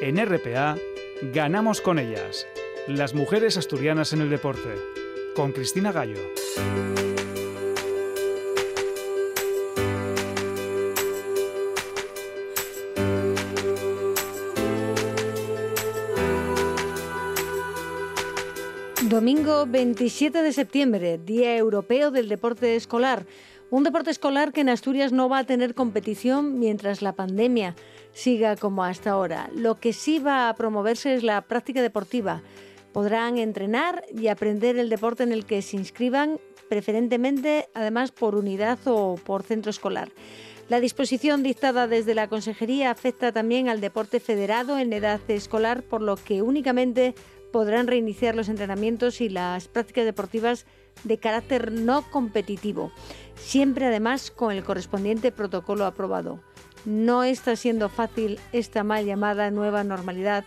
En 0.00 0.18
RPA, 0.18 0.76
ganamos 1.32 1.80
con 1.80 1.98
ellas. 1.98 2.46
Las 2.88 3.14
mujeres 3.14 3.56
asturianas 3.56 4.12
en 4.12 4.22
el 4.22 4.28
deporte. 4.28 4.74
Con 5.36 5.52
Cristina 5.52 5.92
Gallo. 5.92 6.18
Domingo 19.08 19.64
27 19.66 20.42
de 20.42 20.52
septiembre, 20.52 21.18
Día 21.24 21.56
Europeo 21.56 22.10
del 22.10 22.28
Deporte 22.28 22.74
Escolar. 22.74 23.26
Un 23.74 23.82
deporte 23.82 24.12
escolar 24.12 24.52
que 24.52 24.60
en 24.60 24.68
Asturias 24.68 25.10
no 25.10 25.28
va 25.28 25.38
a 25.38 25.46
tener 25.46 25.74
competición 25.74 26.60
mientras 26.60 27.02
la 27.02 27.16
pandemia 27.16 27.74
siga 28.12 28.54
como 28.54 28.84
hasta 28.84 29.10
ahora. 29.10 29.50
Lo 29.52 29.80
que 29.80 29.92
sí 29.92 30.20
va 30.20 30.48
a 30.48 30.54
promoverse 30.54 31.12
es 31.12 31.24
la 31.24 31.40
práctica 31.40 31.82
deportiva. 31.82 32.40
Podrán 32.92 33.36
entrenar 33.36 34.04
y 34.16 34.28
aprender 34.28 34.78
el 34.78 34.90
deporte 34.90 35.24
en 35.24 35.32
el 35.32 35.44
que 35.44 35.60
se 35.60 35.76
inscriban, 35.76 36.38
preferentemente 36.68 37.68
además 37.74 38.12
por 38.12 38.36
unidad 38.36 38.78
o 38.84 39.16
por 39.16 39.42
centro 39.42 39.70
escolar. 39.70 40.12
La 40.68 40.78
disposición 40.78 41.42
dictada 41.42 41.88
desde 41.88 42.14
la 42.14 42.28
Consejería 42.28 42.92
afecta 42.92 43.32
también 43.32 43.68
al 43.68 43.80
deporte 43.80 44.20
federado 44.20 44.78
en 44.78 44.92
edad 44.92 45.20
escolar, 45.26 45.82
por 45.82 46.00
lo 46.00 46.14
que 46.14 46.42
únicamente 46.42 47.16
podrán 47.50 47.88
reiniciar 47.88 48.36
los 48.36 48.48
entrenamientos 48.48 49.20
y 49.20 49.28
las 49.28 49.66
prácticas 49.66 50.04
deportivas 50.04 50.64
de 51.02 51.18
carácter 51.18 51.72
no 51.72 52.02
competitivo, 52.10 52.92
siempre 53.36 53.86
además 53.86 54.30
con 54.30 54.52
el 54.52 54.64
correspondiente 54.64 55.32
protocolo 55.32 55.84
aprobado. 55.84 56.40
No 56.84 57.24
está 57.24 57.56
siendo 57.56 57.88
fácil 57.88 58.38
esta 58.52 58.84
mal 58.84 59.04
llamada 59.04 59.50
nueva 59.50 59.84
normalidad 59.84 60.44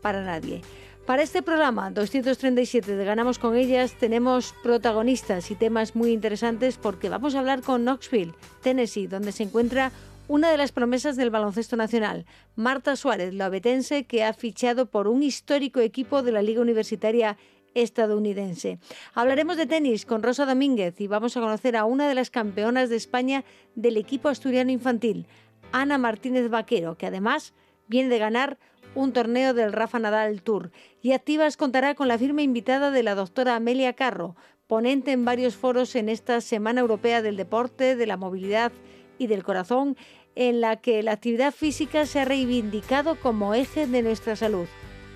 para 0.00 0.24
nadie. 0.24 0.62
Para 1.06 1.22
este 1.22 1.42
programa 1.42 1.90
237 1.90 2.94
de 2.94 3.04
Ganamos 3.04 3.40
con 3.40 3.56
ellas 3.56 3.94
tenemos 3.98 4.54
protagonistas 4.62 5.50
y 5.50 5.56
temas 5.56 5.96
muy 5.96 6.12
interesantes 6.12 6.76
porque 6.76 7.08
vamos 7.08 7.34
a 7.34 7.40
hablar 7.40 7.62
con 7.62 7.82
Knoxville, 7.82 8.34
Tennessee, 8.62 9.08
donde 9.08 9.32
se 9.32 9.42
encuentra 9.42 9.90
una 10.28 10.52
de 10.52 10.56
las 10.56 10.70
promesas 10.70 11.16
del 11.16 11.30
baloncesto 11.30 11.74
nacional, 11.74 12.24
Marta 12.54 12.94
Suárez, 12.94 13.34
la 13.34 13.46
abetense, 13.46 14.04
que 14.04 14.22
ha 14.22 14.32
fichado 14.32 14.86
por 14.86 15.08
un 15.08 15.24
histórico 15.24 15.80
equipo 15.80 16.22
de 16.22 16.30
la 16.30 16.42
Liga 16.42 16.60
Universitaria 16.60 17.36
estadounidense. 17.74 18.78
Hablaremos 19.14 19.56
de 19.56 19.66
tenis 19.66 20.06
con 20.06 20.22
Rosa 20.22 20.46
Domínguez 20.46 21.00
y 21.00 21.06
vamos 21.06 21.36
a 21.36 21.40
conocer 21.40 21.76
a 21.76 21.84
una 21.84 22.08
de 22.08 22.14
las 22.14 22.30
campeonas 22.30 22.88
de 22.90 22.96
España 22.96 23.44
del 23.74 23.96
equipo 23.96 24.28
asturiano 24.28 24.70
infantil, 24.70 25.26
Ana 25.72 25.98
Martínez 25.98 26.48
Vaquero, 26.50 26.96
que 26.96 27.06
además 27.06 27.54
viene 27.86 28.08
de 28.08 28.18
ganar 28.18 28.58
un 28.94 29.12
torneo 29.12 29.54
del 29.54 29.72
Rafa 29.72 29.98
Nadal 29.98 30.42
Tour. 30.42 30.72
Y 31.00 31.12
Activas 31.12 31.56
contará 31.56 31.94
con 31.94 32.08
la 32.08 32.18
firme 32.18 32.42
invitada 32.42 32.90
de 32.90 33.02
la 33.02 33.14
doctora 33.14 33.56
Amelia 33.56 33.92
Carro, 33.92 34.36
ponente 34.66 35.12
en 35.12 35.24
varios 35.24 35.56
foros 35.56 35.94
en 35.96 36.08
esta 36.08 36.40
Semana 36.40 36.80
Europea 36.80 37.22
del 37.22 37.36
Deporte, 37.36 37.96
de 37.96 38.06
la 38.06 38.16
Movilidad 38.16 38.72
y 39.18 39.26
del 39.26 39.42
Corazón 39.42 39.96
en 40.36 40.60
la 40.60 40.76
que 40.76 41.02
la 41.02 41.12
actividad 41.12 41.52
física 41.52 42.06
se 42.06 42.20
ha 42.20 42.24
reivindicado 42.24 43.16
como 43.16 43.54
eje 43.54 43.86
de 43.86 44.02
nuestra 44.02 44.36
salud. 44.36 44.66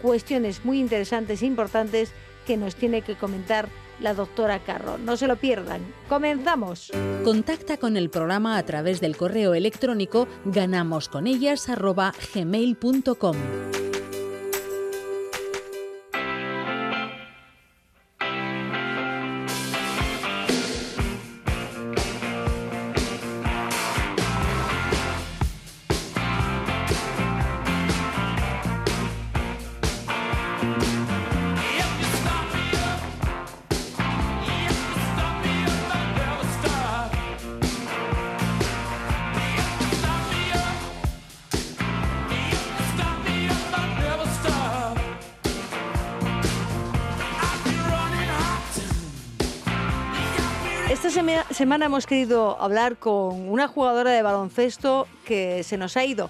Cuestiones 0.02 0.64
muy 0.64 0.80
interesantes 0.80 1.42
e 1.42 1.46
importantes 1.46 2.12
que 2.47 2.56
nos 2.56 2.77
tiene 2.77 3.03
que 3.03 3.17
comentar 3.17 3.69
la 4.00 4.14
doctora 4.14 4.61
Carro. 4.61 4.97
No 4.98 5.17
se 5.17 5.27
lo 5.27 5.34
pierdan. 5.37 5.81
Comenzamos. 6.09 6.92
Contacta 7.25 7.77
con 7.77 7.97
el 7.97 8.11
programa 8.11 8.59
a 8.59 8.62
través 8.64 9.01
del 9.01 9.17
correo 9.17 9.55
electrónico 9.55 10.28
ganamosconellas@gmail.com. 10.45 13.36
semana 51.64 51.86
hemos 51.86 52.07
querido 52.07 52.61
hablar 52.61 52.98
con 52.98 53.48
una 53.48 53.69
jugadora 53.69 54.11
de 54.11 54.20
baloncesto 54.20 55.08
que 55.25 55.63
se 55.63 55.79
nos 55.79 55.97
ha 55.97 56.05
ido 56.05 56.29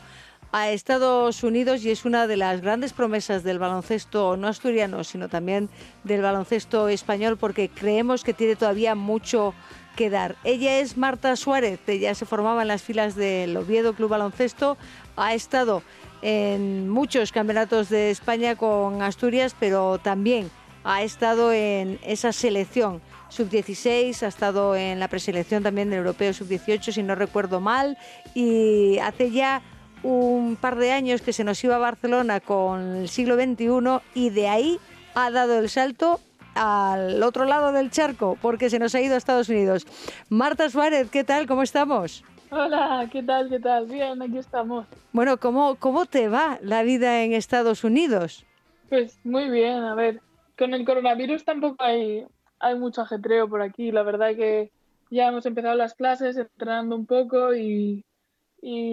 a 0.53 0.71
Estados 0.71 1.43
Unidos 1.43 1.85
y 1.85 1.91
es 1.91 2.05
una 2.05 2.29
de 2.29 2.37
las 2.37 2.61
grandes 2.61 2.93
promesas 2.93 3.43
del 3.43 3.59
baloncesto 3.59 4.37
no 4.37 4.47
asturiano, 4.47 5.03
sino 5.03 5.29
también 5.29 5.71
del 6.05 6.23
baloncesto 6.23 6.87
español, 6.87 7.37
porque 7.37 7.69
creemos 7.69 8.23
que 8.23 8.33
tiene 8.33 8.55
todavía 8.55 8.95
mucho 8.95 9.55
que 9.97 10.09
dar. 10.09 10.37
Ella 10.45 10.79
es 10.79 10.97
Marta 10.97 11.35
Suárez, 11.35 11.81
ella 11.89 12.15
se 12.15 12.27
formaba 12.27 12.63
en 12.63 12.69
las 12.69 12.83
filas 12.83 13.17
del 13.17 13.57
Oviedo 13.57 13.95
Club 13.95 14.11
Baloncesto, 14.11 14.77
ha 15.17 15.35
estado 15.35 15.83
en 16.23 16.89
muchos 16.89 17.33
campeonatos 17.33 17.89
de 17.89 18.13
España 18.13 18.55
con 18.55 19.03
Asturias, 19.03 19.57
pero 19.59 19.99
también 19.99 20.49
ha 20.85 21.03
estado 21.03 21.53
en 21.53 21.99
esa 22.05 22.33
selección 22.33 23.03
sub-16, 23.35 24.23
ha 24.23 24.29
estado 24.29 24.77
en 24.77 25.01
la 25.01 25.09
preselección 25.09 25.63
también 25.63 25.91
del 25.91 25.99
Europeo 25.99 26.33
sub-18, 26.33 26.93
si 26.93 27.03
no 27.03 27.15
recuerdo 27.15 27.61
mal, 27.61 27.99
y 28.35 28.99
hace 28.99 29.31
ya 29.31 29.63
un 30.03 30.57
par 30.57 30.77
de 30.77 30.93
años 30.93 31.23
que 31.23 31.33
se 31.33 31.45
nos 31.45 31.63
iba 31.65 31.77
a 31.77 31.79
Barcelona 31.79 32.41
con 32.41 32.97
el 32.97 33.09
siglo 33.09 33.37
XXI 33.37 34.01
y 34.15 34.31
de 34.31 34.49
ahí 34.49 34.79
ha 35.15 35.31
dado 35.31 35.59
el 35.59 35.69
salto 35.69 36.21
al 36.55 37.23
otro 37.23 37.47
lado 37.47 37.73
del 37.73 37.91
charco 37.91 38.39
porque 38.41 38.71
se 38.71 38.79
nos 38.79 38.95
ha 38.95 39.01
ido 39.01 39.15
a 39.15 39.19
Estados 39.19 39.49
Unidos. 39.49 39.87
Marta 40.29 40.69
Suárez, 40.69 41.11
¿qué 41.11 41.25
tal? 41.25 41.47
¿Cómo 41.47 41.63
estamos? 41.63 42.23
Hola, 42.51 43.09
¿qué 43.11 43.23
tal? 43.23 43.49
¿Qué 43.49 43.59
tal? 43.59 43.87
Bien, 43.87 44.21
aquí 44.23 44.39
estamos. 44.39 44.87
Bueno, 45.13 45.39
¿cómo, 45.39 45.75
cómo 45.77 46.07
te 46.07 46.29
va 46.29 46.59
la 46.63 46.83
vida 46.83 47.23
en 47.23 47.33
Estados 47.33 47.83
Unidos? 47.83 48.45
Pues 48.89 49.19
muy 49.25 49.49
bien, 49.49 49.83
a 49.83 49.95
ver, 49.95 50.21
con 50.57 50.75
el 50.75 50.85
coronavirus 50.85 51.45
tampoco 51.45 51.83
hay 51.83 52.27
hay 52.65 52.79
mucho 52.79 53.03
ajetreo 53.03 53.49
por 53.49 53.63
aquí. 53.63 53.93
La 53.93 54.03
verdad 54.03 54.35
que 54.35 54.73
ya 55.11 55.29
hemos 55.29 55.45
empezado 55.47 55.75
las 55.75 55.95
clases, 55.95 56.37
entrenando 56.37 56.97
un 56.97 57.07
poco 57.07 57.55
y, 57.55 58.05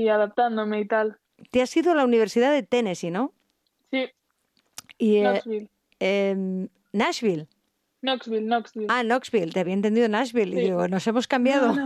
adaptándome 0.09 0.81
y 0.81 0.87
tal. 0.87 1.17
Te 1.49 1.61
has 1.61 1.75
ido 1.75 1.91
a 1.91 1.95
la 1.95 2.05
Universidad 2.05 2.51
de 2.51 2.63
Tennessee, 2.63 3.11
¿no? 3.11 3.33
Sí. 3.89 4.09
Y, 4.97 5.17
eh, 5.17 5.21
Knoxville. 5.23 5.69
Em, 5.99 6.67
Nashville. 6.91 7.47
Knoxville, 8.01 8.45
Knoxville. 8.45 8.88
Ah, 8.89 9.03
Knoxville, 9.03 9.51
te 9.53 9.59
había 9.59 9.73
entendido 9.73 10.07
Nashville. 10.07 10.59
Y 10.59 10.62
digo, 10.66 10.88
nos 10.88 11.06
hemos 11.07 11.28
cambiado. 11.28 11.73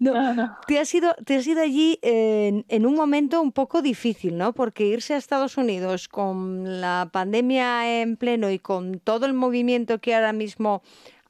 No, 0.00 0.32
no. 0.32 0.56
Te, 0.68 0.78
has 0.78 0.94
ido, 0.94 1.12
te 1.24 1.34
has 1.34 1.46
ido 1.46 1.60
allí 1.60 1.98
en, 2.02 2.64
en, 2.68 2.86
un 2.86 2.94
momento 2.94 3.42
un 3.42 3.50
poco 3.50 3.82
difícil, 3.82 4.38
¿no? 4.38 4.52
Porque 4.52 4.86
irse 4.86 5.14
a 5.14 5.16
Estados 5.16 5.56
Unidos 5.56 6.06
con 6.06 6.80
la 6.80 7.08
pandemia 7.12 8.00
en 8.00 8.16
pleno 8.16 8.48
y 8.48 8.60
con 8.60 9.00
todo 9.00 9.26
el 9.26 9.34
movimiento 9.34 9.98
que 9.98 10.14
ahora 10.14 10.32
mismo 10.32 10.82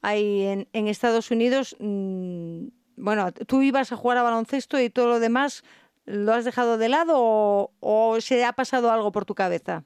hay 0.03 0.43
en, 0.43 0.67
en 0.73 0.87
Estados 0.87 1.31
Unidos, 1.31 1.75
mmm, 1.79 2.67
bueno, 2.95 3.31
tú 3.31 3.63
ibas 3.63 3.91
a 3.91 3.95
jugar 3.95 4.19
a 4.19 4.23
baloncesto 4.23 4.79
y 4.79 4.91
todo 4.91 5.07
lo 5.07 5.19
demás, 5.19 5.63
¿lo 6.05 6.33
has 6.33 6.45
dejado 6.45 6.77
de 6.77 6.89
lado 6.89 7.15
o, 7.17 7.71
o 7.79 8.21
se 8.21 8.45
ha 8.45 8.53
pasado 8.53 8.91
algo 8.91 9.11
por 9.11 9.25
tu 9.25 9.33
cabeza? 9.33 9.83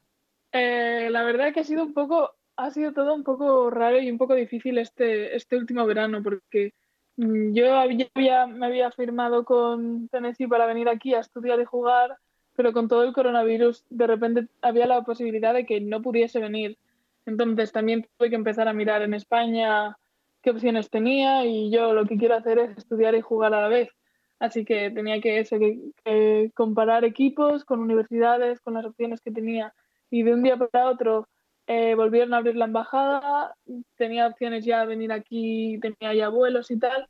Eh, 0.52 1.08
la 1.10 1.22
verdad 1.24 1.52
que 1.52 1.60
ha 1.60 1.64
sido 1.64 1.82
un 1.82 1.94
poco 1.94 2.36
ha 2.56 2.70
sido 2.70 2.92
todo 2.92 3.14
un 3.14 3.24
poco 3.24 3.70
raro 3.70 3.98
y 4.00 4.10
un 4.10 4.18
poco 4.18 4.34
difícil 4.34 4.78
este, 4.78 5.34
este 5.36 5.56
último 5.56 5.86
verano 5.86 6.22
porque 6.22 6.72
mm, 7.16 7.52
yo 7.52 7.74
había, 7.76 8.46
me 8.46 8.66
había 8.66 8.90
firmado 8.92 9.44
con 9.44 10.08
Tennessee 10.08 10.46
para 10.46 10.66
venir 10.66 10.88
aquí 10.88 11.14
a 11.14 11.20
estudiar 11.20 11.60
y 11.60 11.64
jugar, 11.64 12.16
pero 12.54 12.72
con 12.72 12.88
todo 12.88 13.04
el 13.04 13.12
coronavirus 13.12 13.84
de 13.90 14.06
repente 14.06 14.48
había 14.62 14.86
la 14.86 15.02
posibilidad 15.02 15.54
de 15.54 15.66
que 15.66 15.80
no 15.80 16.02
pudiese 16.02 16.40
venir. 16.40 16.78
Entonces 17.26 17.72
también 17.72 18.06
tuve 18.16 18.30
que 18.30 18.36
empezar 18.36 18.68
a 18.68 18.72
mirar 18.72 19.02
en 19.02 19.14
España 19.14 19.96
qué 20.42 20.50
opciones 20.50 20.90
tenía 20.90 21.44
y 21.46 21.70
yo 21.70 21.94
lo 21.94 22.04
que 22.06 22.18
quiero 22.18 22.36
hacer 22.36 22.58
es 22.58 22.76
estudiar 22.78 23.14
y 23.14 23.22
jugar 23.22 23.54
a 23.54 23.62
la 23.62 23.68
vez. 23.68 23.88
Así 24.38 24.64
que 24.64 24.90
tenía 24.90 25.20
que, 25.20 25.38
eso, 25.38 25.56
que 25.58 26.50
comparar 26.54 27.04
equipos 27.04 27.64
con 27.64 27.80
universidades, 27.80 28.60
con 28.60 28.74
las 28.74 28.84
opciones 28.84 29.20
que 29.22 29.30
tenía. 29.30 29.72
Y 30.10 30.22
de 30.22 30.34
un 30.34 30.42
día 30.42 30.56
para 30.58 30.90
otro 30.90 31.28
eh, 31.66 31.94
volvieron 31.94 32.34
a 32.34 32.38
abrir 32.38 32.56
la 32.56 32.66
embajada, 32.66 33.54
tenía 33.96 34.26
opciones 34.26 34.64
ya 34.64 34.80
de 34.80 34.86
venir 34.86 35.12
aquí, 35.12 35.78
tenía 35.80 36.14
ya 36.14 36.28
vuelos 36.28 36.70
y 36.70 36.78
tal, 36.78 37.08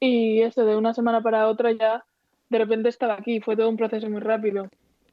y 0.00 0.42
eso 0.42 0.64
de 0.64 0.76
una 0.76 0.94
semana 0.94 1.20
para 1.20 1.48
otra 1.48 1.72
ya 1.72 2.04
de 2.48 2.58
repente 2.58 2.88
estaba 2.88 3.14
aquí, 3.14 3.40
fue 3.40 3.56
todo 3.56 3.68
un 3.68 3.76
proceso 3.76 4.08
muy 4.08 4.20
rápido. 4.20 4.68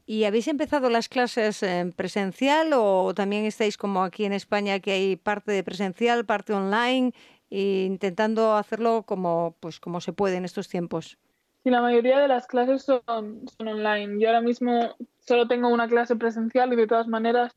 ¿Y 0.08 0.26
habéis 0.26 0.48
empezado 0.48 0.90
las 0.90 1.10
clases 1.10 1.64
en 1.64 1.92
presencial 1.92 2.72
o 2.74 3.14
también 3.16 3.46
estáis 3.46 3.76
como 3.76 4.04
aquí 4.04 4.26
en 4.26 4.34
España 4.34 4.80
que 4.80 4.92
hay 4.92 5.16
parte 5.16 5.52
de 5.52 5.64
presencial, 5.64 6.26
parte 6.26 6.54
online, 6.54 7.12
e 7.50 7.86
intentando 7.86 8.54
hacerlo 8.56 9.04
como, 9.04 9.56
pues, 9.60 9.80
como 9.80 10.02
se 10.02 10.14
puede 10.14 10.38
en 10.38 10.46
estos 10.46 10.70
tiempos? 10.70 11.18
Sí, 11.64 11.72
la 11.72 11.82
mayoría 11.82 12.20
de 12.20 12.28
las 12.28 12.46
clases 12.46 12.84
son, 12.84 13.48
son 13.58 13.68
online. 13.68 14.22
Yo 14.22 14.28
ahora 14.28 14.42
mismo 14.42 14.96
solo 15.20 15.48
tengo 15.48 15.70
una 15.70 15.88
clase 15.88 16.16
presencial 16.16 16.72
y 16.74 16.76
de 16.76 16.86
todas 16.86 17.08
maneras 17.08 17.56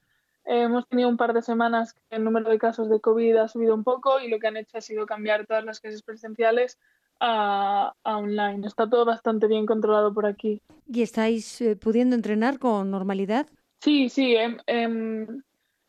hemos 0.49 0.89
tenido 0.89 1.09
un 1.09 1.17
par 1.17 1.35
de 1.35 1.43
semanas 1.43 1.93
que 1.93 2.17
el 2.17 2.25
número 2.25 2.49
de 2.49 2.59
casos 2.59 2.89
de 2.89 3.00
COVID 3.00 3.37
ha 3.37 3.49
subido 3.49 3.75
un 3.75 3.85
poco 3.85 4.19
y 4.21 4.29
lo 4.29 4.39
que 4.39 4.49
han 4.49 4.56
hecho 4.56 4.79
ha 4.79 4.81
sido 4.81 5.06
cambiar 5.06 5.47
todas 5.47 5.65
las 5.65 5.81
clases 5.81 6.03
presenciales 6.03 6.79
a, 7.21 7.93
online. 8.03 8.67
Está 8.67 8.89
todo 8.89 9.05
bastante 9.05 9.47
bien 9.47 9.67
controlado 9.67 10.12
por 10.15 10.25
aquí. 10.25 10.62
¿Y 10.87 11.03
estáis 11.03 11.61
eh, 11.61 11.77
pudiendo 11.77 12.17
entrenar 12.17 12.59
con 12.59 12.91
normalidad? 12.91 13.47
Sí, 13.81 14.09
sí. 14.09 14.35
Em, 14.37 14.56
em, 14.67 15.43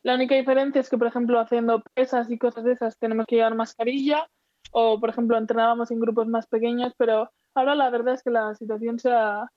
la 0.04 0.16
única 0.16 0.36
diferencia 0.36 0.82
es 0.82 0.90
que, 0.90 0.98
por 0.98 1.08
ejemplo, 1.08 1.40
haciendo 1.40 1.82
pesas 1.94 2.30
y 2.30 2.38
cosas 2.38 2.66
de 2.66 2.74
esas 2.74 2.98
tenemos 2.98 3.26
que 3.28 3.38
llevar 3.38 3.56
mascarilla 3.56 4.28
o, 4.72 5.00
por 5.00 5.10
ejemplo, 5.10 5.38
entrenábamos 5.38 5.90
en 5.92 6.00
grupos 6.00 6.28
más 6.28 6.48
pequeños, 6.48 6.94
pero 6.98 7.32
ahora 7.56 7.76
la 7.76 7.90
verdad 7.90 8.16
es 8.16 8.24
que 8.24 8.30
la 8.30 8.54
situación 8.56 9.00
se 9.00 9.12
ha 9.12 9.50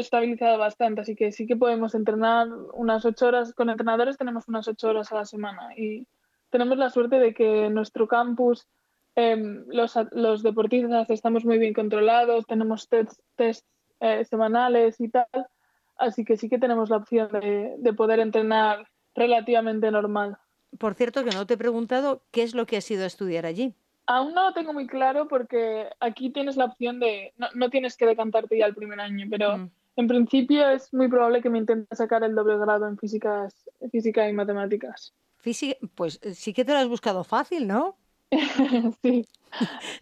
estabilizado 0.00 0.58
bastante, 0.58 1.00
así 1.02 1.14
que 1.14 1.32
sí 1.32 1.46
que 1.46 1.56
podemos 1.56 1.94
entrenar 1.94 2.48
unas 2.74 3.04
ocho 3.04 3.26
horas, 3.26 3.52
con 3.54 3.70
entrenadores 3.70 4.16
tenemos 4.16 4.48
unas 4.48 4.68
ocho 4.68 4.88
horas 4.88 5.12
a 5.12 5.16
la 5.16 5.24
semana 5.24 5.76
y 5.76 6.06
tenemos 6.50 6.78
la 6.78 6.90
suerte 6.90 7.18
de 7.18 7.34
que 7.34 7.66
en 7.66 7.74
nuestro 7.74 8.08
campus 8.08 8.66
em, 9.14 9.64
los, 9.68 9.94
los, 10.12 10.42
deportistas 10.42 11.10
estamos 11.10 11.44
muy 11.44 11.58
bien 11.58 11.74
controlados, 11.74 12.46
tenemos 12.46 12.88
test, 12.88 13.66
eh, 14.00 14.24
semanales 14.24 15.00
y 15.00 15.08
tal, 15.08 15.26
así 15.96 16.24
que 16.24 16.36
sí 16.36 16.48
que 16.48 16.58
tenemos 16.58 16.90
la 16.90 16.98
opción 16.98 17.28
de, 17.32 17.74
de 17.78 17.92
poder 17.92 18.20
entrenar 18.20 18.88
relativamente 19.14 19.90
normal. 19.90 20.38
Por 20.78 20.94
cierto, 20.94 21.24
que 21.24 21.30
no 21.30 21.46
te 21.46 21.54
he 21.54 21.58
preguntado 21.58 22.22
qué 22.30 22.42
es 22.42 22.54
lo 22.54 22.66
que 22.66 22.76
has 22.76 22.90
ido 22.90 23.04
a 23.04 23.06
estudiar 23.06 23.46
allí. 23.46 23.74
Aún 24.06 24.32
no 24.32 24.44
lo 24.44 24.52
tengo 24.54 24.72
muy 24.72 24.86
claro 24.86 25.28
porque 25.28 25.88
aquí 26.00 26.30
tienes 26.30 26.56
la 26.56 26.64
opción 26.64 26.98
de, 26.98 27.34
no, 27.36 27.48
no 27.54 27.68
tienes 27.68 27.96
que 27.96 28.06
decantarte 28.06 28.56
ya 28.56 28.66
el 28.66 28.74
primer 28.74 29.00
año, 29.00 29.26
pero 29.28 29.58
mm. 29.58 29.70
En 29.98 30.06
principio 30.06 30.68
es 30.70 30.92
muy 30.94 31.08
probable 31.08 31.42
que 31.42 31.50
me 31.50 31.58
intente 31.58 31.94
sacar 31.94 32.22
el 32.24 32.34
doble 32.34 32.56
grado 32.58 32.86
en 32.86 32.96
físicas, 32.96 33.68
física 33.90 34.28
y 34.28 34.32
matemáticas. 34.32 35.12
Física, 35.38 35.76
pues 35.94 36.20
eh, 36.22 36.34
sí 36.34 36.52
que 36.52 36.64
te 36.64 36.72
lo 36.72 36.78
has 36.78 36.88
buscado 36.88 37.24
fácil, 37.24 37.66
¿no? 37.66 37.96
sí. 39.02 39.26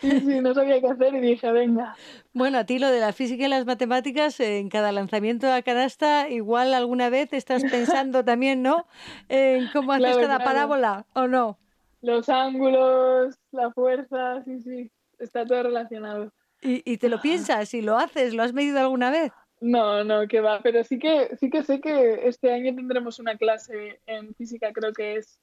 sí, 0.01 0.21
sí, 0.21 0.41
no 0.41 0.53
sabía 0.53 0.81
qué 0.81 0.89
hacer 0.89 1.15
y 1.15 1.21
dije, 1.21 1.51
venga. 1.51 1.97
Bueno, 2.33 2.59
a 2.59 2.65
ti 2.65 2.79
lo 2.79 2.91
de 2.91 3.01
la 3.01 3.13
física 3.13 3.47
y 3.47 3.49
las 3.49 3.67
matemáticas, 3.67 4.39
en 4.41 4.69
cada 4.69 4.93
lanzamiento 4.93 5.51
a 5.51 5.63
canasta, 5.63 6.29
igual 6.29 6.75
alguna 6.75 7.09
vez 7.09 7.33
estás 7.33 7.63
pensando 7.71 8.25
también, 8.25 8.63
¿no? 8.63 8.87
En 9.29 9.69
cómo 9.73 9.93
haces 9.93 10.17
cada 10.19 10.39
parábola, 10.39 11.07
¿o 11.15 11.27
no? 11.27 11.59
los 12.03 12.29
ángulos, 12.29 13.35
la 13.51 13.71
fuerza, 13.73 14.43
sí, 14.45 14.61
sí, 14.63 14.91
está 15.19 15.45
todo 15.45 15.65
relacionado. 15.65 16.33
¿Y, 16.63 16.97
te 16.99 17.09
lo 17.09 17.21
piensas 17.21 17.75
y 17.75 17.83
lo 17.83 17.97
haces? 17.97 18.35
¿Lo 18.35 18.43
has 18.43 18.53
medido 18.53 18.81
alguna 18.81 19.11
vez? 19.11 19.31
No, 19.61 20.05
no, 20.05 20.29
que 20.29 20.41
va, 20.41 20.61
pero 20.63 20.85
sí 20.85 20.99
que, 20.99 21.35
sí 21.41 21.49
que 21.49 21.63
sé 21.63 21.81
que 21.81 22.29
este 22.29 22.53
año 22.53 22.75
tendremos 22.75 23.19
una 23.19 23.37
clase 23.37 24.01
en 24.07 24.35
física, 24.35 24.73
creo 24.73 24.93
que 24.93 25.17
es 25.17 25.39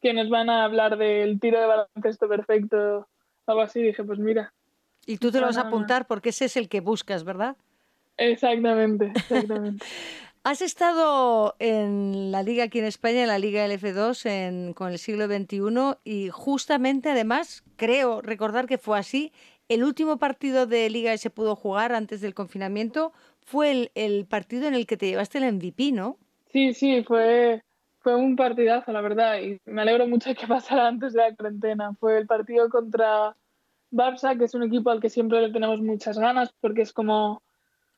que 0.00 0.14
nos 0.14 0.28
van 0.30 0.48
a 0.48 0.64
hablar 0.64 0.96
del 0.96 1.38
tiro 1.40 1.60
de 1.60 1.66
baloncesto 1.66 2.28
perfecto, 2.28 3.08
algo 3.46 3.60
así, 3.60 3.82
dije, 3.82 4.04
pues 4.04 4.18
mira. 4.18 4.52
Y 5.06 5.18
tú 5.18 5.30
te 5.30 5.40
lo 5.40 5.46
vas 5.46 5.58
a 5.58 5.62
apuntar 5.62 6.06
porque 6.06 6.30
ese 6.30 6.46
es 6.46 6.56
el 6.56 6.68
que 6.68 6.80
buscas, 6.80 7.24
¿verdad? 7.24 7.56
Exactamente, 8.16 9.12
exactamente. 9.14 9.84
Has 10.44 10.62
estado 10.62 11.56
en 11.58 12.30
la 12.30 12.42
liga 12.42 12.64
aquí 12.64 12.78
en 12.78 12.84
España, 12.84 13.22
en 13.22 13.28
la 13.28 13.38
Liga 13.38 13.66
LF2 13.66 14.26
en, 14.26 14.72
con 14.72 14.92
el 14.92 14.98
siglo 14.98 15.26
XXI 15.26 15.98
y 16.04 16.30
justamente 16.30 17.10
además 17.10 17.64
creo 17.76 18.22
recordar 18.22 18.66
que 18.66 18.78
fue 18.78 18.98
así. 18.98 19.32
El 19.68 19.84
último 19.84 20.18
partido 20.18 20.66
de 20.66 20.88
liga 20.88 21.12
que 21.12 21.18
se 21.18 21.28
pudo 21.28 21.54
jugar 21.54 21.92
antes 21.92 22.22
del 22.22 22.34
confinamiento 22.34 23.12
fue 23.48 23.70
el, 23.70 23.90
el 23.94 24.26
partido 24.26 24.68
en 24.68 24.74
el 24.74 24.86
que 24.86 24.98
te 24.98 25.06
llevaste 25.06 25.38
el 25.38 25.54
MVP, 25.54 25.92
¿no? 25.92 26.18
Sí, 26.52 26.74
sí, 26.74 27.02
fue, 27.02 27.62
fue 28.00 28.14
un 28.14 28.36
partidazo, 28.36 28.92
la 28.92 29.00
verdad, 29.00 29.40
y 29.40 29.58
me 29.64 29.80
alegro 29.80 30.06
mucho 30.06 30.28
de 30.28 30.36
que 30.36 30.46
pasara 30.46 30.86
antes 30.86 31.14
de 31.14 31.22
la 31.22 31.34
cuarentena. 31.34 31.94
Fue 31.98 32.18
el 32.18 32.26
partido 32.26 32.68
contra 32.68 33.34
Barça, 33.90 34.36
que 34.36 34.44
es 34.44 34.54
un 34.54 34.64
equipo 34.64 34.90
al 34.90 35.00
que 35.00 35.08
siempre 35.08 35.40
le 35.40 35.50
tenemos 35.50 35.80
muchas 35.80 36.18
ganas, 36.18 36.52
porque 36.60 36.82
es 36.82 36.92
como... 36.92 37.40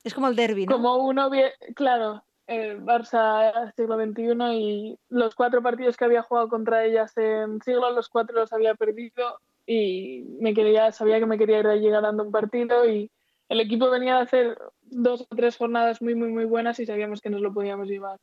Es 0.05 0.13
como 0.13 0.29
el 0.29 0.37
derby, 0.37 0.65
¿no? 0.65 0.71
Como 0.71 1.05
uno, 1.05 1.29
bien, 1.29 1.49
claro, 1.75 2.23
el 2.47 2.81
Barça 2.81 3.73
siglo 3.75 3.97
XXI 3.97 4.55
y 4.55 4.97
los 5.09 5.35
cuatro 5.35 5.61
partidos 5.61 5.97
que 5.97 6.05
había 6.05 6.23
jugado 6.23 6.47
contra 6.47 6.85
ellas 6.85 7.15
en 7.17 7.61
siglo, 7.61 7.91
los 7.91 8.07
cuatro 8.07 8.39
los 8.39 8.53
había 8.53 8.73
perdido 8.75 9.39
y 9.67 10.23
me 10.39 10.53
quería, 10.53 10.93
sabía 10.93 11.19
que 11.19 11.25
me 11.25 11.37
quería 11.37 11.59
ir 11.59 11.67
allí 11.67 11.89
ganando 11.89 12.23
un 12.23 12.31
partido 12.31 12.89
y 12.89 13.11
el 13.49 13.59
equipo 13.59 13.89
venía 13.89 14.15
de 14.15 14.21
hacer 14.21 14.57
dos 14.91 15.21
o 15.21 15.35
tres 15.35 15.57
jornadas 15.57 16.01
muy, 16.01 16.15
muy, 16.15 16.29
muy 16.29 16.45
buenas 16.45 16.79
y 16.79 16.85
sabíamos 16.85 17.21
que 17.21 17.29
nos 17.29 17.41
lo 17.41 17.53
podíamos 17.53 17.87
llevar. 17.87 18.19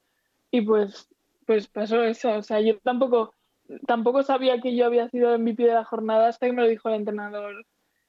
Y 0.51 0.61
pues, 0.61 1.09
pues 1.47 1.67
pasó 1.67 2.05
eso. 2.05 2.35
O 2.35 2.43
sea, 2.43 2.61
yo 2.61 2.79
tampoco, 2.79 3.35
tampoco 3.87 4.23
sabía 4.23 4.61
que 4.61 4.77
yo 4.77 4.87
había 4.87 5.09
sido 5.09 5.35
el 5.35 5.41
MVP 5.41 5.65
de 5.65 5.75
la 5.75 5.85
jornada 5.85 6.29
hasta 6.29 6.47
que 6.47 6.53
me 6.53 6.63
lo 6.63 6.69
dijo 6.69 6.89
el 6.89 6.97
entrenador 6.97 7.67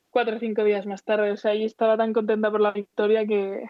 cuatro 0.09 0.35
o 0.35 0.39
cinco 0.39 0.63
días 0.63 0.85
más 0.85 1.03
tarde. 1.03 1.31
O 1.31 1.37
sea, 1.37 1.55
yo 1.55 1.65
estaba 1.65 1.97
tan 1.97 2.13
contenta 2.13 2.51
por 2.51 2.61
la 2.61 2.71
victoria 2.71 3.25
que, 3.25 3.63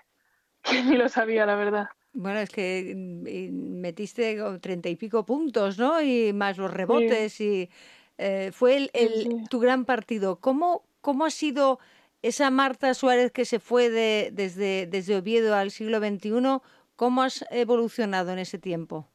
que 0.63 0.83
ni 0.83 0.97
lo 0.97 1.07
sabía, 1.07 1.45
la 1.45 1.55
verdad. 1.55 1.87
Bueno, 2.11 2.39
es 2.39 2.49
que 2.49 2.93
mm, 2.95 3.79
metiste 3.79 4.37
treinta 4.59 4.89
y 4.89 4.95
pico 4.95 5.25
puntos, 5.25 5.77
¿no? 5.77 6.01
Y 6.01 6.33
más 6.33 6.57
los 6.57 6.73
rebotes 6.73 7.39
y 7.39 7.69
eh, 8.17 8.51
fue 8.51 8.89
el, 8.93 9.43
tu 9.49 9.59
gran 9.59 9.85
partido. 9.85 10.37
¿Cómo, 10.37 10.83
¿Cómo 11.01 11.25
ha 11.25 11.29
sido 11.29 11.79
esa 12.21 12.49
Marta 12.49 12.93
Suárez 12.93 13.31
que 13.31 13.45
se 13.45 13.59
fue 13.59 13.89
de, 13.89 14.29
desde, 14.33 14.87
desde 14.87 15.17
Oviedo 15.17 15.55
al 15.55 15.71
siglo 15.71 15.99
XXI? 15.99 16.61
¿Cómo 16.95 17.21
has 17.23 17.45
evolucionado 17.51 18.31
en 18.31 18.39
ese 18.39 18.59
tiempo? 18.59 19.07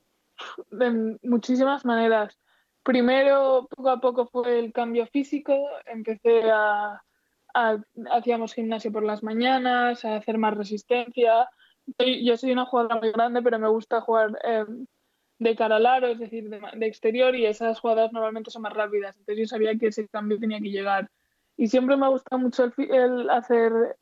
De 0.70 1.18
muchísimas 1.22 1.84
maneras. 1.84 2.38
Primero, 2.82 3.68
poco 3.70 3.90
a 3.90 4.00
poco 4.00 4.26
fue 4.26 4.58
el 4.58 4.72
cambio 4.72 5.06
físico. 5.06 5.68
Empecé 5.86 6.50
a, 6.50 7.02
a 7.54 7.78
hacíamos 8.10 8.54
gimnasio 8.54 8.92
por 8.92 9.04
las 9.04 9.22
mañanas, 9.22 10.04
a 10.04 10.16
hacer 10.16 10.38
más 10.38 10.54
resistencia, 10.54 11.48
yo 12.22 12.36
soy 12.36 12.52
una 12.52 12.64
jugadora 12.64 12.96
muy 12.96 13.12
grande, 13.12 13.42
pero 13.42 13.58
me 13.58 13.68
gusta 13.68 14.00
jugar 14.00 14.38
em, 14.42 14.86
de 15.38 15.56
cara 15.56 15.76
al 15.76 15.86
aro, 15.86 16.08
es 16.08 16.18
decir, 16.18 16.48
de, 16.48 16.86
exterior, 16.86 17.34
y 17.34 17.46
esas 17.46 17.80
jugadas 17.80 18.12
normalmente 18.12 18.50
son 18.50 18.62
más 18.62 18.72
rápidas. 18.72 19.16
Entonces 19.16 19.38
yo 19.38 19.46
sabía 19.46 19.76
que 19.76 19.88
ese 19.88 20.08
cambio 20.08 20.38
tenía 20.38 20.60
que 20.60 20.70
llegar. 20.70 21.10
Y 21.56 21.68
siempre 21.68 21.96
me 21.96 22.06
ha 22.06 22.08
gustado 22.08 22.40
mucho 22.40 22.70
el, 22.76 23.30
hacer 23.30 23.96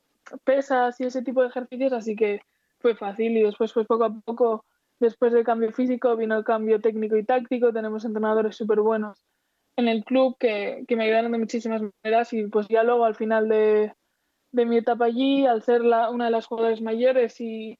pesas 0.44 1.00
y 1.00 1.04
ese 1.04 1.22
tipo 1.22 1.42
de 1.42 1.48
ejercicios, 1.48 1.92
así 1.92 2.16
que 2.16 2.40
fue 2.78 2.94
fácil. 2.94 3.36
Y 3.36 3.42
después, 3.42 3.72
pues 3.72 3.86
poco 3.86 4.04
a 4.04 4.14
poco, 4.24 4.64
después 5.00 5.32
del 5.32 5.44
cambio 5.44 5.72
físico, 5.72 6.16
vino 6.16 6.36
el 6.36 6.44
cambio 6.44 6.80
técnico 6.80 7.16
y 7.16 7.24
táctico. 7.24 7.72
Tenemos 7.72 8.04
entrenadores 8.04 8.56
súper 8.56 8.80
buenos 8.80 9.18
en 9.76 9.88
el 9.88 10.04
club 10.04 10.36
que, 10.38 10.84
que 10.86 10.96
me 10.96 11.04
ayudaron 11.04 11.32
de 11.32 11.38
muchísimas 11.38 11.82
maneras 11.82 12.32
y 12.32 12.46
pues 12.46 12.68
ya 12.68 12.82
luego 12.82 13.04
al 13.04 13.14
final 13.14 13.48
de, 13.48 13.94
de 14.52 14.66
mi 14.66 14.78
etapa 14.78 15.06
allí, 15.06 15.46
al 15.46 15.62
ser 15.62 15.82
la, 15.82 16.10
una 16.10 16.26
de 16.26 16.30
las 16.30 16.46
jugadoras 16.46 16.80
mayores 16.80 17.40
y 17.40 17.78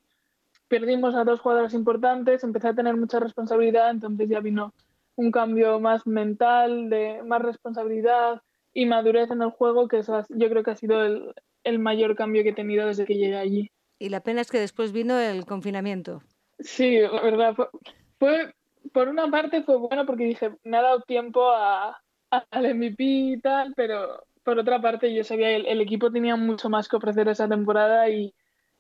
perdimos 0.69 1.15
a 1.15 1.25
dos 1.25 1.41
jugadoras 1.41 1.75
importantes, 1.75 2.45
empecé 2.45 2.69
a 2.69 2.75
tener 2.75 2.97
mucha 2.97 3.21
responsabilidad, 3.21 3.91
entonces 3.91 4.29
ya 4.29 4.41
vino 4.41 4.73
un 5.17 5.31
cambio 5.31 5.79
más 5.81 6.07
mental, 6.07 6.89
de 6.89 7.23
más 7.25 7.43
responsabilidad 7.43 8.41
y 8.75 8.87
madurez 8.87 9.31
en 9.31 9.43
el 9.43 9.51
juego, 9.51 9.89
que 9.89 9.99
eso 9.99 10.25
yo 10.31 10.49
creo 10.49 10.63
que 10.63 10.71
ha 10.71 10.77
sido 10.77 11.05
el, 11.05 11.35
el 11.65 11.79
mayor 11.79 12.17
cambio 12.17 12.43
que 12.43 12.51
he 12.51 12.55
tenido 12.55 12.87
desde 12.87 13.05
que 13.05 13.17
llegué 13.17 13.37
allí. 13.37 13.71
Y 13.99 14.09
la 14.09 14.23
pena 14.23 14.41
es 14.41 14.51
que 14.51 14.59
después 14.59 14.93
vino 14.93 15.19
el 15.19 15.45
confinamiento. 15.47 16.23
Sí, 16.59 16.99
la 16.99 17.23
verdad, 17.23 17.55
fue, 18.19 18.55
por 18.93 19.09
una 19.09 19.31
parte 19.31 19.63
fue 19.63 19.77
bueno 19.77 20.07
porque 20.07 20.25
dije, 20.25 20.51
me 20.65 20.77
ha 20.77 20.83
dado 20.83 21.01
tiempo 21.03 21.51
a, 21.51 22.01
al 22.31 22.75
MVP 22.75 23.05
y 23.05 23.41
tal, 23.41 23.75
pero 23.77 24.25
por 24.43 24.59
otra 24.59 24.81
parte, 24.81 25.15
yo 25.15 25.23
sabía 25.25 25.49
que 25.49 25.71
el, 25.71 25.81
equipo 25.81 26.11
tenía 26.11 26.37
mucho 26.37 26.69
más 26.69 26.89
que 26.89 26.97
ofrecer 26.97 27.29
esa 27.29 27.49
temporada 27.49 28.09
y, 28.09 28.35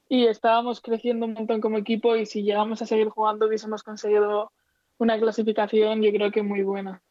y, 0.08 0.26
estábamos 0.26 0.80
creciendo 0.80 1.26
un 1.26 1.34
montón 1.34 1.60
como 1.60 1.78
equipo 1.78 2.16
y 2.16 2.26
si 2.26 2.42
llegamos 2.42 2.82
a 2.82 2.86
seguir 2.86 3.08
jugando 3.08 3.46
hubiésemos 3.46 3.82
conseguido 3.82 4.50
una 4.98 5.18
clasificación, 5.18 6.02
yo 6.02 6.10
creo 6.12 6.30
que 6.32 6.42
muy 6.42 6.62
buena. 6.62 7.02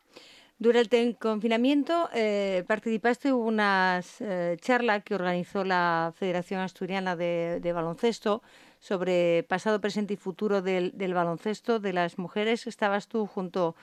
Durante 0.62 1.02
el 1.02 1.18
confinamiento 1.18 2.08
eh, 2.14 2.64
participaste 2.68 3.30
en 3.30 3.34
una 3.34 4.00
eh, 4.20 4.58
charla 4.62 5.00
que 5.00 5.16
organizó 5.16 5.64
la 5.64 6.14
Federación 6.16 6.62
Asturiana 6.62 7.16
de, 7.16 7.72
Baloncesto 7.74 8.44
sobre 8.80 9.42
pasado, 9.50 9.82
presente 9.82 10.14
y 10.14 10.18
futuro 10.18 10.62
del, 10.62 10.94
baloncesto 11.16 11.80
de 11.80 11.94
las 11.94 12.20
mujeres. 12.20 12.68
Estabas 12.68 13.08
tú 13.08 13.26
junto, 13.26 13.76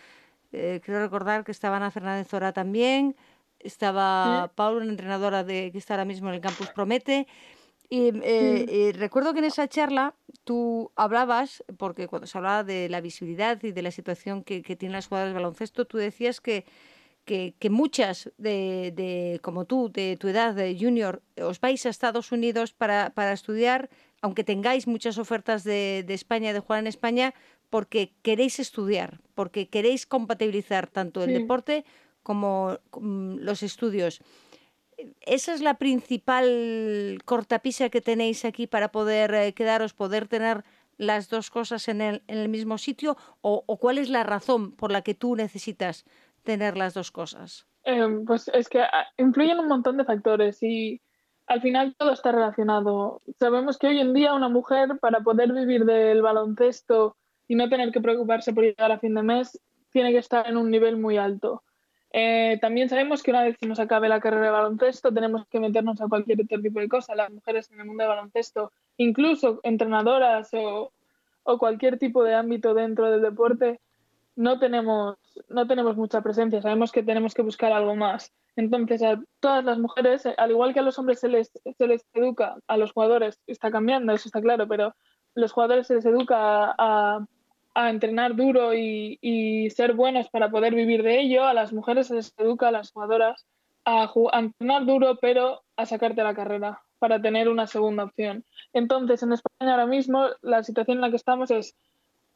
eh, 0.52 0.80
creo 0.84 1.00
recordar 1.00 1.42
que 1.42 1.50
estaba 1.50 1.78
Ana 1.78 1.90
Fernández 1.90 2.28
Zora 2.28 2.52
también, 2.52 3.16
estaba 3.58 4.52
Paula, 4.54 4.82
una 4.82 4.92
entrenadora 4.92 5.42
de, 5.42 5.72
que 5.72 5.78
está 5.78 5.94
ahora 5.94 6.04
mismo 6.04 6.28
en 6.28 6.36
el 6.36 6.40
campus 6.40 6.68
Promete. 6.68 7.26
Y, 7.90 8.10
recuerdo 8.92 9.32
que 9.32 9.38
en 9.38 9.46
esa 9.46 9.66
charla 9.66 10.14
tú 10.44 10.92
hablabas, 10.94 11.64
porque 11.78 12.06
cuando 12.06 12.26
se 12.26 12.36
hablaba 12.36 12.62
de 12.64 12.88
la 12.88 13.00
visibilidad 13.00 13.62
y 13.62 13.72
de 13.72 13.82
la 13.82 13.90
situación 13.90 14.44
que, 14.44 14.62
que 14.62 14.76
tienen 14.76 14.94
las 14.94 15.06
jugadoras 15.06 15.32
de 15.32 15.40
baloncesto, 15.40 15.86
tú 15.86 15.96
decías 15.96 16.40
que 16.40 16.66
que, 17.28 17.70
muchas 17.70 18.30
de, 18.38 19.38
como 19.42 19.66
tú, 19.66 19.90
de 19.92 20.16
tu 20.16 20.28
edad 20.28 20.54
de 20.54 20.76
junior, 20.80 21.22
os 21.36 21.60
vais 21.60 21.84
a 21.84 21.90
Estados 21.90 22.32
Unidos 22.32 22.72
para, 22.72 23.12
estudiar, 23.32 23.90
aunque 24.22 24.44
tengáis 24.44 24.86
muchas 24.86 25.18
ofertas 25.18 25.62
de, 25.62 26.04
España, 26.08 26.54
de 26.54 26.60
jugar 26.60 26.80
en 26.80 26.86
España, 26.86 27.34
porque 27.68 28.14
queréis 28.22 28.58
estudiar, 28.58 29.20
porque 29.34 29.68
queréis 29.68 30.06
compatibilizar 30.06 30.86
tanto 30.88 31.22
el 31.22 31.34
deporte 31.34 31.84
como 32.22 32.78
mm, 32.98 33.40
los 33.40 33.62
estudios. 33.62 34.20
¿Esa 35.20 35.54
es 35.54 35.60
la 35.60 35.74
principal 35.74 37.18
cortapisa 37.24 37.88
que 37.88 38.00
tenéis 38.00 38.44
aquí 38.44 38.66
para 38.66 38.88
poder 38.88 39.34
eh, 39.34 39.52
quedaros, 39.54 39.94
poder 39.94 40.26
tener 40.26 40.64
las 40.96 41.28
dos 41.28 41.50
cosas 41.50 41.88
en 41.88 42.00
el, 42.00 42.22
en 42.26 42.38
el 42.38 42.48
mismo 42.48 42.78
sitio? 42.78 43.16
¿O, 43.40 43.64
cuál 43.78 43.98
es 43.98 44.10
la 44.10 44.24
razón 44.24 44.72
por 44.72 44.90
la 44.90 45.02
que 45.02 45.14
tú 45.14 45.36
necesitas 45.36 46.04
tener 46.42 46.76
las 46.76 46.94
dos 46.94 47.12
cosas? 47.12 47.66
Em, 47.84 48.24
pues 48.24 48.48
es 48.52 48.68
que 48.68 48.80
ah, 48.80 49.06
influyen 49.16 49.60
un 49.60 49.68
montón 49.68 49.96
de 49.96 50.04
factores 50.04 50.62
y 50.62 51.00
al 51.46 51.62
final 51.62 51.94
todo 51.96 52.12
está 52.12 52.32
relacionado. 52.32 53.22
Sabemos 53.38 53.78
que 53.78 53.86
hoy 53.86 54.00
en 54.00 54.12
día 54.12 54.34
una 54.34 54.48
mujer 54.48 54.98
para 55.00 55.20
poder 55.20 55.52
vivir 55.52 55.84
del 55.84 56.22
baloncesto 56.22 57.16
y 57.46 57.54
no 57.54 57.68
tener 57.68 57.92
que 57.92 58.00
preocuparse 58.00 58.52
por 58.52 58.64
llegar 58.64 58.92
a 58.92 58.98
fin 58.98 59.14
de 59.14 59.22
mes 59.22 59.60
tiene 59.90 60.12
que 60.12 60.18
estar 60.18 60.46
en 60.46 60.56
un 60.56 60.70
nivel 60.70 60.96
muy 60.96 61.16
alto. 61.16 61.62
Eh, 62.12 62.58
también 62.60 62.88
sabemos 62.88 63.22
que 63.22 63.30
una 63.30 63.42
vez 63.42 63.58
que 63.58 63.66
nos 63.66 63.78
acabe 63.80 64.08
la 64.08 64.20
carrera 64.20 64.46
de 64.46 64.50
baloncesto 64.50 65.12
tenemos 65.12 65.46
que 65.48 65.60
meternos 65.60 66.00
a 66.00 66.08
cualquier 66.08 66.40
otro 66.40 66.60
tipo 66.60 66.80
de 66.80 66.88
cosa. 66.88 67.14
Las 67.14 67.30
mujeres 67.30 67.70
en 67.70 67.80
el 67.80 67.86
mundo 67.86 68.02
de 68.02 68.08
baloncesto, 68.08 68.72
incluso 68.96 69.60
entrenadoras 69.62 70.50
o, 70.52 70.92
cualquier 71.58 71.98
tipo 71.98 72.24
de 72.24 72.34
ámbito 72.34 72.74
dentro 72.74 73.10
del 73.10 73.22
deporte, 73.22 73.80
no 74.36 74.58
tenemos, 74.58 75.16
no 75.48 75.66
tenemos 75.66 75.96
mucha 75.96 76.20
presencia, 76.20 76.60
sabemos 76.60 76.92
que 76.92 77.02
tenemos 77.02 77.32
que 77.32 77.42
buscar 77.42 77.72
algo 77.72 77.96
más. 77.96 78.32
Entonces, 78.54 79.02
a 79.02 79.18
todas 79.40 79.64
las 79.64 79.78
mujeres, 79.78 80.28
al 80.36 80.50
igual 80.50 80.74
que 80.74 80.80
a 80.80 80.82
los 80.82 80.98
hombres 80.98 81.20
se 81.20 81.28
les, 81.28 81.50
se 81.50 81.86
les 81.86 82.04
educa, 82.12 82.56
a 82.66 82.76
los 82.76 82.92
jugadores 82.92 83.40
está 83.46 83.70
cambiando, 83.70 84.12
eso 84.12 84.28
está 84.28 84.42
claro, 84.42 84.68
pero 84.68 84.94
los 85.34 85.52
jugadores 85.52 85.86
se 85.86 85.94
les 85.94 86.04
educa 86.04 86.74
a 86.76 87.26
entrenar 87.74 88.34
duro 88.34 88.74
y, 88.74 89.18
y, 89.20 89.70
ser 89.70 89.94
buenos 89.94 90.28
para 90.30 90.50
poder 90.50 90.74
vivir 90.74 91.02
de 91.02 91.20
ello, 91.20 91.44
a 91.44 91.54
las 91.54 91.72
mujeres 91.72 92.08
se 92.08 92.14
les 92.14 92.34
educa, 92.36 92.68
a 92.68 92.72
las 92.72 92.90
jugadoras, 92.92 93.46
a, 93.84 94.10
a 94.32 94.38
entrenar 94.38 94.84
duro, 94.84 95.18
pero 95.20 95.62
a 95.76 95.86
sacarte 95.86 96.22
la 96.22 96.34
carrera 96.34 96.82
para 96.98 97.20
tener 97.22 97.48
una 97.48 97.66
segunda 97.66 98.04
opción. 98.04 98.44
Entonces, 98.72 99.22
en 99.22 99.32
España 99.32 99.72
ahora 99.72 99.86
mismo 99.86 100.26
la 100.42 100.64
situación 100.64 100.98
en 100.98 101.02
la 101.02 101.10
que 101.10 101.16
estamos 101.16 101.50
es 101.50 101.76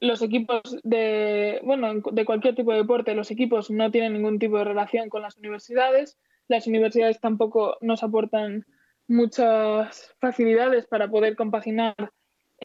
los 0.01 0.21
equipos 0.23 0.63
de, 0.83 1.61
bueno, 1.65 1.95
de 2.11 2.25
cualquier 2.25 2.55
tipo 2.55 2.73
de 2.73 2.79
deporte, 2.79 3.15
los 3.15 3.31
equipos 3.31 3.71
no 3.71 3.91
tienen 3.91 4.15
ningún 4.15 4.39
tipo 4.39 4.59
de 4.59 4.65
relación 4.65 5.09
con 5.09 5.23
las 5.23 5.37
universidades. 5.37 6.19
Las 6.49 6.67
universidades 6.67 7.21
tampoco 7.21 7.77
nos 7.81 8.03
aportan 8.03 8.67
muchas 9.07 10.13
facilidades 10.21 10.87
para 10.87 11.09
poder 11.09 11.37
compaginar 11.37 11.95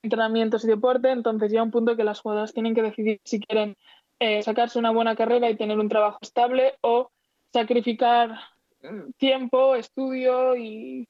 entrenamientos 0.02 0.64
y 0.64 0.68
deporte. 0.68 1.12
Entonces 1.12 1.52
llega 1.52 1.64
un 1.64 1.72
punto 1.72 1.96
que 1.96 2.04
las 2.04 2.20
jugadoras 2.20 2.54
tienen 2.54 2.76
que 2.76 2.82
decidir 2.82 3.20
si 3.24 3.40
quieren 3.40 3.76
eh, 4.20 4.42
sacarse 4.42 4.80
una 4.80 4.92
buena 4.92 5.16
carrera 5.16 5.50
y 5.50 5.56
tener 5.56 5.78
un 5.80 5.90
trabajo 5.90 6.18
estable 6.22 6.74
o 6.82 7.12
sacrificar 7.54 8.40
mm, 8.82 9.12
tiempo, 9.18 9.76
estudio 9.76 10.56
y, 10.56 11.08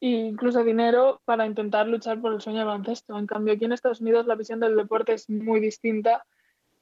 incluso 0.00 0.64
dinero 0.64 1.20
para 1.24 1.46
intentar 1.46 1.86
luchar 1.86 2.20
por 2.20 2.32
el 2.32 2.40
sueño 2.40 2.60
de 2.60 2.64
baloncesto. 2.64 3.16
En 3.16 3.26
cambio, 3.26 3.54
aquí 3.54 3.64
en 3.64 3.72
Estados 3.72 4.00
Unidos 4.00 4.26
la 4.26 4.34
visión 4.34 4.58
del 4.58 4.76
deporte 4.76 5.12
es 5.12 5.30
muy 5.30 5.60
distinta 5.60 6.24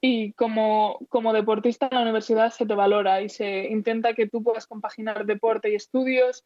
y 0.01 0.33
como, 0.33 0.97
como 1.09 1.31
deportista 1.31 1.87
en 1.91 1.95
la 1.95 2.01
universidad 2.01 2.51
se 2.51 2.65
te 2.65 2.73
valora 2.73 3.21
y 3.21 3.29
se 3.29 3.67
intenta 3.67 4.15
que 4.15 4.27
tú 4.27 4.41
puedas 4.41 4.65
compaginar 4.65 5.27
deporte 5.27 5.69
y 5.69 5.75
estudios. 5.75 6.43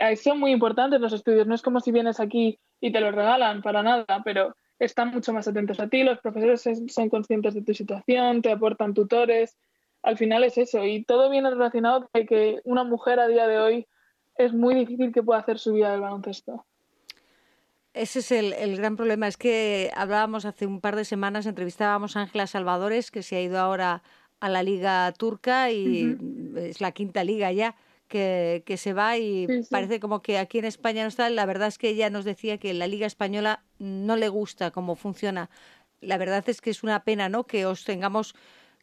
Eh, 0.00 0.16
son 0.16 0.40
muy 0.40 0.50
importantes 0.50 0.98
los 0.98 1.12
estudios, 1.12 1.46
no 1.46 1.54
es 1.54 1.60
como 1.60 1.78
si 1.80 1.92
vienes 1.92 2.20
aquí 2.20 2.58
y 2.80 2.90
te 2.90 3.00
los 3.00 3.14
regalan 3.14 3.60
para 3.60 3.82
nada, 3.82 4.22
pero 4.24 4.56
están 4.78 5.10
mucho 5.10 5.34
más 5.34 5.46
atentos 5.46 5.78
a 5.78 5.88
ti, 5.88 6.02
los 6.02 6.18
profesores 6.20 6.64
son 6.88 7.10
conscientes 7.10 7.52
de 7.52 7.62
tu 7.62 7.74
situación, 7.74 8.40
te 8.40 8.50
aportan 8.50 8.94
tutores. 8.94 9.58
Al 10.02 10.16
final 10.16 10.42
es 10.44 10.56
eso 10.56 10.86
y 10.86 11.04
todo 11.04 11.28
viene 11.28 11.50
relacionado 11.50 12.08
con 12.10 12.26
que 12.26 12.60
una 12.64 12.82
mujer 12.82 13.20
a 13.20 13.28
día 13.28 13.46
de 13.46 13.58
hoy 13.58 13.86
es 14.36 14.54
muy 14.54 14.74
difícil 14.74 15.12
que 15.12 15.22
pueda 15.22 15.40
hacer 15.40 15.58
su 15.58 15.74
vida 15.74 15.92
del 15.92 16.00
baloncesto. 16.00 16.64
Ese 17.92 18.20
es 18.20 18.32
el, 18.32 18.76
gran 18.78 18.96
problema. 18.96 19.28
Es 19.28 19.36
que 19.36 19.90
hablábamos 19.94 20.46
hace 20.46 20.64
un 20.64 20.80
par 20.80 20.96
de 20.96 21.04
semanas, 21.04 21.44
entrevistábamos 21.44 22.16
a 22.16 22.22
Ángela 22.22 22.46
Salvadores, 22.46 23.10
que 23.10 23.22
se 23.22 23.36
ha 23.36 23.42
ido 23.42 23.58
ahora 23.58 24.02
a 24.38 24.48
la 24.48 24.62
Liga 24.62 25.12
Turca 25.12 25.70
y 25.70 26.16
es 26.56 26.80
la 26.80 26.92
quinta 26.92 27.22
liga 27.22 27.52
ya 27.52 27.76
que, 28.10 28.76
se 28.76 28.92
va 28.92 29.16
y 29.16 29.46
parece 29.70 30.00
como 30.00 30.20
que 30.20 30.38
aquí 30.38 30.58
en 30.58 30.66
España 30.66 31.02
no 31.02 31.08
está. 31.08 31.30
La 31.30 31.46
verdad 31.46 31.68
es 31.68 31.78
que 31.78 31.88
ella 31.88 32.10
nos 32.10 32.24
decía 32.24 32.58
que 32.58 32.74
la 32.74 32.86
Liga 32.86 33.06
Española 33.06 33.62
no 33.78 34.16
le 34.16 34.28
gusta 34.28 34.72
cómo 34.72 34.96
funciona. 34.96 35.48
La 36.00 36.18
verdad 36.18 36.44
es 36.48 36.60
que 36.60 36.70
es 36.70 36.82
una 36.82 37.04
pena 37.04 37.28
¿no? 37.28 37.44
que 37.44 37.66
os 37.66 37.84
tengamos 37.84 38.34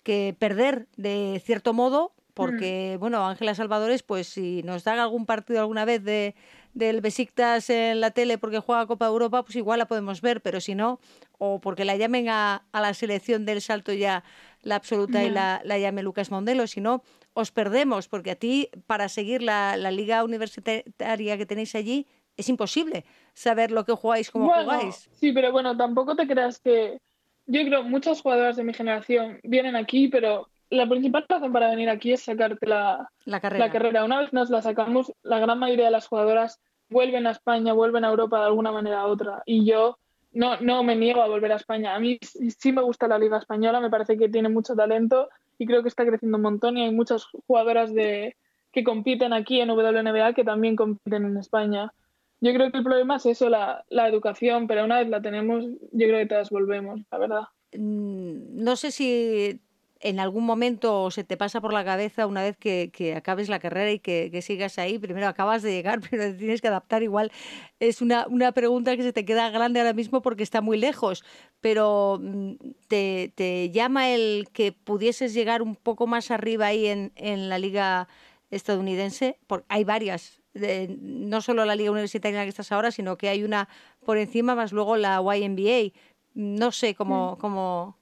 que 0.03 0.35
perder 0.39 0.87
de 0.95 1.41
cierto 1.45 1.73
modo 1.73 2.13
porque, 2.33 2.97
bueno, 2.99 3.25
Ángela 3.25 3.55
Salvadores, 3.55 4.03
pues 4.03 4.27
si 4.27 4.61
nos 4.61 4.83
dan 4.83 4.99
algún 4.99 5.25
partido 5.25 5.59
alguna 5.59 5.85
vez 5.85 6.03
de, 6.03 6.35
del 6.75 7.01
Besiktas 7.01 7.71
en 7.71 7.99
la 7.99 8.11
tele 8.11 8.37
porque 8.37 8.59
juega 8.59 8.85
Copa 8.85 9.07
Europa, 9.07 9.41
pues 9.41 9.55
igual 9.55 9.79
la 9.79 9.87
podemos 9.87 10.21
ver, 10.21 10.41
pero 10.41 10.61
si 10.61 10.75
no, 10.75 10.99
o 11.39 11.59
porque 11.59 11.83
la 11.83 11.95
llamen 11.95 12.29
a, 12.29 12.63
la 12.71 12.93
selección 12.93 13.43
del 13.45 13.59
salto 13.59 13.91
ya 13.91 14.23
la 14.61 14.75
absoluta 14.75 15.23
y 15.23 15.31
la, 15.31 15.61
la, 15.63 15.79
llame 15.79 16.03
Lucas 16.03 16.29
Mondelo, 16.29 16.67
si 16.67 16.79
no, 16.79 17.01
os 17.37 17.51
perdemos, 17.51 18.07
porque 18.07 18.31
a 18.31 18.35
ti, 18.35 18.69
para 18.87 19.09
seguir 19.09 19.43
la, 19.43 19.77
la 19.77 19.91
liga 19.91 20.23
universitaria 20.23 21.37
que 21.37 21.45
tenéis 21.45 21.75
allí, 21.75 22.07
es 22.35 22.49
imposible 22.49 23.05
saber 23.33 23.69
lo 23.69 23.85
que 23.85 23.93
jugáis, 23.93 24.31
cómo 24.31 24.49
jugáis. 24.49 25.07
Sí, 25.13 25.31
pero 25.31 25.51
bueno, 25.51 25.77
tampoco 25.77 26.15
te 26.15 26.27
creas 26.27 26.59
que... 26.59 26.99
Yo 27.45 27.63
creo 27.63 27.83
muchas 27.83 28.21
jugadoras 28.21 28.57
de 28.57 28.63
mi 28.63 28.73
generación 28.73 29.39
vienen 29.43 29.75
aquí, 29.75 30.07
pero 30.07 30.49
la 30.71 30.89
principal 30.89 31.25
razón 31.29 31.53
para 31.53 31.69
venir 31.69 31.89
aquí 31.89 32.11
es 32.11 32.23
sacarte 32.23 32.65
la, 32.67 33.07
carrera. 33.39 34.03
Una 34.03 34.21
vez 34.21 34.33
nos 34.33 34.49
la 34.49 34.61
sacamos, 34.63 35.13
la 35.21 35.39
gran 35.39 35.59
mayoría 35.59 35.85
de 35.85 35.91
las 35.91 36.07
jugadoras 36.07 36.59
vuelven 36.89 37.27
a 37.27 37.31
España, 37.31 37.73
vuelven 37.73 38.03
a 38.03 38.09
Europa 38.09 38.39
de 38.39 38.47
alguna 38.47 38.71
manera 38.71 39.05
u 39.05 39.11
otra. 39.11 39.43
Y 39.45 39.63
yo 39.63 39.97
no, 40.33 40.59
no 40.59 40.83
me 40.83 40.95
niego 40.95 41.21
a 41.21 41.27
volver 41.27 41.51
a 41.51 41.57
España. 41.57 41.93
A 41.93 41.99
mí 41.99 42.17
sí 42.21 42.71
me 42.71 42.81
gusta 42.81 43.07
la 43.07 43.19
Liga 43.19 43.37
Española, 43.37 43.79
me 43.79 43.91
parece 43.91 44.17
que 44.17 44.27
tiene 44.27 44.49
mucho 44.49 44.75
talento 44.75 45.29
y 45.57 45.65
creo 45.65 45.81
que 45.81 45.89
está 45.89 46.05
creciendo 46.05 46.37
un 46.37 46.43
montón. 46.43 46.77
Y 46.77 46.83
hay 46.83 46.91
muchas 46.91 47.25
jugadoras 47.47 47.93
de, 47.93 48.35
que 48.71 48.83
compiten 48.83 49.33
aquí 49.33 49.59
en 49.59 49.69
WNBA 49.69 50.33
que 50.33 50.43
también 50.43 50.75
compiten 50.75 51.25
en 51.25 51.37
España. 51.37 51.91
Yo 52.39 52.53
creo 52.53 52.71
que 52.71 52.77
el 52.77 52.83
problema 52.83 53.15
es 53.15 53.25
eso, 53.25 53.49
la, 53.49 53.83
la 53.89 54.07
educación, 54.07 54.67
pero 54.67 54.85
una 54.85 54.99
vez 54.99 55.09
la 55.09 55.21
tenemos, 55.21 55.65
yo 55.65 56.07
creo 56.07 56.19
que 56.19 56.27
todas 56.27 56.51
volvemos, 56.51 57.01
la 57.11 57.17
verdad. 57.17 57.41
Mm, 57.73 58.63
no 58.63 58.75
sé 58.75 58.91
si 58.91 59.59
en 60.01 60.19
algún 60.19 60.45
momento 60.45 61.11
se 61.11 61.23
te 61.23 61.37
pasa 61.37 61.61
por 61.61 61.73
la 61.73 61.83
cabeza 61.83 62.27
una 62.27 62.43
vez 62.43 62.57
que, 62.57 63.13
acabes 63.15 63.49
la 63.49 63.59
carrera 63.59 63.91
y 63.91 63.99
que, 63.99 64.41
sigas 64.41 64.77
ahí, 64.77 64.99
primero 64.99 65.27
acabas 65.27 65.61
de 65.61 65.71
llegar, 65.71 65.99
pero 66.09 66.23
te 66.23 66.33
tienes 66.33 66.61
que 66.61 66.67
adaptar 66.67 67.03
igual. 67.03 67.31
Es 67.79 68.01
una, 68.01 68.27
una 68.27 68.51
pregunta 68.51 68.95
que 68.95 69.03
se 69.03 69.13
te 69.13 69.25
queda 69.25 69.49
grande 69.49 69.79
ahora 69.79 69.93
mismo 69.93 70.21
porque 70.21 70.43
está 70.43 70.61
muy 70.61 70.77
lejos, 70.77 71.23
pero 71.61 72.19
mm, 72.21 72.53
te, 72.87 73.69
llama 73.71 74.09
el 74.09 74.47
que 74.53 74.71
pudieses 74.71 75.33
llegar 75.33 75.61
un 75.61 75.75
poco 75.75 76.07
más 76.07 76.31
arriba 76.31 76.67
ahí 76.67 76.87
en, 76.87 77.11
en 77.15 77.49
la 77.49 77.59
liga 77.59 78.07
estadounidense, 78.49 79.37
porque 79.47 79.65
hay 79.69 79.83
varias, 79.83 80.41
no 80.53 81.41
solo 81.41 81.65
la 81.65 81.75
liga 81.75 81.91
universitaria 81.91 82.37
en 82.37 82.41
la 82.41 82.45
que 82.45 82.49
estás 82.49 82.71
ahora, 82.71 82.91
sino 82.91 83.17
que 83.17 83.29
hay 83.29 83.43
una 83.43 83.67
por 84.05 84.17
encima, 84.17 84.55
más 84.55 84.71
luego 84.71 84.97
la 84.97 85.21
YNBA. 85.21 85.91
No 86.33 86.71
sé 86.71 86.95
cómo, 86.95 87.33
mm. 87.33 87.39
cómo, 87.39 87.96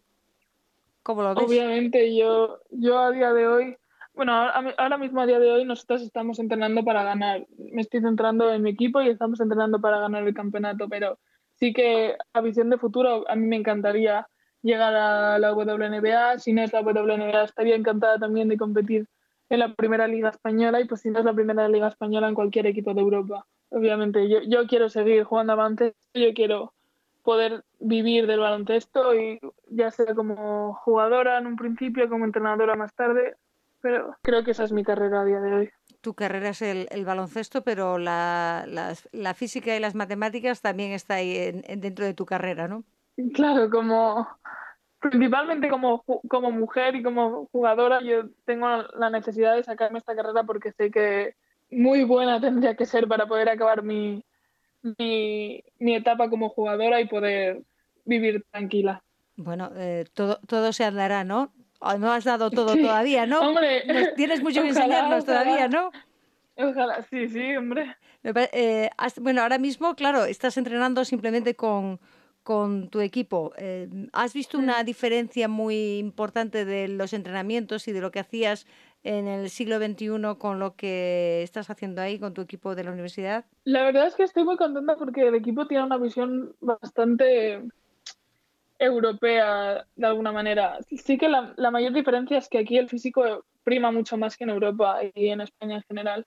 Obviamente, 1.45 2.15
yo, 2.15 2.59
yo 2.71 2.99
a 2.99 3.11
día 3.11 3.31
de 3.31 3.47
hoy, 3.47 3.77
bueno, 4.13 4.33
ahora 4.33 4.97
mismo 4.97 5.21
a 5.21 5.25
día 5.25 5.39
de 5.39 5.51
hoy 5.51 5.65
nosotros 5.65 6.01
estamos 6.01 6.39
entrenando 6.39 6.83
para 6.83 7.03
ganar. 7.03 7.45
Me 7.57 7.81
estoy 7.81 8.01
centrando 8.01 8.51
en 8.51 8.63
mi 8.63 8.71
equipo 8.71 9.01
y 9.01 9.09
estamos 9.09 9.39
entrenando 9.39 9.79
para 9.79 9.99
ganar 9.99 10.27
el 10.27 10.33
campeonato, 10.33 10.87
pero 10.89 11.19
sí 11.55 11.73
que 11.73 12.15
a 12.33 12.41
visión 12.41 12.69
de 12.69 12.77
futuro 12.77 13.29
a 13.29 13.35
mí 13.35 13.45
me 13.45 13.57
encantaría 13.57 14.27
llegar 14.61 14.95
a 14.95 15.37
la 15.37 15.53
WNBA. 15.53 16.39
Si 16.39 16.53
no 16.53 16.63
es 16.63 16.73
la 16.73 16.81
WNBA, 16.81 17.43
estaría 17.43 17.75
encantada 17.75 18.17
también 18.17 18.49
de 18.49 18.57
competir 18.57 19.07
en 19.49 19.59
la 19.59 19.73
primera 19.75 20.07
liga 20.07 20.29
española 20.29 20.81
y 20.81 20.85
pues 20.85 21.01
si 21.01 21.11
no 21.11 21.19
es 21.19 21.25
la 21.25 21.33
primera 21.33 21.67
liga 21.69 21.87
española 21.87 22.27
en 22.27 22.35
cualquier 22.35 22.65
equipo 22.65 22.93
de 22.93 23.01
Europa. 23.01 23.45
Obviamente, 23.69 24.27
yo, 24.29 24.39
yo 24.47 24.65
quiero 24.67 24.89
seguir 24.89 25.23
jugando 25.23 25.53
avance, 25.53 25.93
yo 26.13 26.33
quiero 26.33 26.73
poder 27.25 27.65
vivir 27.79 28.27
del 28.27 28.39
baloncesto 28.39 29.13
y 29.15 29.39
ya 29.69 29.91
sea 29.91 30.15
como 30.15 30.75
jugadora 30.75 31.37
en 31.39 31.47
un 31.47 31.57
principio, 31.57 32.07
como 32.07 32.23
entrenadora 32.23 32.75
más 32.75 32.93
tarde, 32.93 33.35
pero 33.81 34.15
creo 34.21 34.43
que 34.43 34.51
esa 34.51 34.63
es 34.63 34.71
mi 34.71 34.83
carrera 34.83 35.21
a 35.21 35.25
día 35.25 35.41
de 35.41 35.53
hoy. 35.53 35.69
Tu 36.01 36.13
carrera 36.13 36.49
es 36.49 36.61
el, 36.61 37.05
baloncesto, 37.05 37.63
pero 37.63 37.97
la, 37.97 38.65
la, 39.11 39.33
física 39.33 39.75
y 39.75 39.79
las 39.79 39.95
matemáticas 39.95 40.61
también 40.61 40.91
está 40.91 41.15
ahí 41.15 41.51
dentro 41.77 42.05
de 42.05 42.13
tu 42.13 42.25
carrera, 42.25 42.67
¿no? 42.67 42.83
Claro, 43.33 43.69
como 43.69 44.27
principalmente 44.99 45.69
como, 45.69 46.03
como 46.27 46.51
mujer 46.51 46.95
y 46.95 47.03
como 47.03 47.47
jugadora, 47.51 48.01
yo 48.01 48.29
tengo 48.45 48.67
la 48.67 49.09
necesidad 49.09 49.55
de 49.55 49.63
sacarme 49.63 49.99
esta 49.99 50.15
carrera 50.15 50.43
porque 50.43 50.71
sé 50.71 50.89
que 50.89 51.35
muy 51.69 52.03
buena 52.03 52.41
tendría 52.41 52.75
que 52.75 52.85
ser 52.85 53.07
para 53.07 53.27
poder 53.27 53.49
acabar 53.49 53.83
mi, 53.83 54.23
mi, 54.97 55.63
mi 55.79 55.95
etapa 55.95 56.29
como 56.29 56.49
jugadora 56.49 57.01
y 57.01 57.07
poder 57.07 57.63
vivir 58.05 58.45
tranquila. 58.51 59.03
Bueno, 59.35 59.71
eh, 59.75 60.05
todo, 60.13 60.39
todo 60.47 60.71
se 60.71 60.85
andará, 60.85 61.23
¿no? 61.23 61.51
No 61.99 62.11
has 62.11 62.23
dado 62.23 62.49
todo 62.49 62.75
todavía, 62.75 63.25
¿no? 63.25 63.41
Hombre, 63.41 63.83
tienes 64.15 64.41
mucho 64.41 64.61
que 64.61 64.69
enseñarnos 64.69 65.25
todavía, 65.25 65.67
¿no? 65.67 65.91
Ojalá, 66.55 67.05
sí, 67.09 67.27
sí, 67.27 67.55
hombre. 67.55 67.95
Eh, 68.23 68.89
bueno, 69.21 69.41
ahora 69.41 69.57
mismo, 69.57 69.95
claro, 69.95 70.25
estás 70.25 70.57
entrenando 70.57 71.03
simplemente 71.03 71.55
con, 71.55 71.99
con 72.43 72.89
tu 72.89 73.01
equipo. 73.01 73.53
Eh, 73.57 73.89
¿Has 74.13 74.33
visto 74.33 74.57
una 74.57 74.83
diferencia 74.83 75.47
muy 75.47 75.97
importante 75.97 76.63
de 76.63 76.87
los 76.87 77.13
entrenamientos 77.13 77.87
y 77.87 77.91
de 77.91 78.01
lo 78.01 78.11
que 78.11 78.19
hacías 78.19 78.65
en 79.05 79.27
el 79.27 79.51
siglo 79.51 79.77
XXI 79.77 80.35
con 80.39 80.59
lo 80.59 80.75
que 80.75 81.43
estás 81.43 81.69
haciendo 81.69 82.01
ahí 82.01 82.17
con 82.17 82.33
tu 82.33 82.41
equipo 82.41 82.73
de 82.73 82.83
la 82.83 82.91
universidad? 82.91 83.45
La 83.63 83.83
verdad 83.83 84.07
es 84.07 84.15
que 84.15 84.23
estoy 84.23 84.43
muy 84.43 84.57
contenta 84.57 84.95
porque 84.97 85.27
el 85.27 85.35
equipo 85.35 85.67
tiene 85.67 85.83
una 85.83 85.97
visión 85.97 86.55
bastante 86.59 87.61
europea 88.79 89.85
de 89.95 90.07
alguna 90.07 90.31
manera. 90.31 90.79
Sí 90.89 91.19
que 91.19 91.29
la, 91.29 91.53
mayor 91.71 91.93
diferencia 91.93 92.39
es 92.39 92.49
que 92.49 92.57
aquí 92.57 92.77
el 92.77 92.89
físico 92.89 93.45
prima 93.63 93.91
mucho 93.91 94.17
más 94.17 94.35
que 94.35 94.43
en 94.43 94.49
Europa 94.49 94.99
y 95.13 95.27
en 95.27 95.41
España 95.41 95.75
en 95.75 95.83
general. 95.83 96.25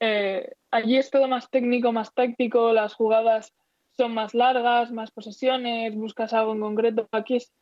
Eh, 0.00 0.52
allí 0.72 0.96
es 0.96 1.10
todo 1.10 1.28
más 1.28 1.48
técnico, 1.48 1.92
más 1.92 2.12
táctico, 2.12 2.72
las 2.72 2.94
jugadas 2.94 3.54
son 3.96 4.12
más 4.12 4.34
largas, 4.34 4.90
más 4.90 5.12
posesiones, 5.12 5.94
buscas 5.94 6.32
algo 6.32 6.54
en 6.54 6.60
concreto. 6.60 7.08
Aquí 7.12 7.36
es 7.36 7.52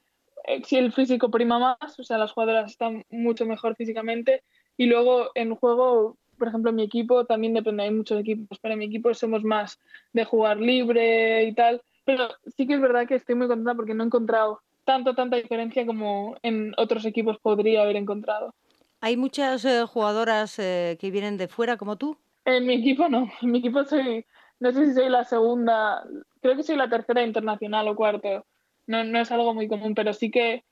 si 0.64 0.76
el 0.76 0.92
físico 0.92 1.30
prima 1.30 1.58
más, 1.58 1.98
o 1.98 2.04
sea, 2.04 2.18
las 2.18 2.32
jugadoras 2.32 2.70
están 2.70 3.04
mucho 3.10 3.46
mejor 3.46 3.76
físicamente. 3.76 4.42
Y 4.76 4.86
luego 4.86 5.30
en 5.34 5.54
juego, 5.54 6.16
por 6.38 6.48
ejemplo, 6.48 6.70
en 6.70 6.76
mi 6.76 6.82
equipo 6.82 7.24
también 7.24 7.54
depende, 7.54 7.84
hay 7.84 7.90
muchos 7.90 8.20
equipos, 8.20 8.58
pero 8.60 8.74
en 8.74 8.80
mi 8.80 8.86
equipo 8.86 9.12
somos 9.14 9.44
más 9.44 9.78
de 10.12 10.24
jugar 10.24 10.58
libre 10.60 11.44
y 11.44 11.54
tal. 11.54 11.82
Pero 12.04 12.28
sí 12.56 12.66
que 12.66 12.74
es 12.74 12.80
verdad 12.80 13.06
que 13.06 13.14
estoy 13.14 13.34
muy 13.34 13.46
contenta 13.46 13.74
porque 13.74 13.94
no 13.94 14.02
he 14.02 14.06
encontrado 14.06 14.60
tanto, 14.84 15.14
tanta 15.14 15.36
diferencia 15.36 15.86
como 15.86 16.36
en 16.42 16.74
otros 16.76 17.04
equipos 17.06 17.38
podría 17.38 17.82
haber 17.82 17.96
encontrado. 17.96 18.54
¿Hay 19.00 19.16
muchas 19.16 19.64
eh, 19.64 19.84
jugadoras 19.86 20.58
eh, 20.58 20.96
que 21.00 21.10
vienen 21.10 21.36
de 21.36 21.48
fuera 21.48 21.76
como 21.76 21.96
tú? 21.96 22.16
En 22.44 22.66
mi 22.66 22.74
equipo 22.74 23.08
no. 23.08 23.30
En 23.42 23.50
mi 23.50 23.58
equipo 23.58 23.84
soy, 23.84 24.24
no 24.60 24.72
sé 24.72 24.86
si 24.86 24.94
soy 24.94 25.08
la 25.08 25.24
segunda, 25.24 26.04
creo 26.40 26.56
que 26.56 26.62
soy 26.62 26.76
la 26.76 26.88
tercera 26.88 27.22
internacional 27.22 27.88
o 27.88 27.96
cuarto. 27.96 28.46
No, 28.86 29.04
no 29.04 29.18
es 29.18 29.30
algo 29.30 29.54
muy 29.54 29.68
común, 29.68 29.94
pero 29.94 30.12
sí 30.12 30.30
que 30.30 30.64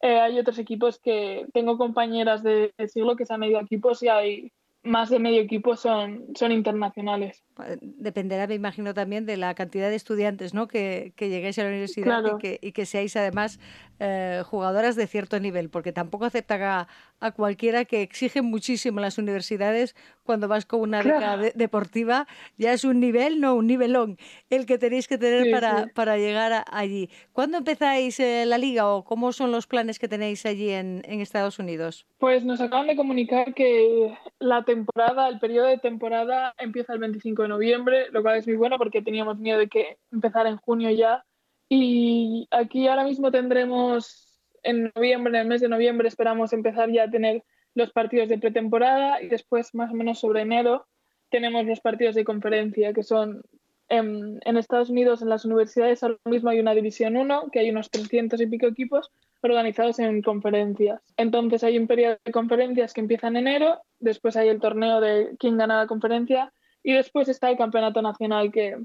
eh, 0.00 0.18
hay 0.20 0.38
otros 0.38 0.58
equipos 0.58 0.98
que 0.98 1.46
tengo 1.52 1.78
compañeras 1.78 2.42
de, 2.42 2.72
siglo 2.88 3.16
que 3.16 3.24
se 3.24 3.34
han 3.34 3.44
ido 3.44 3.58
a 3.58 3.62
equipos 3.62 4.02
y 4.02 4.08
hay 4.08 4.52
más 4.82 5.10
de 5.10 5.20
medio 5.20 5.40
equipo 5.40 5.76
son, 5.76 6.26
son 6.34 6.50
internacionales. 6.50 7.44
Dependerá, 7.80 8.46
me 8.46 8.54
imagino, 8.54 8.94
también 8.94 9.26
de 9.26 9.36
la 9.36 9.54
cantidad 9.54 9.90
de 9.90 9.96
estudiantes 9.96 10.54
¿no? 10.54 10.68
que, 10.68 11.12
que 11.16 11.28
lleguéis 11.28 11.58
a 11.58 11.62
la 11.64 11.68
universidad 11.68 12.22
y, 12.24 12.38
que, 12.38 12.58
y, 12.62 12.72
que, 12.72 12.86
seáis 12.86 13.14
además 13.16 13.60
eh, 14.00 14.42
jugadoras 14.44 14.96
de 14.96 15.06
cierto 15.06 15.38
nivel, 15.38 15.68
porque 15.70 15.92
tampoco 15.92 16.24
acepta 16.24 16.88
a, 17.20 17.32
cualquiera 17.32 17.84
que 17.84 18.02
exigen 18.02 18.46
muchísimo 18.46 18.98
las 18.98 19.16
universidades 19.16 19.94
cuando 20.24 20.48
vas 20.48 20.66
con 20.66 20.80
una 20.80 21.02
beca 21.02 21.36
deportiva. 21.54 22.26
Ya 22.58 22.72
es 22.72 22.84
un 22.84 22.98
nivel, 22.98 23.40
no 23.40 23.54
un 23.54 23.68
nivelón, 23.68 24.18
el 24.50 24.66
que 24.66 24.78
tenéis 24.78 25.06
que 25.06 25.18
tener 25.18 25.52
para, 25.52 25.86
para 25.94 26.16
llegar 26.16 26.64
allí. 26.72 27.10
¿Cuándo 27.32 27.58
empezáis 27.58 28.18
eh, 28.18 28.44
la 28.44 28.58
liga 28.58 28.88
o 28.88 29.04
cómo 29.04 29.32
son 29.32 29.52
los 29.52 29.68
planes 29.68 30.00
que 30.00 30.08
tenéis 30.08 30.44
allí 30.46 30.70
en, 30.70 31.02
en 31.04 31.20
Estados 31.20 31.60
Unidos? 31.60 32.06
Pues 32.18 32.44
nos 32.44 32.60
acaban 32.60 32.88
de 32.88 32.96
comunicar 32.96 33.54
que 33.54 34.16
la 34.40 34.64
temporada, 34.64 35.28
el 35.28 35.38
periodo 35.38 35.68
de 35.68 35.78
temporada 35.78 36.54
empieza 36.58 36.92
el 36.92 36.98
25 36.98 37.42
de 37.42 37.48
noviembre, 37.52 38.08
lo 38.10 38.22
cual 38.22 38.38
es 38.38 38.46
muy 38.46 38.56
bueno 38.56 38.78
porque 38.78 39.02
teníamos 39.02 39.38
miedo 39.38 39.58
de 39.58 39.68
que 39.68 39.98
empezara 40.10 40.48
en 40.48 40.56
junio 40.56 40.90
ya. 40.90 41.24
Y 41.68 42.48
aquí 42.50 42.88
ahora 42.88 43.04
mismo 43.04 43.30
tendremos 43.30 44.40
en 44.62 44.92
noviembre, 44.94 45.30
en 45.30 45.42
el 45.42 45.48
mes 45.48 45.60
de 45.60 45.68
noviembre, 45.68 46.08
esperamos 46.08 46.52
empezar 46.52 46.90
ya 46.90 47.04
a 47.04 47.10
tener 47.10 47.42
los 47.74 47.92
partidos 47.92 48.28
de 48.28 48.38
pretemporada 48.38 49.22
y 49.22 49.28
después, 49.28 49.74
más 49.74 49.90
o 49.90 49.94
menos 49.94 50.20
sobre 50.20 50.42
enero, 50.42 50.86
tenemos 51.30 51.64
los 51.64 51.80
partidos 51.80 52.14
de 52.14 52.24
conferencia, 52.24 52.92
que 52.92 53.02
son 53.02 53.42
en, 53.88 54.40
en 54.44 54.56
Estados 54.56 54.90
Unidos, 54.90 55.22
en 55.22 55.28
las 55.28 55.44
universidades, 55.44 56.02
ahora 56.02 56.18
mismo 56.24 56.50
hay 56.50 56.60
una 56.60 56.74
división 56.74 57.16
1, 57.16 57.50
que 57.50 57.60
hay 57.60 57.70
unos 57.70 57.90
300 57.90 58.40
y 58.40 58.46
pico 58.46 58.66
equipos, 58.66 59.10
organizados 59.42 59.98
en 59.98 60.22
conferencias. 60.22 61.02
Entonces 61.16 61.64
hay 61.64 61.78
un 61.78 61.86
periodo 61.86 62.16
de 62.24 62.32
conferencias 62.32 62.92
que 62.92 63.00
empieza 63.00 63.28
en 63.28 63.36
enero, 63.36 63.80
después 63.98 64.36
hay 64.36 64.48
el 64.48 64.60
torneo 64.60 65.00
de 65.00 65.34
quién 65.38 65.58
gana 65.58 65.78
la 65.78 65.86
conferencia 65.86 66.52
y 66.82 66.92
después 66.94 67.28
está 67.28 67.50
el 67.50 67.56
campeonato 67.56 68.02
nacional 68.02 68.52
que 68.52 68.78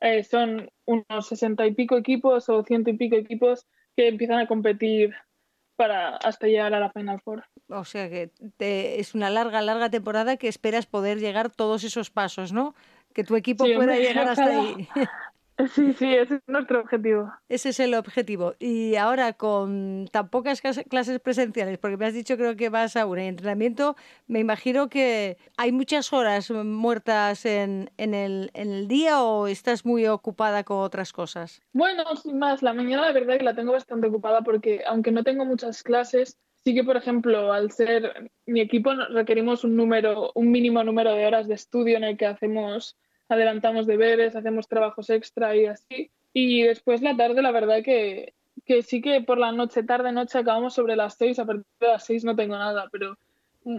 eh, 0.00 0.24
son 0.24 0.70
unos 0.86 1.26
sesenta 1.26 1.66
y 1.66 1.74
pico 1.74 1.96
equipos 1.96 2.48
o 2.48 2.62
ciento 2.62 2.90
y 2.90 2.96
pico 2.96 3.16
equipos 3.16 3.66
que 3.96 4.08
empiezan 4.08 4.38
a 4.38 4.46
competir 4.46 5.14
para 5.76 6.16
hasta 6.16 6.46
llegar 6.46 6.74
a 6.74 6.80
la 6.80 6.90
Final 6.90 7.20
Four. 7.20 7.44
O 7.68 7.84
sea 7.84 8.08
que 8.08 8.30
es 8.58 9.14
una 9.14 9.30
larga, 9.30 9.62
larga 9.62 9.90
temporada 9.90 10.36
que 10.36 10.48
esperas 10.48 10.86
poder 10.86 11.18
llegar 11.18 11.50
todos 11.50 11.84
esos 11.84 12.10
pasos, 12.10 12.52
¿no? 12.52 12.74
Que 13.12 13.24
tu 13.24 13.36
equipo 13.36 13.64
pueda 13.64 13.96
llegar 13.96 14.28
hasta 14.28 14.60
ahí. 14.60 14.88
Sí, 15.72 15.92
sí, 15.92 16.12
ese 16.14 16.36
es 16.36 16.40
nuestro 16.48 16.80
objetivo. 16.80 17.32
Ese 17.48 17.68
es 17.68 17.78
el 17.78 17.94
objetivo. 17.94 18.54
Y 18.58 18.96
ahora 18.96 19.34
con 19.34 20.08
tan 20.10 20.28
pocas 20.28 20.60
clases 20.60 21.20
presenciales, 21.20 21.78
porque 21.78 21.96
me 21.96 22.06
has 22.06 22.14
dicho 22.14 22.36
creo 22.36 22.56
que 22.56 22.70
vas 22.70 22.96
a 22.96 23.06
un 23.06 23.18
entrenamiento, 23.18 23.94
me 24.26 24.40
imagino 24.40 24.88
que 24.88 25.38
hay 25.56 25.70
muchas 25.70 26.12
horas 26.12 26.50
muertas 26.50 27.46
en, 27.46 27.90
en, 27.98 28.14
el, 28.14 28.50
en 28.54 28.72
el 28.72 28.88
día 28.88 29.22
o 29.22 29.46
estás 29.46 29.84
muy 29.84 30.06
ocupada 30.06 30.64
con 30.64 30.78
otras 30.78 31.12
cosas. 31.12 31.62
Bueno, 31.72 32.04
sin 32.16 32.38
más, 32.38 32.62
la 32.62 32.74
mañana 32.74 33.02
la 33.02 33.12
verdad 33.12 33.38
que 33.38 33.44
la 33.44 33.54
tengo 33.54 33.72
bastante 33.72 34.08
ocupada 34.08 34.42
porque 34.42 34.82
aunque 34.86 35.12
no 35.12 35.22
tengo 35.22 35.44
muchas 35.44 35.84
clases, 35.84 36.36
sí 36.64 36.74
que 36.74 36.82
por 36.82 36.96
ejemplo 36.96 37.52
al 37.52 37.70
ser 37.70 38.30
mi 38.46 38.60
equipo 38.60 38.92
requerimos 39.10 39.62
un 39.62 39.76
número, 39.76 40.32
un 40.34 40.50
mínimo 40.50 40.82
número 40.82 41.12
de 41.12 41.26
horas 41.26 41.46
de 41.46 41.54
estudio 41.54 41.96
en 41.96 42.04
el 42.04 42.16
que 42.16 42.26
hacemos 42.26 42.96
adelantamos 43.28 43.86
deberes, 43.86 44.36
hacemos 44.36 44.68
trabajos 44.68 45.10
extra 45.10 45.56
y 45.56 45.66
así. 45.66 46.10
Y 46.32 46.62
después 46.62 47.02
la 47.02 47.16
tarde, 47.16 47.42
la 47.42 47.52
verdad 47.52 47.82
que, 47.82 48.34
que 48.64 48.82
sí 48.82 49.00
que 49.00 49.20
por 49.20 49.38
la 49.38 49.52
noche, 49.52 49.82
tarde, 49.82 50.12
noche, 50.12 50.38
acabamos 50.38 50.74
sobre 50.74 50.96
las 50.96 51.14
seis, 51.14 51.38
a 51.38 51.44
partir 51.44 51.64
de 51.80 51.88
las 51.88 52.04
seis 52.04 52.24
no 52.24 52.34
tengo 52.36 52.56
nada, 52.56 52.88
pero 52.90 53.16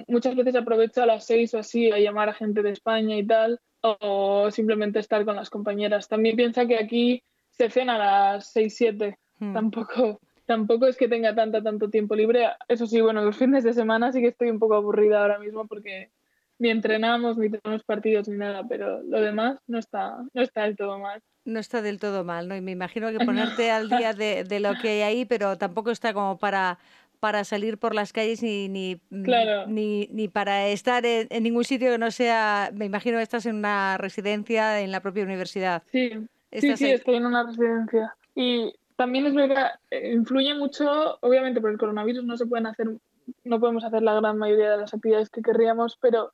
muchas 0.07 0.35
veces 0.35 0.55
aprovecho 0.55 1.03
a 1.03 1.05
las 1.05 1.25
seis 1.25 1.53
o 1.53 1.59
así 1.59 1.91
a 1.91 1.99
llamar 1.99 2.29
a 2.29 2.33
gente 2.33 2.61
de 2.61 2.71
España 2.71 3.17
y 3.17 3.25
tal, 3.25 3.59
o 3.81 4.49
simplemente 4.51 4.99
estar 4.99 5.25
con 5.25 5.35
las 5.35 5.49
compañeras. 5.49 6.07
También 6.07 6.35
piensa 6.35 6.65
que 6.65 6.77
aquí 6.77 7.23
se 7.51 7.69
cena 7.69 7.95
a 7.95 8.33
las 8.33 8.51
seis, 8.51 8.75
siete, 8.75 9.17
hmm. 9.39 9.53
tampoco, 9.53 10.19
tampoco 10.45 10.87
es 10.87 10.97
que 10.97 11.07
tenga 11.07 11.35
tanta, 11.35 11.61
tanto 11.61 11.89
tiempo 11.89 12.15
libre. 12.15 12.49
Eso 12.67 12.87
sí, 12.87 13.01
bueno, 13.01 13.23
los 13.23 13.37
fines 13.37 13.63
de 13.63 13.73
semana 13.73 14.11
sí 14.11 14.21
que 14.21 14.27
estoy 14.27 14.49
un 14.49 14.59
poco 14.59 14.75
aburrida 14.75 15.21
ahora 15.21 15.39
mismo 15.39 15.67
porque 15.67 16.09
ni 16.57 16.69
entrenamos, 16.69 17.37
ni 17.37 17.49
tenemos 17.49 17.83
partidos, 17.83 18.27
ni 18.27 18.37
nada, 18.37 18.63
pero 18.67 19.01
lo 19.03 19.21
demás 19.21 19.59
no 19.67 19.79
está, 19.79 20.17
no 20.33 20.41
está 20.41 20.63
del 20.63 20.75
todo 20.75 20.99
mal. 20.99 21.21
No 21.43 21.59
está 21.59 21.81
del 21.81 21.99
todo 21.99 22.23
mal, 22.23 22.47
¿no? 22.47 22.55
Y 22.55 22.61
me 22.61 22.71
imagino 22.71 23.11
que 23.11 23.19
ponerte 23.25 23.71
al 23.71 23.89
día 23.89 24.13
de, 24.13 24.43
de, 24.43 24.59
lo 24.59 24.73
que 24.81 24.89
hay 24.89 25.01
ahí, 25.01 25.25
pero 25.25 25.57
tampoco 25.57 25.91
está 25.91 26.13
como 26.13 26.37
para 26.37 26.79
para 27.19 27.43
salir 27.43 27.79
por 27.79 27.95
las 27.95 28.13
calles 28.13 28.43
ni 28.43 28.69
ni, 28.69 29.01
ni, 29.09 30.07
ni, 30.11 30.27
para 30.27 30.67
estar 30.67 31.05
en, 31.05 31.27
ningún 31.41 31.63
sitio 31.63 31.89
que 31.89 31.97
no 31.97 32.11
sea, 32.11 32.69
me 32.73 32.85
imagino 32.85 33.17
que 33.17 33.23
estás 33.23 33.47
en 33.47 33.55
una 33.55 33.97
residencia 33.97 34.79
en 34.81 34.91
la 34.91 34.99
propia 35.01 35.23
universidad. 35.23 35.81
Sí, 35.91 36.11
sí, 36.51 36.77
sí, 36.77 36.91
estoy 36.91 37.15
en 37.15 37.25
una 37.25 37.43
residencia. 37.43 38.15
Y 38.35 38.75
también 38.95 39.25
es 39.25 39.33
verdad, 39.33 39.71
eh, 39.89 40.13
influye 40.13 40.53
mucho, 40.53 41.17
obviamente 41.21 41.61
por 41.61 41.71
el 41.71 41.77
coronavirus 41.77 42.25
no 42.25 42.37
se 42.37 42.45
pueden 42.45 42.67
hacer, 42.67 42.89
no 43.43 43.59
podemos 43.59 43.83
hacer 43.83 44.03
la 44.03 44.13
gran 44.13 44.37
mayoría 44.37 44.71
de 44.71 44.77
las 44.77 44.93
actividades 44.93 45.29
que 45.29 45.41
querríamos, 45.41 45.97
pero 45.99 46.31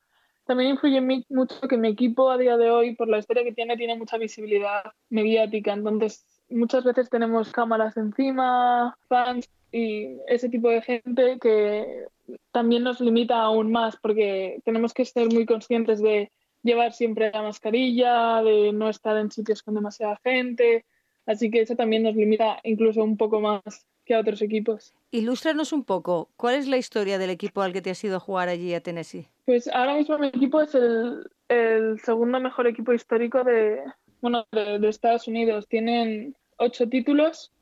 también 0.52 0.72
influye 0.72 1.24
mucho 1.30 1.66
que 1.66 1.78
mi 1.78 1.88
equipo 1.88 2.30
a 2.30 2.36
día 2.36 2.58
de 2.58 2.70
hoy, 2.70 2.94
por 2.94 3.08
la 3.08 3.16
historia 3.16 3.42
que 3.42 3.52
tiene, 3.52 3.74
tiene 3.78 3.96
mucha 3.96 4.18
visibilidad 4.18 4.82
mediática. 5.08 5.72
Entonces, 5.72 6.26
muchas 6.50 6.84
veces 6.84 7.08
tenemos 7.08 7.50
cámaras 7.52 7.96
encima, 7.96 8.94
fans 9.08 9.48
y 9.72 10.18
ese 10.28 10.50
tipo 10.50 10.68
de 10.68 10.82
gente 10.82 11.38
que 11.40 12.04
también 12.50 12.82
nos 12.82 13.00
limita 13.00 13.40
aún 13.40 13.72
más 13.72 13.96
porque 13.96 14.60
tenemos 14.66 14.92
que 14.92 15.06
ser 15.06 15.32
muy 15.32 15.46
conscientes 15.46 16.02
de 16.02 16.30
llevar 16.62 16.92
siempre 16.92 17.30
la 17.32 17.40
mascarilla, 17.40 18.42
de 18.42 18.74
no 18.74 18.90
estar 18.90 19.16
en 19.16 19.30
sitios 19.30 19.62
con 19.62 19.74
demasiada 19.74 20.20
gente. 20.22 20.84
Así 21.24 21.50
que 21.50 21.62
eso 21.62 21.76
también 21.76 22.02
nos 22.02 22.14
limita 22.14 22.60
incluso 22.62 23.02
un 23.02 23.16
poco 23.16 23.40
más 23.40 23.86
que 24.04 24.14
a 24.14 24.20
otros 24.20 24.42
equipos. 24.42 24.92
Ilústranos 25.12 25.72
un 25.72 25.84
poco, 25.84 26.28
¿cuál 26.36 26.56
es 26.56 26.68
la 26.68 26.76
historia 26.76 27.16
del 27.16 27.30
equipo 27.30 27.62
al 27.62 27.72
que 27.72 27.80
te 27.80 27.88
has 27.88 28.04
ido 28.04 28.16
a 28.16 28.20
jugar 28.20 28.50
allí 28.50 28.74
a 28.74 28.82
Tennessee? 28.82 29.28
Pues 29.44 29.68
ahora 29.68 29.94
mismo 29.94 30.18
mi 30.18 30.28
equipo 30.28 30.60
es 30.60 30.74
el, 30.74 32.00
segundo 32.00 32.40
mejor 32.40 32.66
equipo 32.66 32.92
histórico 32.92 33.42
de, 33.42 33.82
bueno, 34.20 34.46
de, 34.52 34.88
Estados 34.88 35.26
Unidos. 35.26 35.66
Tienen 35.68 36.36
ocho 36.56 36.88
títulos, 36.88 37.52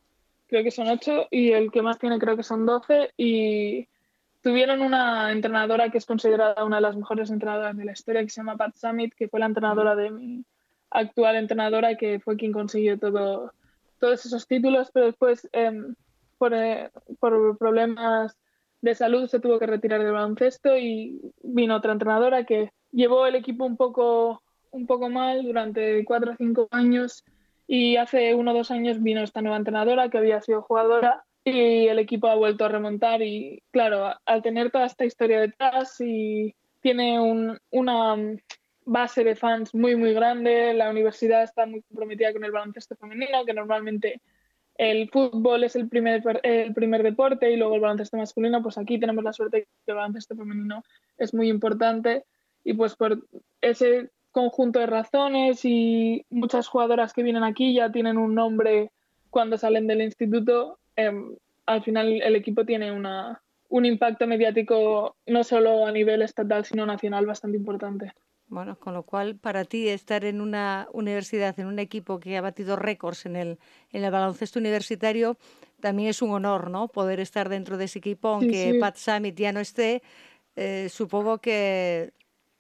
creo 0.47 0.63
que 0.63 0.71
son 0.71 0.89
ocho, 0.89 1.27
y 1.31 1.53
el 1.53 1.71
que 1.71 1.83
más 1.83 1.99
tiene 1.99 2.19
creo 2.19 2.37
que 2.37 2.43
son 2.43 2.67
doce. 2.67 3.11
Y 3.17 3.89
tuvieron 4.43 4.83
una 4.83 5.33
entrenadora 5.33 5.91
que 5.91 5.99
es 5.99 6.07
considerada 6.07 6.65
una 6.65 6.77
de 6.77 6.83
las 6.83 6.97
mejores 6.97 7.31
entrenadoras 7.31 7.77
de 7.77 7.85
la 7.85 7.93
historia, 7.93 8.23
que 8.23 8.31
se 8.31 8.41
llama 8.41 8.57
Pat 8.57 8.75
Summit, 8.77 9.15
que 9.15 9.29
fue 9.29 9.41
la 9.41 9.47
entrenadora 9.47 9.97
de 9.97 10.11
mi 10.11 10.45
actual 10.91 11.37
entrenadora, 11.37 11.97
que 11.97 12.21
fue 12.21 12.37
quien 12.37 12.53
consiguió 12.53 12.99
todo, 12.99 13.55
todos 13.99 14.27
esos 14.27 14.47
títulos, 14.47 14.91
pero 14.93 15.07
después 15.07 15.49
em, 15.53 15.95
por, 16.37 16.53
eh, 16.53 16.91
por 17.19 17.57
problemas 17.57 18.37
de 18.83 18.95
salud 18.95 19.29
se 19.29 19.41
tuvo 19.41 19.59
que 19.59 19.67
retirar 19.67 20.03
del 20.03 20.13
baloncesto 20.13 20.77
y 20.77 21.21
vino 21.43 21.77
otra 21.77 21.93
entrenadora 21.93 22.45
que 22.45 22.73
llevó 22.93 23.27
el 23.27 23.35
equipo 23.35 23.65
un 23.65 23.77
poco, 23.77 24.43
un 24.71 24.87
poco 24.87 25.09
mal 25.09 25.43
durante 25.43 26.05
cuatro 26.05 26.33
o 26.33 26.37
cinco 26.37 26.69
años 26.71 27.25
y 27.67 27.97
hace 27.97 28.35
uno 28.35 28.53
o 28.53 28.55
dos 28.55 28.71
años 28.71 29.03
vino 29.03 29.23
esta 29.23 29.43
nueva 29.43 29.59
entrenadora 29.59 30.09
que 30.09 30.19
había 30.19 30.41
sido 30.41 30.63
jugadora 30.63 31.25
y 31.45 31.87
el 31.87 31.99
equipo 31.99 32.29
ha 32.29 32.35
vuelto 32.35 32.65
a 32.65 32.69
remontar 32.69 33.23
y 33.23 33.63
claro, 33.71 34.13
al 34.25 34.43
tener 34.43 34.71
toda 34.71 34.87
esta 34.87 35.05
historia 35.05 35.41
detrás 35.41 36.01
y 36.01 36.55
tiene 36.81 37.21
un, 37.21 37.59
una 37.71 38.17
base 38.85 39.25
de 39.25 39.37
fans 39.37 39.75
muy 39.75 39.97
muy 39.97 40.13
grande, 40.13 40.75
la 40.75 40.91
universidad 40.91 41.43
está 41.43 41.67
muy 41.67 41.83
comprometida 41.83 42.33
con 42.33 42.45
el 42.45 42.51
baloncesto 42.51 42.97
femenino 42.97 43.45
que 43.45 43.55
normalmente 43.55 44.21
el 44.81 45.11
fútbol 45.11 45.63
es 45.63 45.77
el 45.77 45.91
primer, 45.91 46.23
el 46.43 46.73
primer 46.73 47.03
deporte 47.03 47.51
y 47.53 47.57
luego 47.57 47.75
el 47.75 47.83
baloncesto 47.83 48.17
masculino, 48.17 48.63
pues 48.63 48.79
aquí 48.79 48.99
tenemos 48.99 49.23
la 49.23 49.35
suerte 49.35 49.59
de 49.59 49.63
que 49.65 49.69
el 49.89 49.97
baloncesto 49.97 50.35
femenino 50.35 50.83
es 51.19 51.35
muy 51.35 51.51
importante 51.51 52.25
y 52.65 52.73
pues 52.73 52.97
por 52.97 53.23
ese 53.61 54.09
conjunto 54.31 54.79
de 54.79 54.87
razones 54.87 55.67
y 55.67 56.25
muchas 56.31 56.67
jugadoras 56.67 57.13
que 57.13 57.23
vienen 57.23 57.45
aquí 57.45 57.75
ya 57.75 57.93
tienen 57.93 58.17
un 58.17 58.35
nombre 58.35 58.91
cuando 59.29 59.59
salen 59.59 59.87
del 59.87 60.01
instituto, 60.01 60.79
em, 60.97 61.37
al 61.67 61.83
final 61.83 62.23
el 62.23 62.35
equipo 62.35 62.65
tiene 62.65 62.91
una, 62.91 63.43
un 63.69 63.85
impacto 63.85 64.27
mediático 64.27 65.15
no 65.27 65.45
solo 65.45 65.85
a 65.87 65.93
nivel 65.93 66.23
estatal, 66.23 66.65
sino 66.65 66.87
nacional 66.87 67.27
bastante 67.27 67.59
importante. 67.59 68.15
Bueno, 68.51 68.77
con 68.77 68.95
lo 68.95 69.05
cual 69.05 69.37
para 69.37 69.65
ti 69.65 69.89
estar 69.89 70.25
en 70.25 70.41
una 70.41 70.89
universidad, 70.93 71.59
en 71.61 71.69
un 71.69 71.79
equipo 71.79 72.19
que 72.19 72.37
ha 72.37 72.41
batido 72.41 72.75
récords 72.75 73.25
en 73.25 73.37
el, 73.37 73.59
en 73.93 74.03
el 74.03 74.11
baloncesto 74.11 74.59
universitario, 74.59 75.39
también 75.81 76.09
es 76.09 76.21
un 76.21 76.33
honor, 76.33 76.69
¿no? 76.69 76.89
Poder 76.89 77.21
estar 77.21 77.49
dentro 77.49 77.79
de 77.79 77.85
ese 77.85 78.01
equipo, 78.01 78.29
aunque 78.29 78.77
Pat 78.81 78.97
Summit 78.97 79.37
ya 79.37 79.53
no 79.53 79.61
esté. 79.61 80.03
Eh, 80.57 80.89
supongo 80.91 81.39
que 81.39 82.13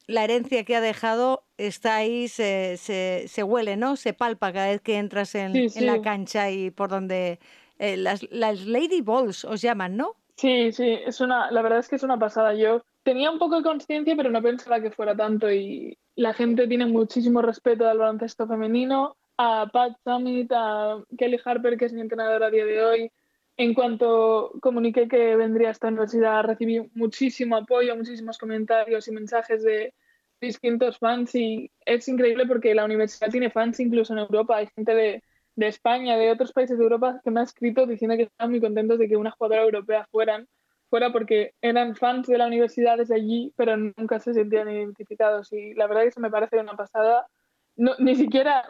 la 0.06 0.22
herencia 0.22 0.64
que 0.64 0.76
ha 0.76 0.80
dejado 0.80 1.42
está 1.58 1.96
ahí, 1.96 2.28
se, 2.28 2.76
se, 2.76 3.24
se, 3.26 3.42
huele, 3.42 3.76
¿no? 3.76 3.96
Se 3.96 4.12
palpa 4.12 4.52
cada 4.52 4.68
vez 4.68 4.80
que 4.80 4.96
entras 4.96 5.34
en, 5.34 5.56
en 5.56 5.86
la 5.86 6.00
cancha 6.02 6.52
y 6.52 6.70
por 6.70 6.88
donde 6.88 7.40
eh, 7.80 7.96
las, 7.96 8.30
las 8.30 8.64
Lady 8.64 9.00
Balls 9.00 9.44
os 9.44 9.60
llaman, 9.60 9.96
¿no? 9.96 10.14
Sí, 10.36 10.70
sí, 10.70 10.98
es 11.04 11.20
una, 11.20 11.50
la 11.50 11.62
verdad 11.62 11.80
es 11.80 11.88
que 11.88 11.96
es 11.96 12.02
una 12.04 12.18
pasada. 12.18 12.54
Yo 12.54 12.82
tenía 13.02 13.30
un 13.30 13.38
poco 13.38 13.56
de 13.56 13.62
conciencia, 13.62 14.14
pero 14.16 14.30
no 14.30 14.42
pensaba 14.42 14.80
que 14.80 14.90
fuera 14.90 15.16
tanto. 15.16 15.50
Y 15.50 15.98
la 16.16 16.34
gente 16.34 16.66
tiene 16.66 16.86
muchísimo 16.86 17.42
respeto 17.42 17.88
al 17.88 17.98
baloncesto 17.98 18.46
femenino, 18.46 19.16
a 19.36 19.68
Pat 19.72 19.96
Summit, 20.04 20.50
a 20.52 21.02
Kelly 21.16 21.40
Harper, 21.44 21.76
que 21.76 21.86
es 21.86 21.92
mi 21.92 22.00
entrenadora 22.00 22.46
a 22.46 22.50
día 22.50 22.64
de 22.64 22.84
hoy. 22.84 23.12
En 23.56 23.74
cuanto 23.74 24.52
comuniqué 24.60 25.08
que 25.08 25.36
vendría 25.36 25.68
a 25.68 25.72
esta 25.72 25.88
universidad, 25.88 26.44
recibí 26.44 26.90
muchísimo 26.94 27.56
apoyo, 27.56 27.96
muchísimos 27.96 28.38
comentarios 28.38 29.06
y 29.08 29.12
mensajes 29.12 29.62
de 29.62 29.94
distintos 30.40 30.98
fans. 30.98 31.34
Y 31.34 31.70
es 31.84 32.08
increíble 32.08 32.46
porque 32.46 32.74
la 32.74 32.84
universidad 32.84 33.30
tiene 33.30 33.50
fans 33.50 33.80
incluso 33.80 34.12
en 34.12 34.20
Europa. 34.20 34.56
Hay 34.56 34.68
gente 34.74 34.94
de, 34.94 35.22
de 35.56 35.66
España, 35.66 36.16
de 36.16 36.30
otros 36.30 36.52
países 36.52 36.78
de 36.78 36.84
Europa, 36.84 37.20
que 37.22 37.30
me 37.30 37.40
ha 37.40 37.44
escrito 37.44 37.86
diciendo 37.86 38.16
que 38.16 38.24
están 38.24 38.50
muy 38.50 38.60
contentos 38.60 38.98
de 38.98 39.08
que 39.08 39.16
una 39.16 39.30
jugadora 39.30 39.62
europea 39.62 40.06
fueran 40.10 40.48
fuera 40.90 41.12
porque 41.12 41.54
eran 41.62 41.94
fans 41.94 42.26
de 42.26 42.36
la 42.36 42.46
universidad 42.46 42.98
desde 42.98 43.14
allí, 43.14 43.54
pero 43.56 43.76
nunca 43.76 44.18
se 44.18 44.34
sentían 44.34 44.68
identificados. 44.68 45.52
Y 45.52 45.72
la 45.74 45.86
verdad 45.86 46.02
es 46.02 46.06
que 46.06 46.10
eso 46.10 46.20
me 46.20 46.30
parece 46.30 46.58
una 46.58 46.76
pasada. 46.76 47.26
No, 47.76 47.92
ni 47.98 48.16
siquiera 48.16 48.64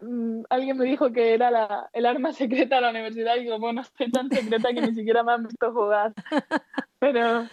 mm, 0.00 0.44
alguien 0.48 0.76
me 0.78 0.86
dijo 0.86 1.12
que 1.12 1.34
era 1.34 1.50
la, 1.50 1.88
el 1.92 2.06
arma 2.06 2.32
secreta 2.32 2.76
de 2.76 2.80
la 2.82 2.90
universidad 2.90 3.36
y 3.36 3.44
digo, 3.44 3.58
bueno, 3.60 3.82
es 3.98 4.10
tan 4.10 4.30
secreta 4.30 4.72
que 4.72 4.80
ni 4.80 4.94
siquiera 4.94 5.22
me 5.22 5.32
han 5.32 5.46
visto 5.46 5.72
jugar. 5.72 6.12
Pero, 6.98 7.46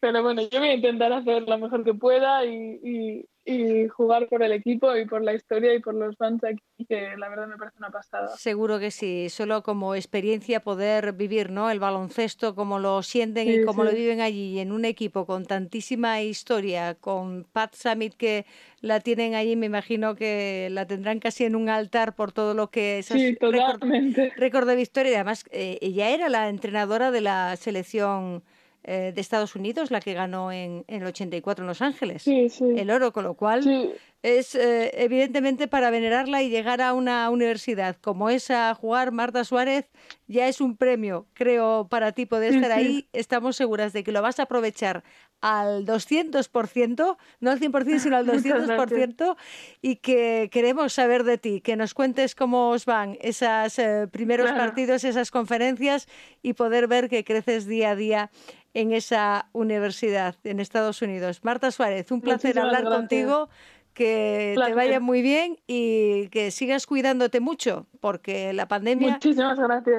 pero 0.00 0.22
bueno, 0.22 0.42
yo 0.42 0.58
voy 0.58 0.68
a 0.68 0.74
intentar 0.74 1.12
hacer 1.12 1.42
lo 1.48 1.58
mejor 1.58 1.84
que 1.84 1.94
pueda 1.94 2.44
y, 2.44 3.26
y 3.48 3.88
jugar 3.88 4.28
por 4.28 4.42
el 4.42 4.52
equipo 4.52 4.94
y 4.94 5.06
por 5.06 5.22
la 5.22 5.32
historia 5.32 5.72
y 5.72 5.80
por 5.80 5.94
los 5.94 6.14
fans 6.16 6.44
aquí, 6.44 6.84
que 6.86 7.16
la 7.16 7.30
verdad 7.30 7.46
me 7.46 7.56
parece 7.56 7.78
una 7.78 7.90
pasada. 7.90 8.36
Seguro 8.36 8.78
que 8.78 8.90
sí, 8.90 9.30
solo 9.30 9.62
como 9.62 9.94
experiencia 9.94 10.60
poder 10.60 11.14
vivir 11.14 11.50
¿no? 11.50 11.70
el 11.70 11.80
baloncesto 11.80 12.54
como 12.54 12.78
lo 12.78 13.02
sienten 13.02 13.48
y 13.48 13.64
como 13.64 13.84
lo 13.84 13.92
viven 13.92 14.20
allí 14.20 14.58
en 14.58 14.70
un 14.70 14.84
equipo 14.84 15.24
con 15.24 15.46
tantísima 15.46 16.20
historia, 16.20 16.94
con 16.94 17.44
Pat 17.44 17.74
Summit 17.74 18.14
que 18.14 18.44
la 18.82 19.00
tienen 19.00 19.34
allí, 19.34 19.56
me 19.56 19.66
imagino 19.66 20.14
que 20.14 20.68
la 20.70 20.86
tendrán 20.86 21.18
casi 21.18 21.44
en 21.44 21.56
un 21.56 21.70
altar 21.70 22.14
por 22.14 22.32
todo 22.32 22.52
lo 22.52 22.70
que 22.70 22.98
es 22.98 23.06
sí, 23.06 23.34
récord, 23.40 24.68
de 24.68 24.76
victoria. 24.76 25.12
Y 25.12 25.14
además, 25.14 25.46
eh, 25.52 25.78
ella 25.80 26.10
era 26.10 26.28
la 26.28 26.50
entrenadora 26.50 27.10
de 27.10 27.22
la 27.22 27.56
selección 27.56 28.42
eh, 28.90 29.12
de 29.14 29.20
Estados 29.20 29.54
Unidos, 29.54 29.90
la 29.90 30.00
que 30.00 30.14
ganó 30.14 30.50
en, 30.50 30.82
en, 30.88 31.02
el 31.02 31.08
84 31.08 31.62
en 31.62 31.66
Los 31.66 31.82
Ángeles, 31.82 32.26
el 32.26 32.90
oro, 32.90 33.12
con 33.12 33.22
lo 33.24 33.34
cual 33.34 33.92
es 34.22 34.54
eh, 34.54 34.90
evidentemente 34.94 35.68
para 35.68 35.90
venerarla 35.90 36.42
y 36.42 36.48
llegar 36.48 36.80
a 36.80 36.94
una 36.94 37.28
universidad 37.28 37.96
como 38.00 38.30
esa 38.30 38.70
a 38.70 38.74
jugar 38.74 39.12
Marta 39.12 39.44
Suárez 39.44 39.90
ya 40.26 40.48
es 40.48 40.62
un 40.62 40.76
premio, 40.76 41.26
creo, 41.34 41.86
para 41.88 42.12
ti 42.12 42.24
poder 42.26 42.54
estar 42.54 42.72
ahí. 42.72 43.08
Estamos 43.12 43.56
seguras 43.56 43.92
de 43.92 44.02
que 44.02 44.10
lo 44.10 44.22
vas 44.22 44.40
a 44.40 44.44
aprovechar 44.44 45.04
al 45.40 45.86
200%, 45.86 47.16
no 47.40 47.50
al 47.50 47.60
100%, 47.60 47.98
sino 47.98 48.16
al 48.16 48.26
200%, 48.26 49.36
y 49.82 49.96
que 49.96 50.48
queremos 50.50 50.92
saber 50.92 51.24
de 51.24 51.38
ti, 51.38 51.60
que 51.60 51.76
nos 51.76 51.94
cuentes 51.94 52.34
cómo 52.34 52.70
os 52.70 52.86
van 52.86 53.16
esos 53.20 53.78
eh, 53.78 54.08
primeros 54.10 54.50
partidos, 54.50 55.04
esas 55.04 55.30
conferencias 55.30 56.08
y 56.42 56.54
poder 56.54 56.88
ver 56.88 57.08
que 57.08 57.24
creces 57.24 57.66
día 57.66 57.90
a 57.90 57.96
día 57.96 58.30
en 58.78 58.92
esa 58.92 59.48
universidad 59.52 60.36
en 60.44 60.60
Estados 60.60 61.02
Unidos. 61.02 61.40
Marta 61.42 61.72
Suárez, 61.72 62.12
un 62.12 62.20
placer 62.20 62.60
hablar 62.60 62.84
contigo, 62.84 63.48
que 63.92 64.54
te 64.56 64.74
vaya 64.74 65.00
muy 65.00 65.20
bien 65.20 65.58
y 65.66 66.28
que 66.28 66.52
sigas 66.52 66.86
cuidándote 66.86 67.40
mucho, 67.40 67.88
porque 67.98 68.52
la 68.52 68.68
pandemia 68.68 69.18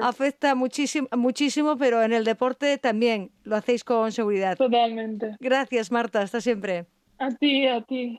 afecta 0.00 0.54
muchísimo, 0.54 1.08
muchísimo, 1.14 1.76
pero 1.76 2.02
en 2.02 2.14
el 2.14 2.24
deporte 2.24 2.78
también 2.78 3.32
lo 3.44 3.56
hacéis 3.56 3.84
con 3.84 4.12
seguridad. 4.12 4.56
Totalmente. 4.56 5.36
Gracias, 5.40 5.92
Marta, 5.92 6.22
hasta 6.22 6.40
siempre. 6.40 6.86
A 7.18 7.28
ti, 7.32 7.66
a 7.66 7.82
ti. 7.82 8.18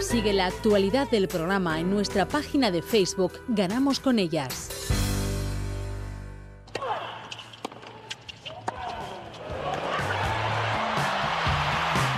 Sigue 0.00 0.32
la 0.32 0.46
actualidad 0.46 1.10
del 1.10 1.28
programa 1.28 1.78
en 1.78 1.90
nuestra 1.90 2.26
página 2.26 2.70
de 2.70 2.80
Facebook 2.80 3.32
Ganamos 3.48 4.00
con 4.00 4.18
ellas. 4.18 5.05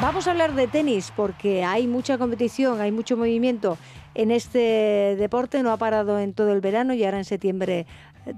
Vamos 0.00 0.28
a 0.28 0.30
hablar 0.30 0.54
de 0.54 0.68
tenis 0.68 1.12
porque 1.16 1.64
hay 1.64 1.88
mucha 1.88 2.18
competición, 2.18 2.80
hay 2.80 2.92
mucho 2.92 3.16
movimiento 3.16 3.76
en 4.14 4.30
este 4.30 5.16
deporte. 5.18 5.60
No 5.64 5.72
ha 5.72 5.76
parado 5.76 6.20
en 6.20 6.34
todo 6.34 6.52
el 6.52 6.60
verano 6.60 6.94
y 6.94 7.02
ahora 7.02 7.18
en 7.18 7.24
septiembre 7.24 7.84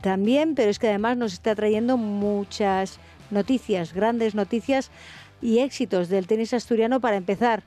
también, 0.00 0.54
pero 0.54 0.70
es 0.70 0.78
que 0.78 0.88
además 0.88 1.18
nos 1.18 1.34
está 1.34 1.54
trayendo 1.54 1.98
muchas 1.98 2.98
noticias, 3.30 3.92
grandes 3.92 4.34
noticias 4.34 4.90
y 5.42 5.58
éxitos 5.58 6.08
del 6.08 6.26
tenis 6.26 6.54
asturiano 6.54 6.98
para 6.98 7.16
empezar. 7.16 7.62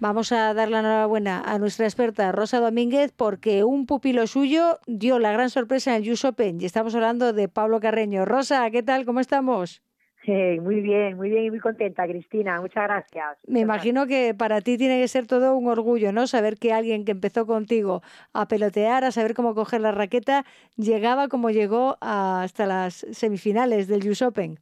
Vamos 0.00 0.32
a 0.32 0.52
dar 0.52 0.68
la 0.68 0.80
enhorabuena 0.80 1.42
a 1.46 1.60
nuestra 1.60 1.86
experta 1.86 2.32
Rosa 2.32 2.58
Domínguez 2.58 3.12
porque 3.16 3.62
un 3.62 3.86
pupilo 3.86 4.26
suyo 4.26 4.80
dio 4.88 5.20
la 5.20 5.30
gran 5.30 5.48
sorpresa 5.48 5.94
en 5.94 6.02
el 6.02 6.10
US 6.10 6.24
Open 6.24 6.60
y 6.60 6.64
estamos 6.64 6.92
hablando 6.96 7.32
de 7.32 7.46
Pablo 7.46 7.78
Carreño. 7.78 8.24
Rosa, 8.24 8.68
¿qué 8.72 8.82
tal? 8.82 9.04
¿Cómo 9.04 9.20
estamos? 9.20 9.80
Muy 10.26 10.80
bien, 10.80 11.16
muy 11.16 11.30
bien 11.30 11.44
y 11.44 11.50
muy 11.50 11.58
contenta, 11.58 12.06
Cristina. 12.06 12.60
Muchas 12.60 12.84
gracias. 12.84 13.38
Me 13.46 13.60
imagino 13.60 14.06
que 14.06 14.34
para 14.34 14.60
ti 14.60 14.78
tiene 14.78 15.00
que 15.00 15.08
ser 15.08 15.26
todo 15.26 15.56
un 15.56 15.68
orgullo, 15.68 16.12
¿no? 16.12 16.26
Saber 16.26 16.56
que 16.58 16.72
alguien 16.72 17.04
que 17.04 17.12
empezó 17.12 17.46
contigo 17.46 18.02
a 18.32 18.46
pelotear, 18.46 19.04
a 19.04 19.10
saber 19.10 19.34
cómo 19.34 19.54
coger 19.54 19.80
la 19.80 19.92
raqueta, 19.92 20.44
llegaba 20.76 21.28
como 21.28 21.50
llegó 21.50 21.96
hasta 22.00 22.66
las 22.66 22.94
semifinales 23.10 23.88
del 23.88 24.08
US 24.08 24.22
Open. 24.22 24.58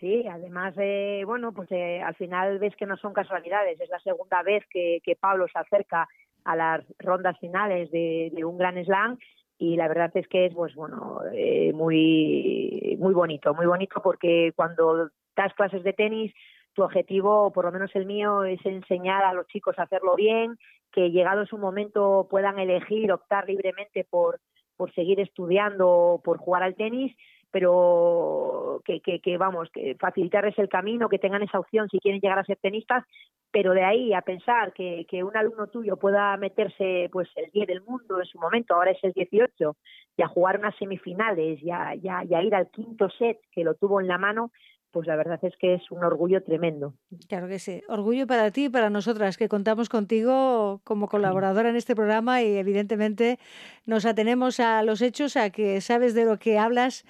Sí, 0.00 0.26
además, 0.28 0.74
eh, 0.76 1.22
bueno, 1.24 1.52
pues 1.52 1.70
eh, 1.72 2.02
al 2.02 2.14
final 2.16 2.58
ves 2.58 2.76
que 2.76 2.86
no 2.86 2.96
son 2.96 3.14
casualidades. 3.14 3.80
Es 3.80 3.88
la 3.88 4.00
segunda 4.00 4.42
vez 4.42 4.64
que, 4.70 5.00
que 5.02 5.16
Pablo 5.16 5.46
se 5.50 5.58
acerca 5.58 6.08
a 6.44 6.54
las 6.56 6.84
rondas 6.98 7.38
finales 7.38 7.90
de, 7.90 8.30
de 8.32 8.44
un 8.44 8.58
Gran 8.58 8.82
Slam 8.84 9.18
y 9.58 9.76
la 9.76 9.88
verdad 9.88 10.10
es 10.14 10.28
que 10.28 10.46
es 10.46 10.54
pues 10.54 10.74
bueno 10.74 11.20
eh, 11.32 11.72
muy 11.72 12.96
muy 12.98 13.14
bonito 13.14 13.54
muy 13.54 13.66
bonito 13.66 14.00
porque 14.02 14.52
cuando 14.54 15.10
das 15.36 15.54
clases 15.54 15.82
de 15.82 15.92
tenis 15.92 16.32
tu 16.74 16.82
objetivo 16.82 17.52
por 17.52 17.64
lo 17.64 17.72
menos 17.72 17.90
el 17.94 18.06
mío 18.06 18.44
es 18.44 18.64
enseñar 18.66 19.24
a 19.24 19.32
los 19.32 19.46
chicos 19.46 19.78
a 19.78 19.84
hacerlo 19.84 20.14
bien 20.14 20.58
que 20.92 21.10
llegado 21.10 21.46
su 21.46 21.58
momento 21.58 22.26
puedan 22.30 22.58
elegir 22.58 23.12
optar 23.12 23.46
libremente 23.48 24.04
por 24.08 24.40
por 24.76 24.92
seguir 24.94 25.20
estudiando 25.20 26.20
por 26.22 26.38
jugar 26.38 26.62
al 26.62 26.74
tenis 26.74 27.16
pero 27.56 28.82
que, 28.84 29.00
que, 29.00 29.38
vamos, 29.38 29.70
que 29.72 29.96
facilitarles 29.98 30.58
el 30.58 30.68
camino, 30.68 31.08
que 31.08 31.18
tengan 31.18 31.42
esa 31.42 31.58
opción 31.58 31.88
si 31.88 32.00
quieren 32.00 32.20
llegar 32.20 32.38
a 32.38 32.44
ser 32.44 32.58
tenistas, 32.60 33.02
pero 33.50 33.72
de 33.72 33.82
ahí 33.82 34.12
a 34.12 34.20
pensar 34.20 34.74
que, 34.74 35.06
que 35.08 35.24
un 35.24 35.34
alumno 35.34 35.68
tuyo 35.68 35.96
pueda 35.96 36.36
meterse 36.36 37.08
pues 37.10 37.30
el 37.36 37.50
10 37.52 37.66
del 37.66 37.80
mundo 37.80 38.20
en 38.20 38.26
su 38.26 38.38
momento, 38.38 38.74
ahora 38.74 38.90
es 38.90 39.02
el 39.02 39.14
18, 39.14 39.74
y 40.18 40.22
a 40.22 40.28
jugar 40.28 40.58
unas 40.58 40.76
semifinales 40.76 41.58
y 41.62 41.70
a, 41.70 41.94
ir 41.94 42.54
al 42.54 42.68
quinto 42.68 43.08
set 43.08 43.38
que 43.52 43.64
lo 43.64 43.74
tuvo 43.74 44.02
en 44.02 44.08
la 44.08 44.18
mano, 44.18 44.50
pues 44.90 45.06
la 45.06 45.16
verdad 45.16 45.38
es 45.42 45.54
que 45.58 45.74
es 45.74 45.90
un 45.90 46.04
orgullo 46.04 46.42
tremendo. 46.42 46.94
Claro 47.28 47.48
que 47.48 47.58
sí. 47.58 47.82
Orgullo 47.88 48.26
para 48.26 48.50
ti 48.50 48.66
y 48.66 48.68
para 48.68 48.90
nosotras, 48.90 49.36
que 49.36 49.48
contamos 49.48 49.88
contigo 49.88 50.80
como 50.84 51.08
colaboradora 51.08 51.70
en 51.70 51.76
este 51.76 51.94
programa 51.94 52.42
y 52.42 52.56
evidentemente 52.56 53.38
nos 53.84 54.06
atenemos 54.06 54.60
a 54.60 54.82
los 54.82 55.02
hechos, 55.02 55.36
a 55.36 55.50
que 55.50 55.80
sabes 55.80 56.14
de 56.14 56.24
lo 56.24 56.38
que 56.38 56.58
hablas 56.58 57.04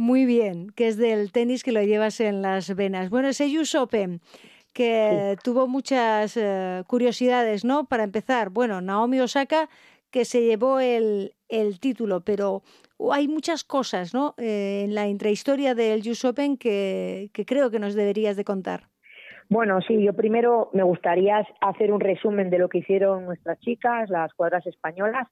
muy 0.00 0.24
bien, 0.24 0.70
que 0.70 0.88
es 0.88 0.96
del 0.96 1.30
tenis 1.30 1.62
que 1.62 1.72
lo 1.72 1.82
llevas 1.82 2.20
en 2.20 2.42
las 2.42 2.74
venas. 2.74 3.10
Bueno, 3.10 3.28
ese 3.28 3.46
US 3.58 3.74
Open 3.74 4.20
que 4.72 5.36
tuvo 5.42 5.66
muchas 5.66 6.36
eh, 6.36 6.82
curiosidades, 6.86 7.64
¿no? 7.64 7.84
Para 7.84 8.04
empezar, 8.04 8.50
bueno, 8.50 8.80
Naomi 8.80 9.20
Osaka 9.20 9.68
que 10.10 10.24
se 10.24 10.42
llevó 10.42 10.80
el, 10.80 11.34
el 11.48 11.78
título, 11.78 12.22
pero 12.22 12.62
hay 13.12 13.28
muchas 13.28 13.62
cosas, 13.62 14.12
¿no? 14.12 14.34
Eh, 14.38 14.84
en 14.84 14.94
la 14.94 15.06
intrahistoria 15.06 15.74
del 15.74 16.00
US 16.08 16.24
Open 16.24 16.56
que, 16.56 17.30
que 17.32 17.44
creo 17.44 17.70
que 17.70 17.78
nos 17.78 17.94
deberías 17.94 18.36
de 18.36 18.44
contar. 18.44 18.88
Bueno, 19.48 19.80
sí, 19.82 20.02
yo 20.02 20.14
primero 20.14 20.70
me 20.72 20.82
gustaría 20.82 21.44
hacer 21.60 21.92
un 21.92 22.00
resumen 22.00 22.50
de 22.50 22.58
lo 22.58 22.68
que 22.68 22.78
hicieron 22.78 23.24
nuestras 23.24 23.58
chicas, 23.60 24.08
las 24.08 24.32
cuadras 24.34 24.66
españolas, 24.66 25.28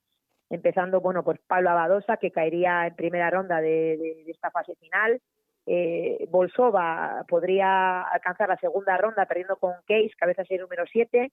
empezando 0.51 1.01
bueno 1.01 1.23
pues 1.23 1.39
Pablo 1.47 1.71
Abadosa 1.71 2.17
que 2.17 2.31
caería 2.31 2.87
en 2.87 2.95
primera 2.95 3.31
ronda 3.31 3.61
de, 3.61 4.25
esta 4.27 4.51
fase 4.51 4.75
final. 4.77 5.21
Eh, 5.67 6.27
Bolsova 6.31 7.27
podría 7.29 8.03
alcanzar 8.03 8.49
la 8.49 8.57
segunda 8.57 8.97
ronda 8.97 9.27
perdiendo 9.27 9.57
con 9.57 9.75
Case 9.87 10.13
cabeza 10.17 10.45
serie 10.45 10.63
número 10.63 10.85
7 10.91 11.31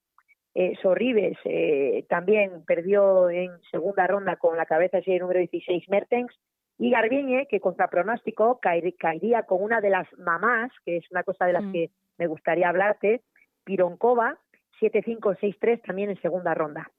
eh, 0.57 0.73
Sorribes 0.81 1.37
eh, 1.43 2.05
también 2.07 2.63
perdió 2.65 3.29
en 3.29 3.51
segunda 3.69 4.07
ronda 4.07 4.37
con 4.37 4.55
la 4.55 4.65
cabeza 4.65 5.01
serie 5.01 5.19
número 5.19 5.39
16 5.39 5.89
Mertens. 5.89 6.31
Y 6.77 6.91
Garbiñe 6.91 7.47
que 7.49 7.59
contra 7.59 7.89
pronóstico 7.89 8.59
caería 8.61 9.43
con 9.43 9.61
una 9.61 9.81
de 9.81 9.89
las 9.89 10.07
mamás 10.17 10.71
que 10.85 10.97
es 10.97 11.11
una 11.11 11.23
cosa 11.23 11.45
de 11.45 11.53
las 11.53 11.63
mm. 11.63 11.71
que 11.71 11.91
me 12.17 12.27
gustaría 12.27 12.69
hablarte 12.69 13.21
Pironkova 13.65 14.37
7-5 14.81 15.37
6-3 15.39 15.81
también 15.85 16.09
en 16.09 16.21
segunda 16.21 16.53
ronda. 16.53 16.89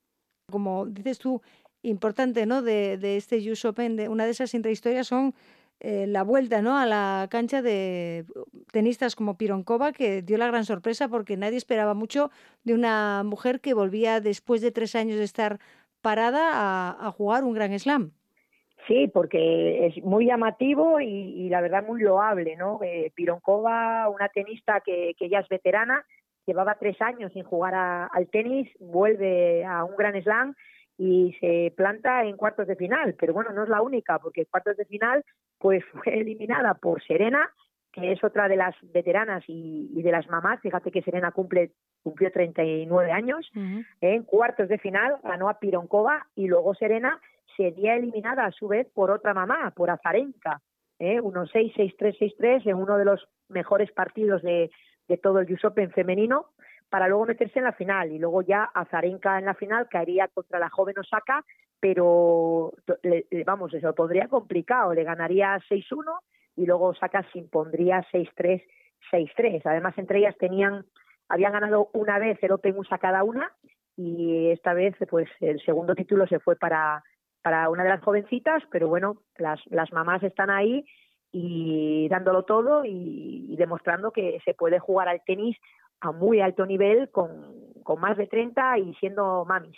Como 0.50 0.86
dices 0.86 1.18
tú, 1.18 1.42
importante 1.86 2.46
¿no? 2.46 2.62
de, 2.62 3.16
este 3.16 3.36
US 3.50 3.64
Open, 3.64 4.08
una 4.08 4.24
de 4.24 4.30
esas 4.30 4.54
intrahistorias 4.54 5.06
son 5.06 5.34
eh, 5.80 6.06
la 6.06 6.22
vuelta 6.22 6.62
¿no? 6.62 6.78
a 6.78 6.86
la 6.86 7.28
cancha 7.30 7.62
de 7.62 8.24
tenistas 8.72 9.14
como 9.14 9.36
Pironkova, 9.36 9.92
que 9.92 10.22
dio 10.22 10.38
la 10.38 10.48
gran 10.48 10.64
sorpresa 10.64 11.08
porque 11.08 11.36
nadie 11.36 11.58
esperaba 11.58 11.94
mucho 11.94 12.30
de 12.64 12.74
una 12.74 13.22
mujer 13.24 13.60
que 13.60 13.74
volvía 13.74 14.20
después 14.20 14.60
de 14.60 14.72
tres 14.72 14.94
años 14.96 15.18
de 15.18 15.24
estar 15.24 15.58
parada 16.00 16.96
a, 17.00 17.10
jugar 17.12 17.44
un 17.44 17.54
gran 17.54 17.76
slam. 17.78 18.12
Sí, 18.86 19.08
porque 19.12 19.86
es 19.86 20.04
muy 20.04 20.26
llamativo 20.26 21.00
y, 21.00 21.48
la 21.48 21.60
verdad 21.60 21.84
muy 21.84 22.00
loable, 22.00 22.54
¿no? 22.54 22.78
Eh, 22.84 23.10
Pironkova, 23.16 24.08
una 24.08 24.28
tenista 24.28 24.80
que, 24.80 25.14
que 25.18 25.28
ya 25.28 25.40
es 25.40 25.48
veterana, 25.48 26.04
llevaba 26.46 26.76
tres 26.78 27.00
años 27.02 27.32
sin 27.32 27.42
jugar 27.42 27.74
al 27.74 28.28
tenis, 28.28 28.68
vuelve 28.78 29.64
a 29.64 29.82
un 29.82 29.96
gran 29.96 30.20
slam 30.22 30.54
y 30.98 31.36
se 31.40 31.72
planta 31.76 32.24
en 32.24 32.36
cuartos 32.36 32.66
de 32.66 32.76
final, 32.76 33.14
pero 33.18 33.34
bueno, 33.34 33.52
no 33.52 33.64
es 33.64 33.68
la 33.68 33.82
única, 33.82 34.18
porque 34.18 34.42
en 34.42 34.46
cuartos 34.50 34.76
de 34.76 34.84
final 34.86 35.24
pues 35.58 35.84
fue 35.92 36.18
eliminada 36.20 36.74
por 36.74 37.02
Serena, 37.02 37.50
que 37.92 38.12
es 38.12 38.22
otra 38.22 38.48
de 38.48 38.56
las 38.56 38.74
veteranas 38.92 39.42
y, 39.46 40.02
de 40.02 40.10
las 40.10 40.28
mamás, 40.28 40.60
fíjate 40.60 40.90
que 40.90 41.02
Serena 41.02 41.32
cumple 41.32 41.72
cumplió 42.02 42.30
39 42.30 43.10
años, 43.10 43.50
en 44.00 44.22
cuartos 44.22 44.68
de 44.68 44.78
final 44.78 45.16
ganó 45.24 45.48
a 45.48 45.58
Pironkova 45.58 46.26
y 46.36 46.46
luego 46.46 46.72
Serena 46.74 47.20
sería 47.56 47.96
eliminada 47.96 48.44
a 48.44 48.52
su 48.52 48.68
vez 48.68 48.86
por 48.94 49.10
otra 49.10 49.34
mamá, 49.34 49.72
por 49.74 49.90
Azarenka, 49.90 50.60
¿eh? 51.00 51.20
1-6, 51.20 51.74
6-3, 51.74 52.36
6-3 52.38 52.66
en 52.66 52.76
uno 52.76 52.96
de 52.96 53.06
los 53.06 53.26
mejores 53.48 53.90
partidos 53.90 54.42
de, 54.42 54.70
de 55.08 55.16
todo 55.16 55.40
el 55.40 55.52
US 55.52 55.64
Open 55.64 55.90
femenino 55.90 56.46
para 56.88 57.08
luego 57.08 57.26
meterse 57.26 57.58
en 57.58 57.64
la 57.64 57.72
final 57.72 58.12
y 58.12 58.18
luego 58.18 58.42
ya 58.42 58.64
Azarenka 58.64 59.38
en 59.38 59.46
la 59.46 59.54
final 59.54 59.88
caería 59.88 60.28
contra 60.28 60.58
la 60.58 60.70
joven 60.70 60.98
Osaka, 60.98 61.44
pero 61.80 62.72
vamos, 63.44 63.74
eso 63.74 63.94
podría 63.94 64.28
complicado, 64.28 64.94
le 64.94 65.04
ganaría 65.04 65.58
6-1 65.68 66.18
y 66.56 66.66
luego 66.66 66.86
Osaka 66.86 67.24
se 67.32 67.38
impondría 67.38 68.04
6-3, 68.12 68.64
6-3. 69.12 69.62
Además, 69.64 69.96
entre 69.98 70.20
ellas 70.20 70.36
tenían 70.38 70.84
habían 71.28 71.52
ganado 71.52 71.90
una 71.92 72.18
vez 72.18 72.38
el 72.42 72.52
Open 72.52 72.78
USA 72.78 72.98
cada 72.98 73.24
una 73.24 73.52
y 73.96 74.50
esta 74.50 74.74
vez 74.74 74.94
pues 75.08 75.28
el 75.40 75.60
segundo 75.62 75.94
título 75.94 76.26
se 76.26 76.38
fue 76.38 76.56
para 76.56 77.02
para 77.42 77.70
una 77.70 77.84
de 77.84 77.90
las 77.90 78.02
jovencitas, 78.02 78.64
pero 78.72 78.88
bueno, 78.88 79.22
las, 79.38 79.60
las 79.66 79.92
mamás 79.92 80.20
están 80.24 80.50
ahí 80.50 80.84
y 81.30 82.08
dándolo 82.08 82.42
todo 82.42 82.84
y, 82.84 83.54
demostrando 83.56 84.10
que 84.10 84.40
se 84.44 84.52
puede 84.52 84.80
jugar 84.80 85.08
al 85.08 85.22
tenis 85.24 85.56
a 86.00 86.12
muy 86.12 86.40
alto 86.40 86.66
nivel 86.66 87.10
con, 87.10 87.72
con 87.82 88.00
más 88.00 88.16
de 88.16 88.26
30 88.26 88.78
y 88.78 88.94
siendo 88.94 89.44
mamis. 89.44 89.76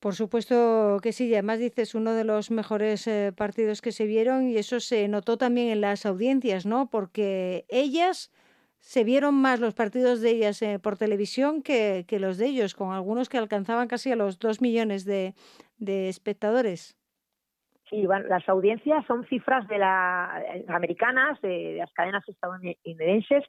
Por 0.00 0.14
supuesto 0.14 0.98
que 1.02 1.12
sí, 1.12 1.28
y 1.28 1.32
además 1.32 1.58
dices 1.60 1.94
uno 1.94 2.12
de 2.12 2.24
los 2.24 2.50
mejores 2.50 3.06
eh, 3.06 3.32
partidos 3.34 3.80
que 3.80 3.90
se 3.90 4.04
vieron 4.04 4.48
y 4.48 4.58
eso 4.58 4.78
se 4.80 5.08
notó 5.08 5.38
también 5.38 5.70
en 5.70 5.80
las 5.80 6.04
audiencias, 6.04 6.66
¿no? 6.66 6.90
Porque 6.90 7.64
ellas 7.70 8.30
se 8.80 9.02
vieron 9.02 9.34
más 9.34 9.60
los 9.60 9.72
partidos 9.72 10.20
de 10.20 10.30
ellas 10.32 10.60
eh, 10.60 10.78
por 10.78 10.98
televisión 10.98 11.62
que, 11.62 12.04
que, 12.06 12.18
los 12.18 12.36
de 12.36 12.48
ellos, 12.48 12.74
con 12.74 12.92
algunos 12.92 13.30
que 13.30 13.38
alcanzaban 13.38 13.88
casi 13.88 14.12
a 14.12 14.16
los 14.16 14.38
dos 14.38 14.60
millones 14.60 15.06
de, 15.06 15.32
de 15.78 16.10
espectadores. 16.10 16.98
Sí, 17.88 18.04
bueno, 18.04 18.26
las 18.28 18.46
audiencias 18.46 19.06
son 19.06 19.24
cifras 19.26 19.66
de 19.68 19.78
la, 19.78 20.42
eh, 20.54 20.66
americanas, 20.68 21.40
de 21.40 21.76
las 21.78 21.90
cadenas 21.94 22.28
estadounidenses, 22.28 23.44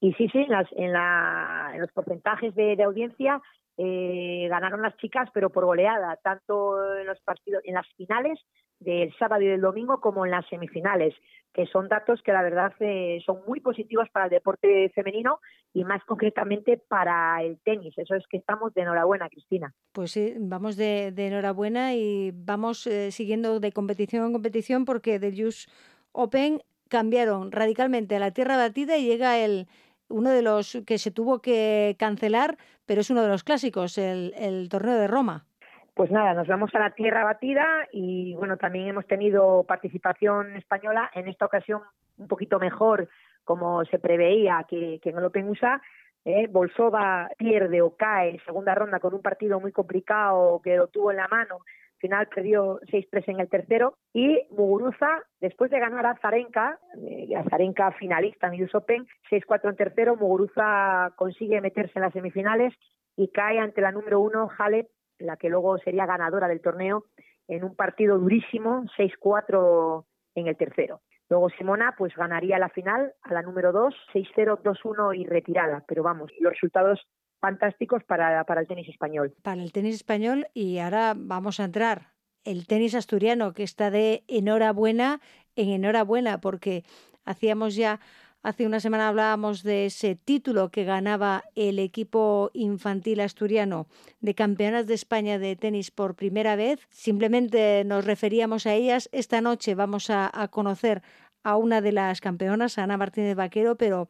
y 0.00 0.12
sí, 0.14 0.28
sí, 0.30 0.38
en, 0.38 0.50
las, 0.50 0.66
en, 0.72 0.92
la, 0.92 1.70
en 1.74 1.80
los 1.80 1.92
porcentajes 1.92 2.54
de, 2.54 2.82
audiencia 2.82 3.40
eh, 3.76 4.46
ganaron 4.48 4.82
las 4.82 4.96
chicas, 4.96 5.28
pero 5.32 5.50
por 5.50 5.66
goleada, 5.66 6.16
tanto 6.22 6.96
en 6.96 7.06
los 7.06 7.20
partidos, 7.20 7.62
en 7.64 7.74
las 7.74 7.86
finales 7.96 8.38
del 8.78 9.14
sábado 9.18 9.42
y 9.42 9.46
del 9.46 9.60
domingo 9.60 10.00
como 10.00 10.24
en 10.24 10.30
las 10.30 10.46
semifinales, 10.48 11.14
que 11.52 11.66
son 11.66 11.88
datos 11.88 12.22
que 12.22 12.32
la 12.32 12.42
verdad 12.42 12.72
eh, 12.80 13.20
son 13.26 13.40
muy 13.46 13.60
positivos 13.60 14.08
para 14.10 14.24
el 14.24 14.30
deporte 14.30 14.90
femenino 14.94 15.40
y 15.74 15.84
más 15.84 16.02
concretamente 16.04 16.80
para 16.88 17.42
el 17.42 17.58
tenis. 17.60 17.92
Eso 17.98 18.14
es 18.14 18.26
que 18.28 18.38
estamos 18.38 18.72
de 18.72 18.82
enhorabuena, 18.82 19.28
Cristina. 19.28 19.74
Pues 19.92 20.12
sí, 20.12 20.34
vamos 20.38 20.76
de, 20.78 21.08
enhorabuena 21.14 21.94
y 21.94 22.32
vamos 22.34 22.86
eh, 22.86 23.10
siguiendo 23.12 23.60
de 23.60 23.72
competición 23.72 24.24
en 24.24 24.32
competición 24.32 24.84
porque 24.86 25.18
del 25.18 25.44
US 25.44 25.68
Open 26.12 26.62
cambiaron 26.88 27.52
radicalmente 27.52 28.16
a 28.16 28.18
la 28.18 28.32
tierra 28.32 28.56
batida 28.56 28.96
y 28.96 29.06
llega 29.06 29.38
el 29.38 29.68
uno 30.10 30.30
de 30.30 30.42
los 30.42 30.82
que 30.86 30.98
se 30.98 31.10
tuvo 31.10 31.40
que 31.40 31.96
cancelar, 31.98 32.56
pero 32.86 33.00
es 33.00 33.10
uno 33.10 33.22
de 33.22 33.28
los 33.28 33.44
clásicos, 33.44 33.96
el, 33.98 34.68
torneo 34.68 34.96
de 34.96 35.06
Roma. 35.06 35.46
Pues 35.94 36.10
nada, 36.10 36.34
nos 36.34 36.46
vamos 36.46 36.74
a 36.74 36.78
la 36.78 36.90
tierra 36.90 37.24
batida 37.24 37.88
y 37.92 38.34
bueno, 38.34 38.56
también 38.56 38.88
hemos 38.88 39.06
tenido 39.06 39.64
participación 39.64 40.56
española, 40.56 41.10
en 41.14 41.28
esta 41.28 41.46
ocasión 41.46 41.82
un 42.18 42.28
poquito 42.28 42.58
mejor 42.58 43.08
como 43.44 43.84
se 43.86 43.98
preveía 43.98 44.64
que, 44.68 45.00
que 45.02 45.10
en 45.10 45.18
el 45.18 45.24
Open 45.24 45.48
USA. 45.48 45.80
Eh, 46.24 46.48
Bolsova 46.48 47.30
pierde 47.38 47.80
o 47.80 47.96
cae 47.96 48.30
en 48.30 48.44
segunda 48.44 48.74
ronda 48.74 49.00
con 49.00 49.14
un 49.14 49.22
partido 49.22 49.58
muy 49.58 49.72
complicado 49.72 50.60
que 50.62 50.76
lo 50.76 50.88
tuvo 50.88 51.10
en 51.10 51.16
la 51.16 51.28
mano 51.28 51.60
final 52.00 52.28
perdió 52.28 52.80
6-3 52.90 53.24
en 53.28 53.40
el 53.40 53.48
tercero 53.48 53.94
y 54.12 54.40
Muguruza, 54.50 55.22
después 55.40 55.70
de 55.70 55.78
ganar 55.78 56.06
a 56.06 56.16
Zarenka, 56.16 56.78
eh, 57.02 57.36
a 57.36 57.44
Zarenka 57.44 57.92
finalista 57.92 58.48
en 58.48 58.62
US 58.62 58.74
Open, 58.74 59.06
6-4 59.30 59.70
en 59.70 59.76
tercero, 59.76 60.16
Muguruza 60.16 61.12
consigue 61.16 61.60
meterse 61.60 61.92
en 61.96 62.02
las 62.02 62.12
semifinales 62.12 62.74
y 63.16 63.28
cae 63.28 63.58
ante 63.58 63.80
la 63.80 63.92
número 63.92 64.20
uno, 64.20 64.48
Halep, 64.58 64.88
la 65.18 65.36
que 65.36 65.48
luego 65.48 65.78
sería 65.78 66.06
ganadora 66.06 66.48
del 66.48 66.60
torneo, 66.60 67.04
en 67.46 67.64
un 67.64 67.74
partido 67.76 68.18
durísimo, 68.18 68.84
6-4 68.96 70.04
en 70.36 70.46
el 70.46 70.56
tercero. 70.56 71.00
Luego 71.28 71.48
Simona 71.50 71.94
pues 71.96 72.14
ganaría 72.16 72.58
la 72.58 72.68
final 72.70 73.12
a 73.22 73.32
la 73.32 73.42
número 73.42 73.70
2, 73.72 73.94
6-0, 74.12 74.62
2-1 74.62 75.16
y 75.16 75.26
retirada. 75.26 75.84
Pero 75.86 76.02
vamos, 76.02 76.32
los 76.40 76.52
resultados 76.52 77.06
fantásticos 77.40 78.04
para, 78.04 78.44
para 78.44 78.60
el 78.60 78.66
tenis 78.66 78.88
español. 78.88 79.34
Para 79.42 79.62
el 79.62 79.72
tenis 79.72 79.96
español 79.96 80.46
y 80.54 80.78
ahora 80.78 81.14
vamos 81.16 81.60
a 81.60 81.64
entrar 81.64 82.12
el 82.44 82.66
tenis 82.66 82.94
asturiano, 82.94 83.52
que 83.52 83.62
está 83.62 83.90
de 83.90 84.24
enhorabuena 84.28 85.20
en 85.56 85.68
enhorabuena, 85.70 86.40
porque 86.40 86.84
hacíamos 87.24 87.74
ya 87.74 88.00
Hace 88.42 88.66
una 88.66 88.80
semana 88.80 89.08
hablábamos 89.08 89.62
de 89.62 89.84
ese 89.84 90.16
título 90.16 90.70
que 90.70 90.84
ganaba 90.84 91.44
el 91.56 91.78
equipo 91.78 92.50
infantil 92.54 93.20
asturiano 93.20 93.86
de 94.20 94.34
campeonas 94.34 94.86
de 94.86 94.94
España 94.94 95.38
de 95.38 95.56
tenis 95.56 95.90
por 95.90 96.14
primera 96.14 96.56
vez. 96.56 96.80
Simplemente 96.88 97.84
nos 97.84 98.06
referíamos 98.06 98.64
a 98.64 98.72
ellas. 98.72 99.10
Esta 99.12 99.42
noche 99.42 99.74
vamos 99.74 100.08
a, 100.08 100.30
conocer 100.50 101.02
a 101.42 101.58
una 101.58 101.82
de 101.82 101.92
las 101.92 102.22
campeonas, 102.22 102.78
Ana 102.78 102.96
Martínez 102.96 103.36
Vaquero, 103.36 103.76
pero 103.76 104.08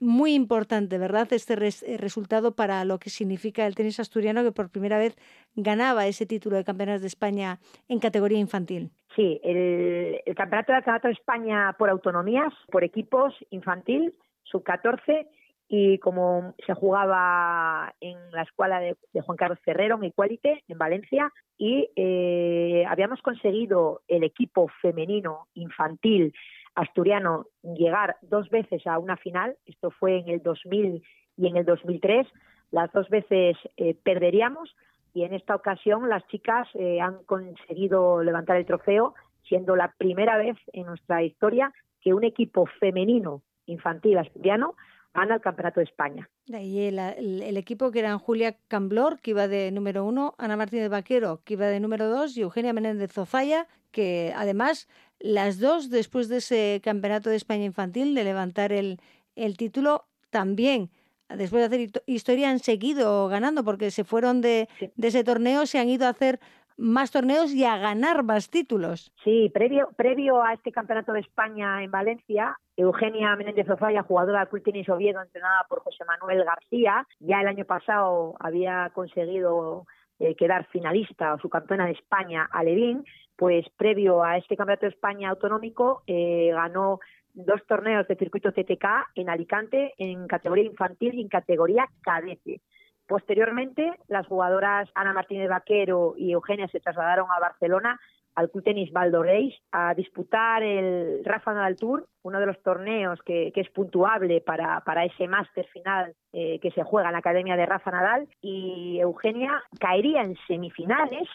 muy 0.00 0.34
importante, 0.34 0.98
¿verdad? 0.98 1.32
Este 1.32 1.54
eh, 1.54 1.96
resultado 1.98 2.56
para 2.56 2.84
lo 2.84 2.98
que 2.98 3.10
significa 3.10 3.66
el 3.66 3.74
tenis 3.74 4.00
asturiano 4.00 4.42
que 4.42 4.50
por 4.50 4.70
primera 4.70 4.98
vez 4.98 5.16
ganaba 5.54 6.06
ese 6.06 6.26
título 6.26 6.56
de 6.56 6.64
campeonas 6.64 7.02
de 7.02 7.06
España 7.06 7.58
en 7.88 8.00
categoría 8.00 8.38
infantil. 8.38 8.90
Sí, 9.14 9.40
el, 9.44 10.22
campeonato 10.34 10.72
de 10.72 10.78
campeonato 10.78 11.08
de 11.08 11.14
España 11.14 11.76
por 11.78 11.90
autonomías, 11.90 12.52
por 12.72 12.82
equipos 12.82 13.34
infantil, 13.50 14.14
sub 14.44 14.62
14 14.64 15.28
y 15.68 15.98
como 15.98 16.54
se 16.66 16.74
jugaba 16.74 17.94
en 18.00 18.16
la 18.32 18.42
escuela 18.42 18.80
de, 18.80 18.96
Juan 19.20 19.36
Carlos 19.36 19.60
Ferrero 19.64 19.96
en 19.96 20.04
Equalite, 20.04 20.64
en 20.66 20.78
Valencia, 20.78 21.32
y 21.56 21.88
eh, 21.94 22.84
habíamos 22.88 23.22
conseguido 23.22 24.02
el 24.08 24.24
equipo 24.24 24.66
femenino 24.82 25.46
infantil 25.54 26.32
asturiano 26.74 27.46
llegar 27.62 28.16
dos 28.22 28.48
veces 28.50 28.86
a 28.86 28.98
una 28.98 29.16
final, 29.16 29.56
esto 29.66 29.90
fue 29.90 30.18
en 30.18 30.28
el 30.28 30.42
2000 30.42 31.02
y 31.36 31.46
en 31.46 31.56
el 31.56 31.64
2003, 31.64 32.26
las 32.70 32.92
dos 32.92 33.08
veces 33.08 33.56
eh, 33.76 33.94
perderíamos 34.02 34.74
y 35.12 35.24
en 35.24 35.34
esta 35.34 35.54
ocasión 35.54 36.08
las 36.08 36.26
chicas 36.28 36.68
eh, 36.74 37.00
han 37.00 37.24
conseguido 37.24 38.22
levantar 38.22 38.56
el 38.56 38.66
trofeo, 38.66 39.14
siendo 39.48 39.74
la 39.74 39.92
primera 39.98 40.38
vez 40.38 40.56
en 40.72 40.86
nuestra 40.86 41.22
historia 41.22 41.72
que 42.00 42.14
un 42.14 42.24
equipo 42.24 42.66
femenino 42.78 43.42
infantil 43.66 44.18
asturiano 44.18 44.74
gana 45.12 45.34
el 45.34 45.40
Campeonato 45.40 45.80
de 45.80 45.84
España. 45.84 46.28
Y 46.46 46.86
el, 46.86 47.56
equipo 47.56 47.90
que 47.90 47.98
eran 47.98 48.18
Julia 48.18 48.56
Camblor, 48.68 49.20
que 49.20 49.32
iba 49.32 49.48
de 49.48 49.72
número 49.72 50.04
uno, 50.04 50.34
Ana 50.38 50.56
Martínez 50.56 50.88
Vaquero, 50.88 51.40
que 51.44 51.54
iba 51.54 51.66
de 51.66 51.80
número 51.80 52.08
dos, 52.08 52.36
y 52.36 52.42
Eugenia 52.42 52.72
Menéndez 52.72 53.12
Zofaya, 53.12 53.66
que 53.90 54.32
además 54.36 54.88
las 55.20 55.60
dos, 55.60 55.90
después 55.90 56.28
de 56.28 56.38
ese 56.38 56.80
Campeonato 56.82 57.30
de 57.30 57.36
España 57.36 57.64
infantil, 57.64 58.14
de 58.14 58.24
levantar 58.24 58.72
el, 58.72 58.98
el 59.36 59.56
título, 59.56 60.06
también 60.30 60.90
después 61.36 61.60
de 61.60 61.66
hacer 61.66 62.02
historia 62.06 62.50
han 62.50 62.58
seguido 62.58 63.28
ganando 63.28 63.64
porque 63.64 63.90
se 63.90 64.04
fueron 64.04 64.40
de, 64.40 64.68
de, 64.96 65.08
ese 65.08 65.24
torneo, 65.24 65.66
se 65.66 65.78
han 65.78 65.88
ido 65.88 66.06
a 66.06 66.10
hacer 66.10 66.40
más 66.76 67.10
torneos 67.10 67.52
y 67.52 67.64
a 67.64 67.76
ganar 67.76 68.22
más 68.22 68.48
títulos. 68.48 69.12
Sí, 69.22 69.50
previo, 69.52 69.90
previo 69.96 70.42
a 70.42 70.54
este 70.54 70.72
Campeonato 70.72 71.12
de 71.12 71.20
España 71.20 71.84
en 71.84 71.90
Valencia, 71.90 72.56
Eugenia 72.76 73.36
Menéndez 73.36 73.68
Ofaya, 73.68 74.02
jugadora 74.02 74.48
del 74.50 74.62
Club 74.62 74.84
Oviedo, 74.88 75.20
entrenada 75.20 75.66
por 75.68 75.80
José 75.80 76.04
Manuel 76.06 76.42
García, 76.44 77.06
ya 77.18 77.42
el 77.42 77.48
año 77.48 77.66
pasado 77.66 78.34
había 78.40 78.90
conseguido 78.94 79.86
eh, 80.20 80.34
quedar 80.36 80.66
finalista 80.66 81.34
o 81.34 81.38
su 81.38 81.48
campeona 81.48 81.86
de 81.86 81.92
España, 81.92 82.48
Alevín, 82.52 83.04
pues 83.36 83.66
previo 83.76 84.22
a 84.22 84.36
este 84.36 84.54
Campeonato 84.56 84.86
de 84.86 84.92
España 84.92 85.30
autonómico 85.30 86.02
eh, 86.06 86.50
ganó 86.52 87.00
dos 87.32 87.64
torneos 87.66 88.06
de 88.06 88.16
circuito 88.16 88.52
TTK 88.52 88.84
en 89.14 89.30
Alicante 89.30 89.94
en 89.96 90.26
categoría 90.26 90.64
infantil 90.64 91.14
y 91.14 91.22
en 91.22 91.28
categoría 91.28 91.88
cadete. 92.02 92.60
Posteriormente, 93.06 93.92
las 94.08 94.26
jugadoras 94.26 94.88
Ana 94.94 95.12
Martínez 95.14 95.48
Vaquero 95.48 96.14
y 96.16 96.32
Eugenia 96.32 96.68
se 96.68 96.80
trasladaron 96.80 97.26
a 97.30 97.40
Barcelona 97.40 97.98
al 98.40 98.50
Club 98.50 98.64
Tenis 98.64 98.90
Valdoreis 98.92 99.54
a 99.70 99.94
disputar 99.94 100.62
el 100.62 101.22
Rafa 101.24 101.52
Nadal 101.52 101.76
Tour, 101.76 102.06
uno 102.22 102.40
de 102.40 102.46
los 102.46 102.60
torneos 102.62 103.20
que, 103.22 103.52
es 103.54 103.70
puntuable 103.70 104.40
para, 104.40 104.80
para 104.80 105.04
ese 105.04 105.28
máster 105.28 105.66
final 105.66 106.14
eh, 106.32 106.58
que 106.60 106.70
se 106.70 106.82
juega 106.82 107.08
en 107.08 107.12
la 107.12 107.18
Academia 107.18 107.56
de 107.56 107.66
Rafa 107.66 107.90
Nadal. 107.90 108.28
Y 108.40 108.98
Eugenia 108.98 109.62
caería 109.78 110.22
en 110.22 110.36
semifinales, 110.46 111.28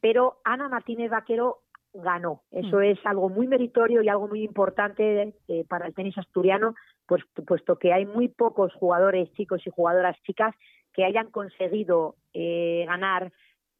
pero 0.00 0.38
Ana 0.44 0.68
Martínez 0.68 1.10
Vaquero 1.10 1.58
ganó. 1.92 2.42
Eso 2.50 2.78
mm. 2.78 2.82
es 2.82 2.98
algo 3.04 3.28
muy 3.28 3.46
meritorio 3.46 4.02
y 4.02 4.08
algo 4.08 4.28
muy 4.28 4.42
importante 4.42 5.34
eh, 5.48 5.64
para 5.68 5.86
el 5.86 5.94
tenis 5.94 6.16
asturiano, 6.16 6.74
pues, 7.06 7.22
puesto 7.46 7.78
que 7.78 7.92
hay 7.92 8.06
muy 8.06 8.28
pocos 8.28 8.72
jugadores 8.74 9.30
chicos 9.34 9.66
y 9.66 9.70
jugadoras 9.70 10.16
chicas 10.22 10.54
que 10.92 11.04
hayan 11.04 11.30
conseguido 11.30 12.16
eh, 12.32 12.84
ganar 12.86 13.30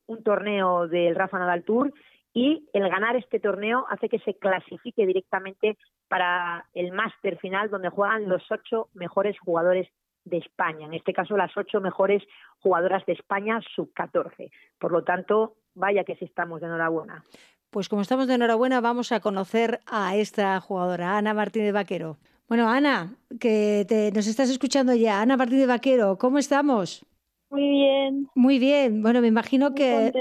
un 0.06 0.22
torneo 0.22 0.88
del 0.88 1.14
Rafa 1.14 1.38
Nadal 1.38 1.64
Tour 1.64 1.92
y 2.36 2.68
el 2.74 2.86
ganar 2.90 3.16
este 3.16 3.40
torneo 3.40 3.86
hace 3.88 4.10
que 4.10 4.18
se 4.18 4.34
clasifique 4.34 5.06
directamente 5.06 5.78
para 6.06 6.68
el 6.74 6.92
máster 6.92 7.38
final 7.38 7.70
donde 7.70 7.88
juegan 7.88 8.28
los 8.28 8.42
ocho 8.50 8.90
mejores 8.92 9.38
jugadores 9.40 9.88
de 10.26 10.36
España, 10.36 10.84
en 10.84 10.92
este 10.92 11.14
caso 11.14 11.34
las 11.38 11.56
ocho 11.56 11.80
mejores 11.80 12.22
jugadoras 12.58 13.06
de 13.06 13.14
España 13.14 13.62
sub-14. 13.74 14.50
Por 14.78 14.92
lo 14.92 15.02
tanto, 15.02 15.54
vaya 15.72 16.04
que 16.04 16.14
sí 16.16 16.26
estamos 16.26 16.60
de 16.60 16.66
enhorabuena. 16.66 17.24
Pues 17.70 17.88
como 17.88 18.02
estamos 18.02 18.26
de 18.26 18.34
enhorabuena, 18.34 18.82
vamos 18.82 19.12
a 19.12 19.20
conocer 19.20 19.80
a 19.86 20.14
esta 20.16 20.60
jugadora, 20.60 21.16
Ana 21.16 21.32
Martínez 21.32 21.72
Vaquero. 21.72 22.18
Bueno, 22.48 22.68
Ana, 22.68 23.16
que 23.40 23.86
te, 23.88 24.12
nos 24.12 24.26
estás 24.26 24.50
escuchando 24.50 24.94
ya. 24.94 25.22
Ana 25.22 25.38
Martínez 25.38 25.68
Vaquero, 25.68 26.18
¿cómo 26.18 26.36
estamos? 26.36 27.06
Muy 27.50 27.68
bien. 27.68 28.28
Muy 28.34 28.58
bien. 28.58 29.02
Bueno, 29.02 29.20
me 29.20 29.28
imagino 29.28 29.74
que 29.74 30.12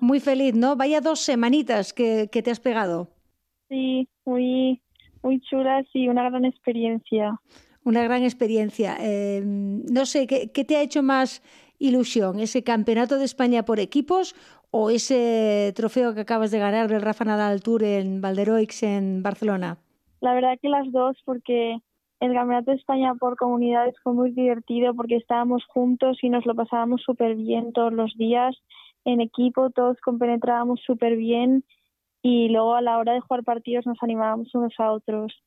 muy 0.00 0.20
feliz, 0.20 0.54
¿no? 0.54 0.76
Vaya 0.76 1.00
dos 1.00 1.20
semanitas 1.20 1.92
que, 1.92 2.26
te 2.26 2.50
has 2.50 2.60
pegado. 2.60 3.08
Sí, 3.68 4.08
muy, 4.24 4.80
muy 5.22 5.40
chulas 5.40 5.86
y 5.92 6.08
una 6.08 6.28
gran 6.28 6.44
experiencia. 6.44 7.40
Una 7.84 8.02
gran 8.02 8.22
experiencia. 8.22 8.96
Eh, 9.00 9.42
no 9.44 10.06
sé, 10.06 10.26
¿qué, 10.26 10.50
¿qué 10.50 10.64
te 10.64 10.76
ha 10.76 10.82
hecho 10.82 11.02
más 11.02 11.42
ilusión? 11.78 12.40
¿Ese 12.40 12.64
campeonato 12.64 13.18
de 13.18 13.24
España 13.24 13.64
por 13.64 13.78
equipos 13.78 14.34
o 14.70 14.90
ese 14.90 15.72
trofeo 15.76 16.14
que 16.14 16.22
acabas 16.22 16.50
de 16.50 16.58
ganar 16.58 16.88
del 16.88 17.02
Rafa 17.02 17.24
Nadal 17.24 17.62
Tour 17.62 17.84
en 17.84 18.20
Valderoix 18.20 18.82
en 18.82 19.22
Barcelona? 19.22 19.78
La 20.20 20.34
verdad 20.34 20.58
que 20.60 20.68
las 20.68 20.90
dos, 20.90 21.16
porque 21.24 21.78
el 22.20 22.32
Campeonato 22.32 22.70
de 22.70 22.76
España 22.76 23.14
por 23.14 23.36
comunidades 23.36 23.94
fue 24.02 24.12
muy 24.12 24.30
divertido 24.30 24.94
porque 24.94 25.16
estábamos 25.16 25.64
juntos 25.66 26.18
y 26.22 26.30
nos 26.30 26.46
lo 26.46 26.54
pasábamos 26.54 27.02
súper 27.02 27.34
bien 27.34 27.72
todos 27.72 27.92
los 27.92 28.14
días 28.16 28.56
en 29.04 29.20
equipo, 29.20 29.70
todos 29.70 30.00
compenetrábamos 30.00 30.80
súper 30.80 31.16
bien 31.16 31.64
y 32.22 32.48
luego 32.48 32.74
a 32.74 32.80
la 32.80 32.98
hora 32.98 33.12
de 33.12 33.20
jugar 33.20 33.44
partidos 33.44 33.86
nos 33.86 34.02
animábamos 34.02 34.54
unos 34.54 34.72
a 34.78 34.92
otros. 34.92 35.42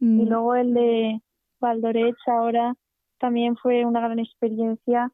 Y 0.00 0.04
mm. 0.04 0.28
luego 0.28 0.54
el 0.54 0.74
de 0.74 1.20
Valdorech 1.60 2.16
ahora 2.26 2.74
también 3.18 3.56
fue 3.56 3.84
una 3.84 4.00
gran 4.00 4.18
experiencia 4.18 5.10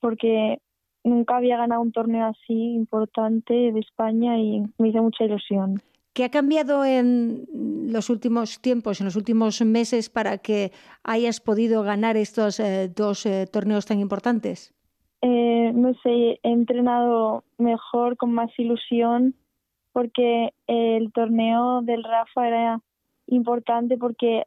porque 0.00 0.58
nunca 1.04 1.36
había 1.36 1.56
ganado 1.56 1.80
un 1.80 1.92
torneo 1.92 2.26
así 2.26 2.74
importante 2.74 3.54
de 3.54 3.80
España 3.80 4.38
y 4.38 4.62
me 4.78 4.88
hizo 4.88 5.02
mucha 5.02 5.24
ilusión. 5.24 5.80
¿Qué 6.18 6.24
ha 6.24 6.30
cambiado 6.30 6.84
en 6.84 7.46
los 7.92 8.10
últimos 8.10 8.60
tiempos, 8.60 9.00
en 9.00 9.04
los 9.04 9.14
últimos 9.14 9.62
meses, 9.62 10.10
para 10.10 10.38
que 10.38 10.72
hayas 11.04 11.38
podido 11.38 11.84
ganar 11.84 12.16
estos 12.16 12.58
eh, 12.58 12.88
dos 12.88 13.24
eh, 13.24 13.46
torneos 13.46 13.86
tan 13.86 14.00
importantes? 14.00 14.74
Eh, 15.22 15.70
no 15.72 15.94
sé, 16.02 16.40
he 16.42 16.50
entrenado 16.50 17.44
mejor, 17.56 18.16
con 18.16 18.32
más 18.32 18.50
ilusión, 18.58 19.36
porque 19.92 20.52
el 20.66 21.12
torneo 21.12 21.82
del 21.82 22.02
Rafa 22.02 22.48
era 22.48 22.80
importante 23.28 23.96
porque 23.96 24.42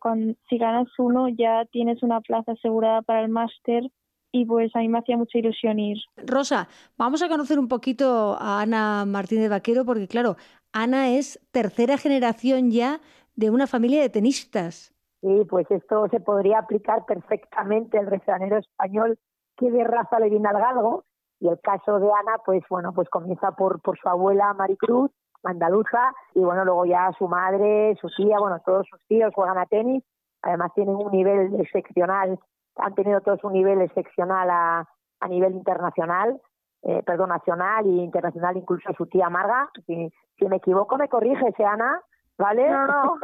cuando, 0.00 0.34
si 0.50 0.58
ganas 0.58 0.88
uno 0.98 1.30
ya 1.30 1.64
tienes 1.72 2.02
una 2.02 2.20
plaza 2.20 2.52
asegurada 2.52 3.00
para 3.00 3.22
el 3.22 3.30
máster 3.30 3.90
y 4.32 4.44
pues 4.44 4.74
a 4.74 4.80
mí 4.80 4.88
me 4.88 4.98
hacía 4.98 5.16
mucha 5.16 5.38
ilusión 5.38 5.78
ir. 5.78 5.98
Rosa, 6.16 6.68
vamos 6.96 7.22
a 7.22 7.28
conocer 7.28 7.58
un 7.58 7.68
poquito 7.68 8.36
a 8.38 8.60
Ana 8.60 9.04
Martínez 9.06 9.48
Vaquero 9.48 9.84
porque 9.84 10.06
claro, 10.06 10.36
Ana 10.72 11.10
es 11.10 11.40
tercera 11.50 11.96
generación 11.96 12.70
ya 12.70 13.00
de 13.36 13.50
una 13.50 13.66
familia 13.66 14.02
de 14.02 14.10
tenistas. 14.10 14.94
Sí, 15.20 15.44
pues 15.48 15.70
esto 15.70 16.08
se 16.10 16.20
podría 16.20 16.60
aplicar 16.60 17.04
perfectamente 17.06 17.98
al 17.98 18.06
refranero 18.06 18.58
español 18.58 19.18
que 19.56 19.70
de 19.70 19.84
raza 19.84 20.20
le 20.20 20.30
viene 20.30 20.48
al 20.48 20.60
galgo. 20.60 21.04
Y 21.40 21.48
el 21.48 21.60
caso 21.60 21.98
de 21.98 22.06
Ana, 22.06 22.38
pues 22.44 22.62
bueno, 22.68 22.92
pues 22.92 23.08
comienza 23.08 23.52
por, 23.52 23.80
por 23.80 23.96
su 23.98 24.08
abuela 24.08 24.54
Maricruz, 24.54 25.10
andaluza, 25.44 26.12
y 26.34 26.40
bueno, 26.40 26.64
luego 26.64 26.84
ya 26.84 27.12
su 27.16 27.28
madre, 27.28 27.96
su 28.00 28.08
tía, 28.16 28.38
bueno, 28.40 28.60
todos 28.64 28.86
sus 28.90 29.00
tíos 29.06 29.32
juegan 29.34 29.58
a 29.58 29.66
tenis. 29.66 30.02
Además 30.42 30.72
tienen 30.74 30.96
un 30.96 31.10
nivel 31.12 31.60
excepcional, 31.60 32.38
han 32.76 32.94
tenido 32.94 33.20
todos 33.20 33.42
un 33.44 33.52
nivel 33.52 33.80
excepcional 33.82 34.50
a, 34.50 34.88
a 35.20 35.28
nivel 35.28 35.52
internacional 35.52 36.40
eh, 36.82 37.02
perdón, 37.04 37.30
nacional 37.30 37.86
e 37.86 38.02
internacional, 38.02 38.56
incluso 38.56 38.92
su 38.96 39.06
tía 39.06 39.28
Marga. 39.28 39.70
Si, 39.86 40.10
me 40.46 40.56
equivoco, 40.56 40.96
me 40.96 41.08
corrige, 41.08 41.52
Ana, 41.64 42.00
¿vale? 42.38 42.70
No, 42.70 42.86
no. 42.86 43.16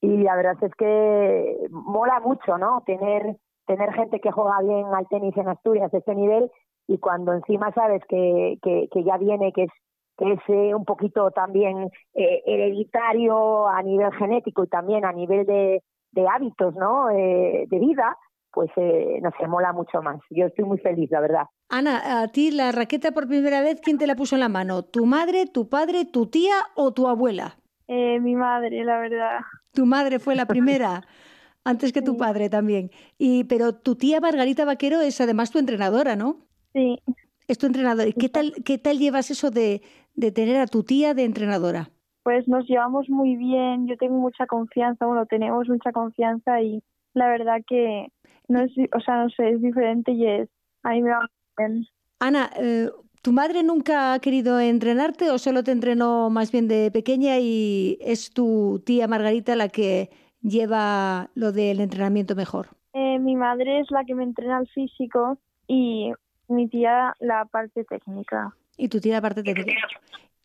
y 0.00 0.18
la 0.18 0.36
verdad 0.36 0.56
es 0.62 0.74
que 0.74 1.66
mola 1.70 2.20
mucho, 2.20 2.58
¿no? 2.58 2.82
Tener 2.86 3.36
tener 3.66 3.92
gente 3.92 4.18
que 4.20 4.32
juega 4.32 4.62
bien 4.62 4.86
al 4.94 5.06
tenis 5.08 5.36
en 5.36 5.48
Asturias 5.48 5.92
de 5.92 5.98
ese 5.98 6.14
nivel 6.14 6.50
y 6.86 6.98
cuando 6.98 7.34
encima 7.34 7.70
sabes 7.72 8.02
que, 8.08 8.58
que, 8.62 8.88
que 8.90 9.04
ya 9.04 9.18
viene, 9.18 9.52
que 9.52 9.64
es 9.64 9.70
que 10.18 10.32
es 10.32 10.40
eh, 10.48 10.74
un 10.74 10.84
poquito 10.84 11.30
también 11.30 11.90
eh, 12.14 12.42
hereditario 12.44 13.68
a 13.68 13.80
nivel 13.82 14.12
genético 14.14 14.64
y 14.64 14.66
también 14.66 15.04
a 15.04 15.12
nivel 15.12 15.46
de, 15.46 15.82
de 16.10 16.28
hábitos, 16.28 16.74
¿no? 16.74 17.08
Eh, 17.10 17.66
de 17.68 17.78
vida, 17.78 18.16
pues 18.52 18.70
eh, 18.76 19.20
nos 19.22 19.34
mola 19.48 19.72
mucho 19.72 20.02
más. 20.02 20.20
Yo 20.30 20.46
estoy 20.46 20.64
muy 20.64 20.78
feliz, 20.78 21.10
la 21.10 21.20
verdad. 21.20 21.42
Ana, 21.68 22.22
a 22.22 22.28
ti 22.28 22.50
la 22.50 22.72
raqueta 22.72 23.12
por 23.12 23.28
primera 23.28 23.60
vez, 23.60 23.80
¿quién 23.82 23.98
te 23.98 24.06
la 24.06 24.16
puso 24.16 24.36
en 24.36 24.40
la 24.40 24.48
mano? 24.48 24.82
¿Tu 24.82 25.04
madre, 25.06 25.46
tu 25.46 25.68
padre, 25.68 26.04
tu 26.06 26.26
tía 26.26 26.54
o 26.74 26.92
tu 26.92 27.08
abuela? 27.08 27.58
Eh, 27.88 28.20
mi 28.20 28.34
madre, 28.34 28.84
la 28.84 28.98
verdad. 28.98 29.40
Tu 29.72 29.84
madre 29.86 30.18
fue 30.18 30.34
la 30.34 30.46
primera. 30.46 31.02
Antes 31.64 31.92
que 31.92 32.00
tu 32.02 32.12
Sí. 32.12 32.18
padre 32.18 32.48
también. 32.48 32.90
Y, 33.18 33.44
pero 33.44 33.74
tu 33.74 33.96
tía 33.96 34.20
Margarita 34.20 34.64
Vaquero 34.64 35.00
es 35.02 35.20
además 35.20 35.50
tu 35.50 35.58
entrenadora, 35.58 36.16
¿no? 36.16 36.46
Sí, 36.72 36.98
Es 37.46 37.58
tu 37.58 37.66
entrenadora. 37.66 38.08
¿Y 38.08 38.12
qué 38.14 38.28
tal, 38.28 38.52
qué 38.64 38.78
tal 38.78 38.98
llevas 38.98 39.30
eso 39.30 39.50
de, 39.50 39.82
de 40.14 40.32
tener 40.32 40.56
a 40.56 40.66
tu 40.66 40.82
tía 40.84 41.12
de 41.14 41.24
entrenadora? 41.24 41.90
pues 42.24 42.46
nos 42.46 42.66
llevamos 42.68 43.08
muy 43.08 43.36
bien, 43.36 43.86
yo 43.86 43.96
tengo 43.96 44.18
mucha 44.18 44.46
confianza, 44.46 45.06
bueno, 45.06 45.24
tenemos 45.24 45.66
mucha 45.66 45.92
confianza 45.92 46.60
y 46.60 46.82
la 47.14 47.26
verdad 47.26 47.62
que 47.66 48.08
no 48.48 48.60
es, 48.62 48.72
o 48.94 49.00
sea, 49.00 49.22
no 49.22 49.30
sé, 49.30 49.50
es 49.50 49.62
diferente 49.62 50.12
y 50.12 50.26
es, 50.26 50.48
a 50.82 50.90
mí 50.90 51.02
me 51.02 51.10
va 51.10 51.28
bien. 51.56 51.86
Ana, 52.18 52.50
eh, 52.56 52.90
¿tu 53.22 53.32
madre 53.32 53.62
nunca 53.62 54.14
ha 54.14 54.18
querido 54.18 54.58
entrenarte 54.58 55.30
o 55.30 55.38
solo 55.38 55.62
te 55.62 55.70
entrenó 55.70 56.30
más 56.30 56.50
bien 56.50 56.66
de 56.66 56.90
pequeña 56.90 57.38
y 57.38 57.98
es 58.00 58.30
tu 58.30 58.82
tía 58.84 59.06
Margarita 59.06 59.54
la 59.54 59.68
que 59.68 60.10
lleva 60.42 61.30
lo 61.34 61.52
del 61.52 61.80
entrenamiento 61.80 62.34
mejor? 62.34 62.68
Eh, 62.94 63.18
mi 63.18 63.36
madre 63.36 63.80
es 63.80 63.90
la 63.90 64.04
que 64.04 64.14
me 64.14 64.24
entrena 64.24 64.60
el 64.60 64.68
físico 64.68 65.38
y 65.66 66.12
mi 66.48 66.68
tía 66.68 67.14
la 67.20 67.44
parte 67.44 67.84
técnica. 67.84 68.54
Y 68.76 68.88
tu 68.88 69.00
tía 69.00 69.14
la 69.14 69.22
parte 69.22 69.42
técnica. 69.42 69.86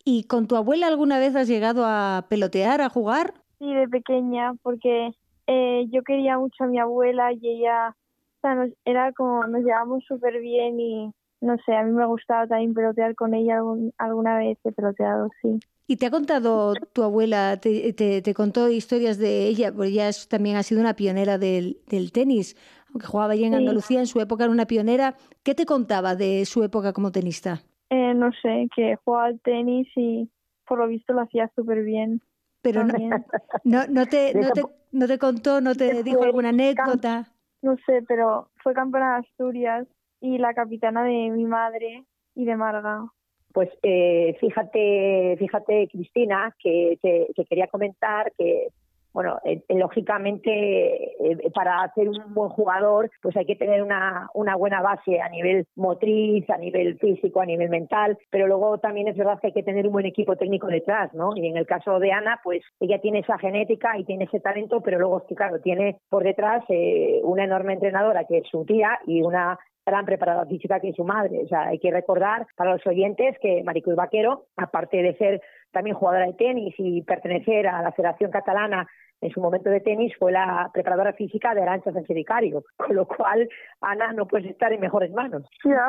¿Y 0.04 0.24
con 0.24 0.46
tu 0.46 0.56
abuela 0.56 0.86
alguna 0.86 1.18
vez 1.18 1.34
has 1.34 1.48
llegado 1.48 1.84
a 1.86 2.26
pelotear, 2.28 2.82
a 2.82 2.90
jugar? 2.90 3.34
Sí, 3.58 3.72
de 3.72 3.88
pequeña, 3.88 4.54
porque 4.62 5.14
eh, 5.46 5.86
yo 5.90 6.02
quería 6.02 6.38
mucho 6.38 6.64
a 6.64 6.66
mi 6.66 6.78
abuela 6.78 7.32
y 7.32 7.40
ella, 7.48 7.90
o 7.90 8.40
sea, 8.40 8.54
nos- 8.54 8.72
era 8.84 9.12
como, 9.12 9.46
nos 9.46 9.62
llevamos 9.62 10.04
súper 10.06 10.40
bien 10.40 10.80
y 10.80 11.12
no 11.40 11.56
sé, 11.66 11.74
a 11.76 11.82
mí 11.84 11.92
me 11.92 12.06
gustaba 12.06 12.46
también 12.46 12.72
pelotear 12.74 13.14
con 13.14 13.34
ella 13.34 13.56
algún- 13.58 13.92
alguna 13.98 14.38
vez, 14.38 14.58
he 14.64 14.72
peloteado, 14.72 15.28
sí. 15.42 15.62
¿Y 15.86 15.96
te 15.96 16.06
ha 16.06 16.10
contado 16.10 16.74
tu 16.94 17.02
abuela, 17.02 17.58
te, 17.60 17.92
te- 17.92 18.22
te 18.22 18.34
contó 18.34 18.70
historias 18.70 19.18
de 19.18 19.46
ella? 19.48 19.70
Porque 19.72 19.90
ella 19.90 20.08
es- 20.08 20.28
también 20.28 20.56
ha 20.56 20.62
sido 20.62 20.80
una 20.80 20.96
pionera 20.96 21.36
del, 21.38 21.78
del 21.86 22.10
tenis, 22.12 22.56
aunque 22.88 23.06
jugaba 23.06 23.34
allí 23.34 23.44
en 23.44 23.52
Sí. 23.52 23.56
Andalucía, 23.58 24.00
en 24.00 24.06
su 24.06 24.20
época 24.20 24.44
era 24.44 24.52
una 24.52 24.66
pionera. 24.66 25.16
¿Qué 25.42 25.54
te 25.54 25.66
contaba 25.66 26.16
de 26.16 26.44
su 26.46 26.62
época 26.64 26.92
como 26.94 27.12
tenista? 27.12 27.62
Eh, 27.90 28.14
no 28.14 28.30
sé, 28.42 28.68
que 28.74 28.96
jugaba 29.04 29.26
al 29.26 29.40
tenis 29.40 29.86
y 29.96 30.28
por 30.66 30.78
lo 30.78 30.86
visto 30.88 31.12
lo 31.12 31.20
hacía 31.22 31.50
súper 31.54 31.82
bien. 31.84 32.20
Pero 32.64 32.82
no, 32.82 32.94
no, 33.64 33.86
no, 33.88 34.06
te, 34.06 34.34
no, 34.34 34.50
te, 34.50 34.62
no 34.90 35.06
te 35.06 35.18
contó, 35.18 35.60
no 35.60 35.74
te 35.74 36.02
dijo 36.02 36.22
alguna 36.22 36.48
anécdota. 36.48 37.28
No 37.60 37.76
sé, 37.86 38.02
pero 38.08 38.48
fue 38.62 38.72
campeona 38.72 39.12
de 39.12 39.26
Asturias 39.26 39.86
y 40.20 40.38
la 40.38 40.54
capitana 40.54 41.04
de 41.04 41.30
mi 41.30 41.44
madre 41.44 42.04
y 42.34 42.46
de 42.46 42.56
Marga. 42.56 43.04
Pues 43.52 43.68
eh, 43.82 44.34
fíjate, 44.40 45.36
fíjate, 45.38 45.88
Cristina, 45.92 46.56
que 46.58 46.98
te, 47.02 47.28
te 47.36 47.44
quería 47.44 47.68
comentar 47.68 48.32
que, 48.36 48.68
bueno, 49.14 49.38
eh, 49.44 49.62
eh, 49.68 49.78
lógicamente 49.78 50.50
eh, 50.50 51.50
para 51.54 51.90
ser 51.94 52.08
un 52.08 52.34
buen 52.34 52.50
jugador, 52.50 53.10
pues 53.22 53.36
hay 53.36 53.46
que 53.46 53.54
tener 53.54 53.80
una, 53.80 54.28
buena 54.58 54.82
base 54.82 55.20
a 55.20 55.28
nivel 55.28 55.66
motriz, 55.76 56.50
a 56.50 56.58
nivel 56.58 56.98
físico, 56.98 57.40
a 57.40 57.46
nivel 57.46 57.68
mental, 57.70 58.18
pero 58.28 58.48
luego 58.48 58.78
también 58.78 59.06
es 59.06 59.16
verdad 59.16 59.38
que 59.40 59.46
hay 59.48 59.52
que 59.52 59.62
tener 59.62 59.86
un 59.86 59.92
buen 59.92 60.06
equipo 60.06 60.34
técnico 60.36 60.66
detrás, 60.66 61.14
¿no? 61.14 61.30
Y 61.36 61.46
en 61.46 61.56
el 61.56 61.64
caso 61.64 62.00
de 62.00 62.10
Ana, 62.10 62.40
pues 62.42 62.62
ella 62.80 63.00
tiene 63.00 63.20
esa 63.20 63.38
genética 63.38 63.96
y 63.96 64.04
tiene 64.04 64.24
ese 64.24 64.40
talento, 64.40 64.80
pero 64.80 64.98
luego 64.98 65.24
claro, 65.36 65.60
tiene 65.60 65.98
por 66.08 66.24
detrás 66.24 66.64
eh, 66.68 67.20
una 67.22 67.44
enorme 67.44 67.74
entrenadora 67.74 68.24
que 68.24 68.38
es 68.38 68.48
su 68.50 68.64
tía 68.64 68.98
y 69.06 69.22
una 69.22 69.58
gran 69.86 70.04
preparadora 70.04 70.48
física 70.48 70.80
que 70.80 70.88
es 70.88 70.96
su 70.96 71.04
madre. 71.04 71.42
O 71.44 71.46
sea, 71.48 71.68
hay 71.68 71.78
que 71.78 71.92
recordar 71.92 72.46
para 72.56 72.72
los 72.72 72.86
oyentes 72.86 73.36
que 73.40 73.62
Maricruz 73.62 73.94
Vaquero, 73.94 74.46
aparte 74.56 75.02
de 75.02 75.14
ser 75.16 75.40
también 75.72 75.96
jugadora 75.96 76.26
de 76.26 76.34
tenis 76.34 76.74
y 76.78 77.02
pertenecer 77.02 77.66
a 77.66 77.82
la 77.82 77.92
Federación 77.92 78.30
Catalana 78.30 78.88
en 79.24 79.30
su 79.32 79.40
momento 79.40 79.70
de 79.70 79.80
tenis, 79.80 80.12
fue 80.18 80.32
la 80.32 80.70
preparadora 80.72 81.12
física 81.14 81.54
de 81.54 81.62
Arancha 81.62 81.92
Sánchez 81.92 82.14
Vicario, 82.14 82.62
con 82.76 82.94
lo 82.94 83.06
cual 83.06 83.48
Ana 83.80 84.12
no 84.12 84.26
puede 84.26 84.50
estar 84.50 84.72
en 84.72 84.80
mejores 84.80 85.10
manos. 85.12 85.42
Ya. 85.64 85.86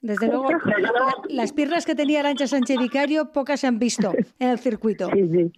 Desde 0.00 0.28
luego, 0.28 0.48
la- 0.50 1.14
las 1.28 1.52
piernas 1.52 1.84
que 1.84 1.94
tenía 1.94 2.20
Arancha 2.20 2.46
Sánchez 2.46 2.78
Vicario 2.78 3.32
pocas 3.32 3.60
se 3.60 3.66
han 3.66 3.78
visto 3.78 4.12
en 4.38 4.48
el 4.50 4.58
circuito. 4.58 5.08
Sí, 5.12 5.28
sí. 5.28 5.52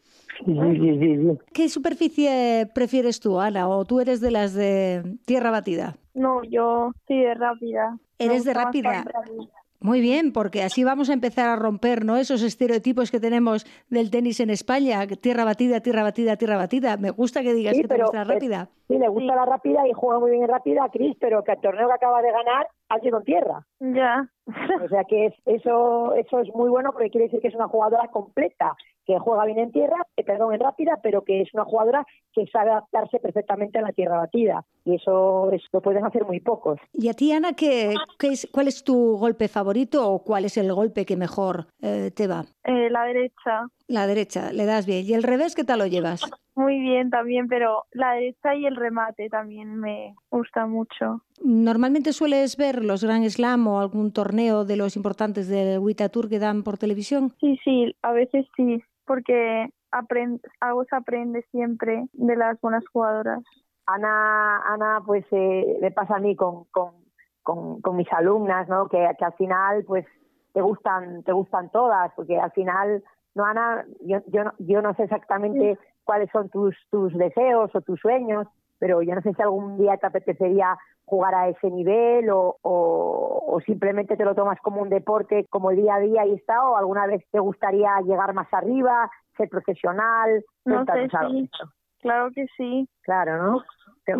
Sí, 0.44 0.54
sí, 0.54 0.76
sí, 0.80 0.98
sí, 0.98 1.16
sí. 1.16 1.38
¿Qué 1.52 1.68
superficie 1.68 2.68
prefieres 2.74 3.20
tú, 3.20 3.38
Ana? 3.38 3.68
¿O 3.68 3.84
tú 3.84 4.00
eres 4.00 4.20
de 4.20 4.30
las 4.32 4.54
de 4.54 5.02
tierra 5.24 5.50
batida? 5.50 5.94
No, 6.14 6.42
yo 6.42 6.90
soy 7.06 7.20
de 7.20 7.34
rápida. 7.34 7.96
Eres 8.18 8.44
de 8.44 8.52
rápida. 8.54 9.04
rápida. 9.04 9.61
Muy 9.82 10.00
bien, 10.00 10.32
porque 10.32 10.62
así 10.62 10.84
vamos 10.84 11.10
a 11.10 11.12
empezar 11.12 11.48
a 11.48 11.56
romper 11.56 12.04
¿no? 12.04 12.16
esos 12.16 12.42
estereotipos 12.42 13.10
que 13.10 13.18
tenemos 13.20 13.66
del 13.90 14.10
tenis 14.10 14.40
en 14.40 14.50
España. 14.50 15.06
Tierra 15.20 15.44
batida, 15.44 15.80
tierra 15.80 16.02
batida, 16.02 16.36
tierra 16.36 16.56
batida. 16.56 16.96
Me 16.96 17.10
gusta 17.10 17.42
que 17.42 17.52
digas 17.52 17.74
Sí, 17.74 17.82
que 17.82 17.88
te 17.88 17.94
pero, 17.94 18.06
gusta 18.06 18.18
la 18.24 18.30
eh, 18.30 18.34
rápida. 18.34 18.68
Sí, 18.88 18.98
le 18.98 19.08
gusta 19.08 19.32
Sí. 19.32 19.36
la 19.36 19.44
rápida 19.46 19.88
y 19.88 19.92
juega 19.92 20.20
muy 20.20 20.30
bien 20.30 20.42
en 20.44 20.48
rápida, 20.48 20.88
Cris, 20.92 21.16
pero 21.20 21.42
que 21.42 21.52
el 21.52 21.60
torneo 21.60 21.88
que 21.88 21.94
acaba 21.94 22.22
de 22.22 22.30
ganar 22.30 22.68
ha 22.94 23.00
sido 23.00 23.18
en 23.18 23.24
tierra. 23.24 23.66
Ya. 23.80 24.28
O 24.84 24.88
sea 24.88 25.04
que 25.04 25.26
es, 25.26 25.34
eso, 25.46 26.14
eso 26.14 26.40
es 26.40 26.48
muy 26.54 26.68
bueno 26.68 26.92
porque 26.92 27.10
quiere 27.10 27.26
decir 27.26 27.40
que 27.40 27.48
es 27.48 27.54
una 27.54 27.68
jugadora 27.68 28.08
completa, 28.08 28.74
que 29.06 29.18
juega 29.18 29.44
bien 29.44 29.58
en 29.58 29.72
tierra, 29.72 29.96
eh, 30.16 30.24
perdón, 30.24 30.52
en 30.54 30.60
rápida, 30.60 30.98
pero 31.02 31.22
que 31.22 31.40
es 31.42 31.54
una 31.54 31.64
jugadora 31.64 32.04
que 32.32 32.46
sabe 32.48 32.70
adaptarse 32.70 33.18
perfectamente 33.20 33.78
a 33.78 33.82
la 33.82 33.92
tierra 33.92 34.18
batida. 34.18 34.64
Y 34.84 34.96
eso, 34.96 35.50
es- 35.52 35.62
lo 35.72 35.80
pueden 35.80 36.04
hacer 36.04 36.24
muy 36.24 36.40
pocos. 36.40 36.78
¿Y 36.92 37.08
a 37.08 37.14
ti, 37.14 37.32
Ana, 37.32 37.54
qué, 37.54 37.94
qué 38.18 38.28
es, 38.28 38.48
cuál 38.52 38.68
es 38.68 38.82
tu 38.84 39.16
golpe 39.16 39.48
favorito 39.48 40.10
o 40.10 40.22
cuál 40.24 40.44
es 40.44 40.56
el 40.56 40.72
golpe 40.72 41.04
que 41.06 41.16
mejor 41.16 41.66
eh, 41.80 42.10
te 42.14 42.26
va? 42.26 42.44
Eh, 42.64 42.90
la 42.90 43.04
derecha. 43.04 43.66
La 43.88 44.06
derecha, 44.06 44.52
le 44.52 44.64
das 44.66 44.86
bien. 44.86 45.04
¿Y 45.06 45.14
el 45.14 45.22
revés 45.22 45.54
qué 45.54 45.64
tal 45.64 45.78
lo 45.80 45.86
llevas? 45.86 46.22
Muy 46.54 46.80
bien 46.80 47.08
también, 47.10 47.48
pero 47.48 47.84
la 47.92 48.12
derecha 48.12 48.54
y 48.54 48.66
el 48.66 48.76
remate 48.76 49.28
también 49.30 49.80
me 49.80 50.14
gusta 50.30 50.66
mucho. 50.66 51.22
¿Normalmente 51.42 52.12
sueles 52.12 52.56
ver 52.58 52.84
los 52.84 53.02
Grand 53.02 53.26
Slam 53.28 53.66
o 53.68 53.80
algún 53.80 54.12
torneo 54.12 54.64
de 54.66 54.76
los 54.76 54.96
importantes 54.96 55.48
del 55.48 55.78
Wita 55.78 56.10
Tour 56.10 56.28
que 56.28 56.38
dan 56.38 56.62
por 56.62 56.76
televisión? 56.76 57.32
Sí, 57.40 57.58
sí, 57.64 57.96
a 58.02 58.12
veces 58.12 58.46
sí, 58.56 58.82
porque 59.06 59.70
aprend 59.92 60.40
algo 60.60 60.84
se 60.84 60.94
aprende 60.94 61.42
siempre 61.50 62.04
de 62.12 62.36
las 62.36 62.60
buenas 62.60 62.84
jugadoras. 62.92 63.40
Ana, 63.86 64.58
Ana 64.66 65.00
pues 65.06 65.24
eh, 65.32 65.78
me 65.80 65.90
pasa 65.90 66.16
a 66.16 66.20
mí 66.20 66.36
con, 66.36 66.64
con, 66.70 66.90
con, 67.42 67.80
con 67.80 67.96
mis 67.96 68.12
alumnas, 68.12 68.68
¿no? 68.68 68.88
Que, 68.88 69.08
que 69.18 69.24
al 69.24 69.32
final, 69.34 69.84
pues, 69.86 70.06
te 70.52 70.60
gustan, 70.60 71.22
te 71.24 71.32
gustan 71.32 71.70
todas, 71.70 72.12
porque 72.14 72.38
al 72.38 72.52
final, 72.52 73.02
no, 73.34 73.44
Ana, 73.46 73.84
yo, 74.02 74.18
yo, 74.28 74.44
no- 74.44 74.52
yo 74.58 74.82
no 74.82 74.94
sé 74.94 75.04
exactamente 75.04 75.78
cuáles 76.04 76.30
son 76.30 76.48
tus, 76.48 76.76
tus 76.90 77.12
deseos 77.14 77.70
o 77.74 77.80
tus 77.80 78.00
sueños, 78.00 78.46
pero 78.78 79.02
yo 79.02 79.14
no 79.14 79.22
sé 79.22 79.32
si 79.32 79.42
algún 79.42 79.78
día 79.78 79.96
te 79.96 80.06
apetecería 80.06 80.76
jugar 81.04 81.34
a 81.34 81.48
ese 81.48 81.70
nivel 81.70 82.30
o, 82.30 82.56
o, 82.62 83.44
o 83.46 83.60
simplemente 83.60 84.16
te 84.16 84.24
lo 84.24 84.34
tomas 84.34 84.58
como 84.60 84.80
un 84.82 84.88
deporte, 84.88 85.46
como 85.50 85.70
el 85.70 85.76
día 85.76 85.96
a 85.96 86.00
día 86.00 86.26
y 86.26 86.34
está, 86.34 86.68
o 86.68 86.76
alguna 86.76 87.06
vez 87.06 87.24
te 87.30 87.38
gustaría 87.38 87.90
llegar 88.00 88.34
más 88.34 88.48
arriba, 88.52 89.10
ser 89.36 89.48
profesional. 89.48 90.44
No 90.64 90.84
sé, 90.84 91.08
sí. 91.08 91.50
Claro 92.00 92.30
que 92.34 92.46
sí. 92.56 92.88
Claro, 93.02 93.42
¿no? 93.42 93.62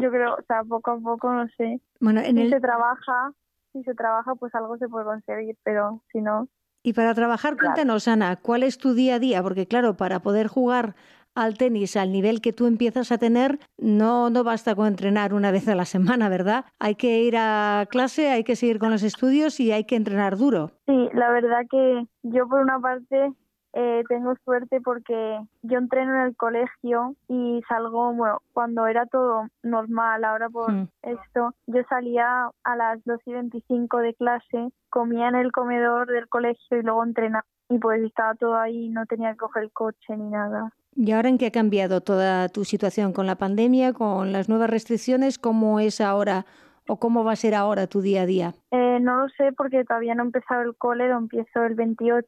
Yo 0.00 0.10
creo, 0.10 0.34
o 0.34 0.42
sea, 0.46 0.62
poco 0.62 0.92
a 0.92 0.98
poco, 0.98 1.32
no 1.32 1.46
sé. 1.56 1.80
Bueno, 2.00 2.20
en 2.20 2.36
Si 2.36 2.42
el, 2.42 2.50
se 2.50 2.60
trabaja, 2.60 3.32
si 3.72 3.82
se 3.82 3.94
trabaja, 3.94 4.34
pues 4.36 4.54
algo 4.54 4.76
se 4.76 4.88
puede 4.88 5.04
conseguir, 5.04 5.56
pero 5.64 6.02
si 6.12 6.20
no, 6.20 6.46
y 6.84 6.94
para 6.94 7.14
trabajar, 7.14 7.56
Claro. 7.56 7.74
cuéntanos, 7.74 8.08
Ana, 8.08 8.36
¿cuál 8.36 8.64
es 8.64 8.76
tu 8.78 8.94
día 8.94 9.14
a 9.16 9.18
día? 9.20 9.42
Porque 9.42 9.66
claro, 9.66 9.96
para 9.96 10.20
poder 10.20 10.48
jugar 10.48 10.94
al 11.34 11.56
tenis 11.56 11.96
al 11.96 12.12
nivel 12.12 12.40
que 12.40 12.52
tú 12.52 12.66
empiezas 12.66 13.12
a 13.12 13.18
tener, 13.18 13.58
no, 13.78 14.30
no 14.30 14.44
basta 14.44 14.74
con 14.74 14.86
entrenar 14.86 15.34
una 15.34 15.50
vez 15.50 15.68
a 15.68 15.74
la 15.74 15.84
semana, 15.84 16.28
¿verdad? 16.28 16.64
Hay 16.78 16.94
que 16.94 17.20
ir 17.22 17.36
a 17.38 17.86
clase, 17.90 18.30
hay 18.30 18.44
que 18.44 18.56
seguir 18.56 18.78
con 18.78 18.90
los 18.90 19.02
estudios 19.02 19.58
y 19.60 19.72
hay 19.72 19.84
que 19.84 19.96
entrenar 19.96 20.36
duro. 20.36 20.70
Sí, 20.86 21.08
la 21.14 21.30
verdad 21.30 21.62
que 21.70 22.06
yo 22.22 22.46
por 22.48 22.60
una 22.60 22.78
parte 22.78 23.32
eh, 23.74 24.04
tengo 24.08 24.34
suerte 24.44 24.82
porque 24.82 25.40
yo 25.62 25.78
entreno 25.78 26.14
en 26.16 26.26
el 26.26 26.36
colegio 26.36 27.14
y 27.28 27.62
salgo, 27.66 28.12
bueno, 28.12 28.38
cuando 28.52 28.86
era 28.86 29.06
todo 29.06 29.46
normal, 29.62 30.24
ahora 30.24 30.50
por 30.50 30.70
Mm. 30.70 30.88
esto, 31.02 31.54
yo 31.66 31.82
salía 31.88 32.50
a 32.64 32.76
las 32.76 33.02
2 33.04 33.18
y 33.24 33.32
25 33.32 33.98
de 33.98 34.14
clase, 34.14 34.68
comía 34.90 35.28
en 35.28 35.36
el 35.36 35.52
comedor 35.52 36.06
del 36.08 36.28
colegio 36.28 36.78
y 36.78 36.82
luego 36.82 37.02
entrenaba 37.04 37.46
y 37.70 37.78
pues 37.78 38.02
estaba 38.02 38.34
todo 38.34 38.56
ahí, 38.56 38.90
no 38.90 39.06
tenía 39.06 39.30
que 39.32 39.38
coger 39.38 39.62
el 39.62 39.72
coche 39.72 40.14
ni 40.18 40.28
nada. 40.28 40.70
¿Y 40.94 41.12
ahora 41.12 41.28
en 41.28 41.38
qué 41.38 41.46
ha 41.46 41.50
cambiado 41.50 42.00
toda 42.00 42.48
tu 42.48 42.64
situación 42.64 43.12
con 43.12 43.26
la 43.26 43.36
pandemia, 43.36 43.92
con 43.92 44.32
las 44.32 44.48
nuevas 44.48 44.70
restricciones? 44.70 45.38
¿Cómo 45.38 45.80
es 45.80 46.00
ahora 46.00 46.46
¿O 46.88 46.96
cómo 46.96 47.22
va 47.22 47.32
a 47.32 47.36
ser 47.36 47.54
ahora 47.54 47.86
tu 47.86 48.00
día 48.00 48.22
a 48.22 48.26
día? 48.26 48.54
Eh, 48.72 48.98
no 49.00 49.16
lo 49.16 49.28
sé 49.28 49.52
porque 49.52 49.84
todavía 49.84 50.14
no 50.14 50.24
he 50.24 50.26
empezado 50.26 50.62
el 50.62 50.74
cole, 50.74 51.08
lo 51.08 51.16
empiezo 51.16 51.62
el 51.62 51.74
28, 51.74 52.26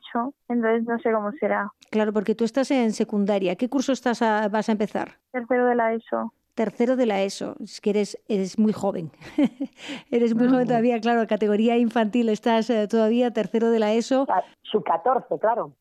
entonces 0.48 0.84
no 0.84 0.98
sé 1.00 1.12
cómo 1.12 1.32
será. 1.32 1.72
Claro, 1.90 2.12
porque 2.12 2.34
tú 2.34 2.44
estás 2.44 2.70
en 2.70 2.92
secundaria. 2.92 3.56
¿Qué 3.56 3.68
curso 3.68 3.92
estás 3.92 4.20
vas 4.20 4.68
a 4.68 4.72
empezar? 4.72 5.18
Tercero 5.32 5.66
de 5.66 5.74
la 5.74 5.92
ESO 5.94 6.32
tercero 6.54 6.94
de 6.94 7.06
la 7.06 7.20
ESO, 7.22 7.56
es 7.60 7.80
que 7.80 7.90
eres, 7.90 8.16
eres 8.28 8.60
muy 8.60 8.72
joven, 8.72 9.10
eres 10.12 10.36
muy 10.36 10.48
joven 10.48 10.68
todavía, 10.68 11.00
claro, 11.00 11.26
categoría 11.26 11.76
infantil 11.76 12.28
estás 12.28 12.70
eh, 12.70 12.86
todavía, 12.86 13.32
tercero 13.32 13.70
de 13.70 13.80
la 13.80 13.92
ESO. 13.92 14.26
Sub 14.62 14.84
14, 14.84 15.36
claro. 15.40 15.72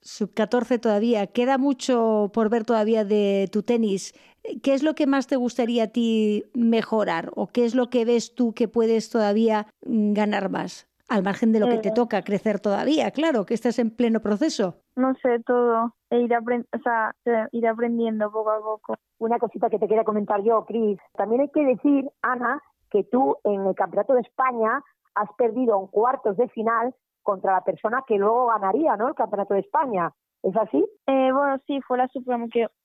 Sub 0.00 0.34
14 0.34 0.78
todavía, 0.78 1.28
queda 1.28 1.58
mucho 1.58 2.30
por 2.34 2.50
ver 2.50 2.64
todavía 2.64 3.04
de 3.04 3.48
tu 3.52 3.62
tenis. 3.62 4.14
¿Qué 4.62 4.74
es 4.74 4.82
lo 4.82 4.94
que 4.94 5.06
más 5.06 5.28
te 5.28 5.36
gustaría 5.36 5.84
a 5.84 5.88
ti 5.88 6.44
mejorar 6.54 7.30
o 7.36 7.46
qué 7.46 7.64
es 7.64 7.76
lo 7.76 7.88
que 7.88 8.04
ves 8.04 8.34
tú 8.34 8.52
que 8.52 8.66
puedes 8.66 9.10
todavía 9.10 9.68
mm, 9.86 10.12
ganar 10.14 10.50
más? 10.50 10.88
Al 11.08 11.22
margen 11.22 11.52
de 11.52 11.60
lo 11.60 11.68
que 11.68 11.78
te 11.78 11.90
eh. 11.90 11.94
toca 11.94 12.22
crecer 12.22 12.58
todavía, 12.58 13.10
claro, 13.10 13.44
que 13.44 13.54
estás 13.54 13.78
en 13.78 13.90
pleno 13.90 14.20
proceso. 14.20 14.76
No 14.96 15.14
sé, 15.16 15.40
todo. 15.46 15.94
E 16.10 16.18
ir, 16.20 16.32
o 16.34 16.78
sea, 16.82 17.14
ir 17.52 17.66
aprendiendo 17.66 18.32
poco 18.32 18.50
a 18.50 18.60
poco. 18.60 18.96
Una 19.18 19.38
cosita 19.38 19.68
que 19.68 19.78
te 19.78 19.86
quería 19.86 20.04
comentar 20.04 20.42
yo, 20.42 20.64
Cris. 20.64 20.98
También 21.14 21.42
hay 21.42 21.50
que 21.50 21.64
decir, 21.64 22.10
Ana, 22.22 22.60
que 22.90 23.04
tú 23.04 23.36
en 23.44 23.66
el 23.66 23.74
Campeonato 23.74 24.14
de 24.14 24.22
España 24.22 24.82
has 25.14 25.28
perdido 25.36 25.78
en 25.78 25.86
cuartos 25.88 26.36
de 26.38 26.48
final 26.48 26.94
contra 27.22 27.52
la 27.52 27.60
persona 27.62 28.02
que 28.06 28.16
luego 28.16 28.48
ganaría, 28.48 28.96
¿no? 28.96 29.08
El 29.08 29.14
Campeonato 29.14 29.54
de 29.54 29.60
España. 29.60 30.12
¿Es 30.42 30.56
así? 30.56 30.84
Eh, 31.06 31.32
bueno, 31.32 31.56
sí, 31.66 31.80
fue 31.82 31.98
la, 31.98 32.08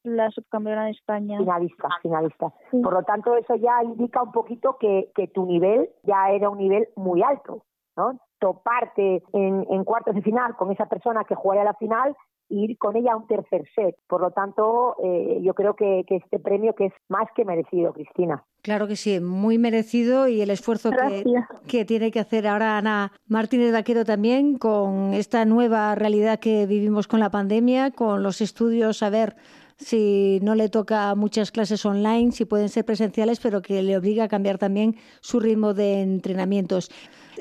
la 0.03 0.29
subcampeona 0.29 0.85
de 0.85 0.91
España. 0.91 1.39
Finalista, 1.39 1.89
finalista. 2.03 2.53
Por 2.71 2.93
lo 2.93 3.03
tanto, 3.03 3.35
eso 3.35 3.55
ya 3.55 3.83
indica 3.83 4.21
un 4.21 4.31
poquito 4.31 4.77
que, 4.79 5.11
que 5.15 5.27
tu 5.27 5.45
nivel 5.45 5.89
ya 6.03 6.29
era 6.29 6.51
un 6.51 6.59
nivel 6.59 6.87
muy 6.95 7.23
alto, 7.23 7.63
¿no? 7.95 8.19
Toparte 8.39 9.23
en, 9.33 9.65
en 9.71 9.83
cuartos 9.83 10.13
de 10.13 10.21
final 10.21 10.55
con 10.55 10.71
esa 10.71 10.85
persona 10.85 11.23
que 11.23 11.33
jugaría 11.33 11.63
la 11.63 11.73
final 11.73 12.15
ir 12.49 12.77
con 12.77 12.95
ella 12.95 13.13
a 13.13 13.17
un 13.17 13.27
tercer 13.27 13.63
set. 13.75 13.95
Por 14.07 14.21
lo 14.21 14.31
tanto, 14.31 14.95
eh, 15.03 15.39
yo 15.41 15.53
creo 15.53 15.75
que, 15.75 16.05
este 16.07 16.39
premio 16.39 16.73
que 16.73 16.85
es 16.85 16.93
más 17.09 17.27
que 17.35 17.45
merecido, 17.45 17.93
Cristina. 17.93 18.43
Claro 18.61 18.87
que 18.87 18.95
sí, 18.95 19.19
muy 19.19 19.57
merecido 19.57 20.27
y 20.27 20.41
el 20.41 20.49
esfuerzo 20.49 20.91
que, 20.91 21.23
que, 21.67 21.85
tiene 21.85 22.11
que 22.11 22.19
hacer 22.19 22.47
ahora 22.47 22.77
Ana 22.77 23.11
Martínez 23.27 23.71
Vaquero 23.71 24.03
también 24.03 24.57
con 24.57 25.13
esta 25.13 25.45
nueva 25.45 25.95
realidad 25.95 26.39
que 26.39 26.65
vivimos 26.65 27.07
con 27.07 27.19
la 27.19 27.29
pandemia, 27.29 27.91
con 27.91 28.23
los 28.23 28.41
estudios, 28.41 29.03
a 29.03 29.09
ver 29.09 29.35
si 29.77 30.39
no 30.41 30.55
le 30.55 30.69
toca 30.69 31.13
muchas 31.15 31.51
clases 31.51 31.85
online, 31.85 32.31
si 32.31 32.45
pueden 32.45 32.69
ser 32.69 32.83
presenciales, 32.83 33.39
pero 33.39 33.61
que 33.61 33.83
le 33.83 33.95
obliga 33.95 34.25
a 34.25 34.27
cambiar 34.27 34.57
también 34.57 34.95
su 35.21 35.39
ritmo 35.39 35.73
de 35.73 36.01
entrenamientos. 36.01 36.89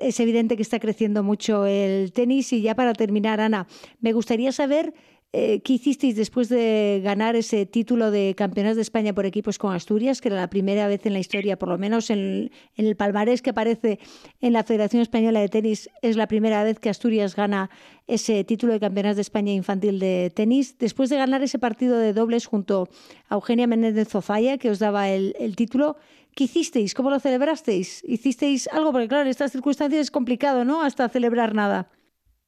Es 0.01 0.21
evidente 0.21 0.57
que 0.57 0.63
está 0.63 0.79
creciendo 0.79 1.23
mucho 1.23 1.67
el 1.67 2.13
tenis 2.13 2.53
y 2.53 2.63
ya 2.63 2.75
para 2.75 2.93
terminar, 2.93 3.41
Ana, 3.41 3.67
me 4.01 4.13
gustaría 4.13 4.53
saber 4.53 4.95
eh, 5.39 5.61
¿Qué 5.61 5.75
hicisteis 5.75 6.17
después 6.17 6.49
de 6.49 7.03
ganar 7.05 7.37
ese 7.37 7.67
título 7.67 8.11
de 8.11 8.35
campeonas 8.35 8.75
de 8.75 8.81
España 8.81 9.13
por 9.13 9.27
equipos 9.27 9.59
con 9.59 9.75
Asturias, 9.75 10.23
que 10.23 10.29
era 10.29 10.37
la 10.37 10.49
primera 10.49 10.89
vez 10.89 11.05
en 11.05 11.13
la 11.13 11.19
historia, 11.19 11.59
por 11.59 11.69
lo 11.69 11.77
menos 11.77 12.09
en, 12.09 12.51
el 12.77 12.97
palmarés 12.97 13.43
que 13.43 13.51
aparece 13.51 13.99
en 14.41 14.55
la 14.55 14.63
Federación 14.63 15.03
Española 15.03 15.41
de 15.41 15.49
Tenis, 15.49 15.91
es 16.01 16.17
la 16.17 16.27
primera 16.27 16.65
vez 16.65 16.79
que 16.79 16.89
Asturias 16.89 17.37
gana 17.37 17.69
ese 18.07 18.45
título 18.45 18.73
de 18.73 18.81
campeonas 18.81 19.17
de 19.17 19.23
España 19.23 19.53
infantil 19.53 19.99
de 19.99 20.33
tenis? 20.35 20.79
Después 20.79 21.11
de 21.11 21.17
ganar 21.17 21.43
ese 21.43 21.59
partido 21.59 21.99
de 21.99 22.15
dobles 22.15 22.47
junto 22.47 22.89
a 23.29 23.35
Eugenia 23.35 23.67
Menéndez 23.67 24.09
Zofaya, 24.09 24.57
que 24.57 24.71
os 24.71 24.79
daba 24.79 25.11
el, 25.11 25.35
título, 25.57 25.97
¿Qué 26.37 26.45
hicisteis? 26.45 26.93
¿Cómo 26.93 27.09
lo 27.09 27.19
celebrasteis? 27.19 28.05
¿Hicisteis 28.05 28.69
algo? 28.69 28.93
Porque 28.93 29.09
claro, 29.09 29.23
en 29.23 29.29
estas 29.29 29.53
circunstancias 29.53 30.03
es 30.03 30.11
complicado, 30.11 30.67
¿no? 30.67 30.83
Hasta 30.83 31.09
celebrar 31.09 31.55
nada. 31.55 31.87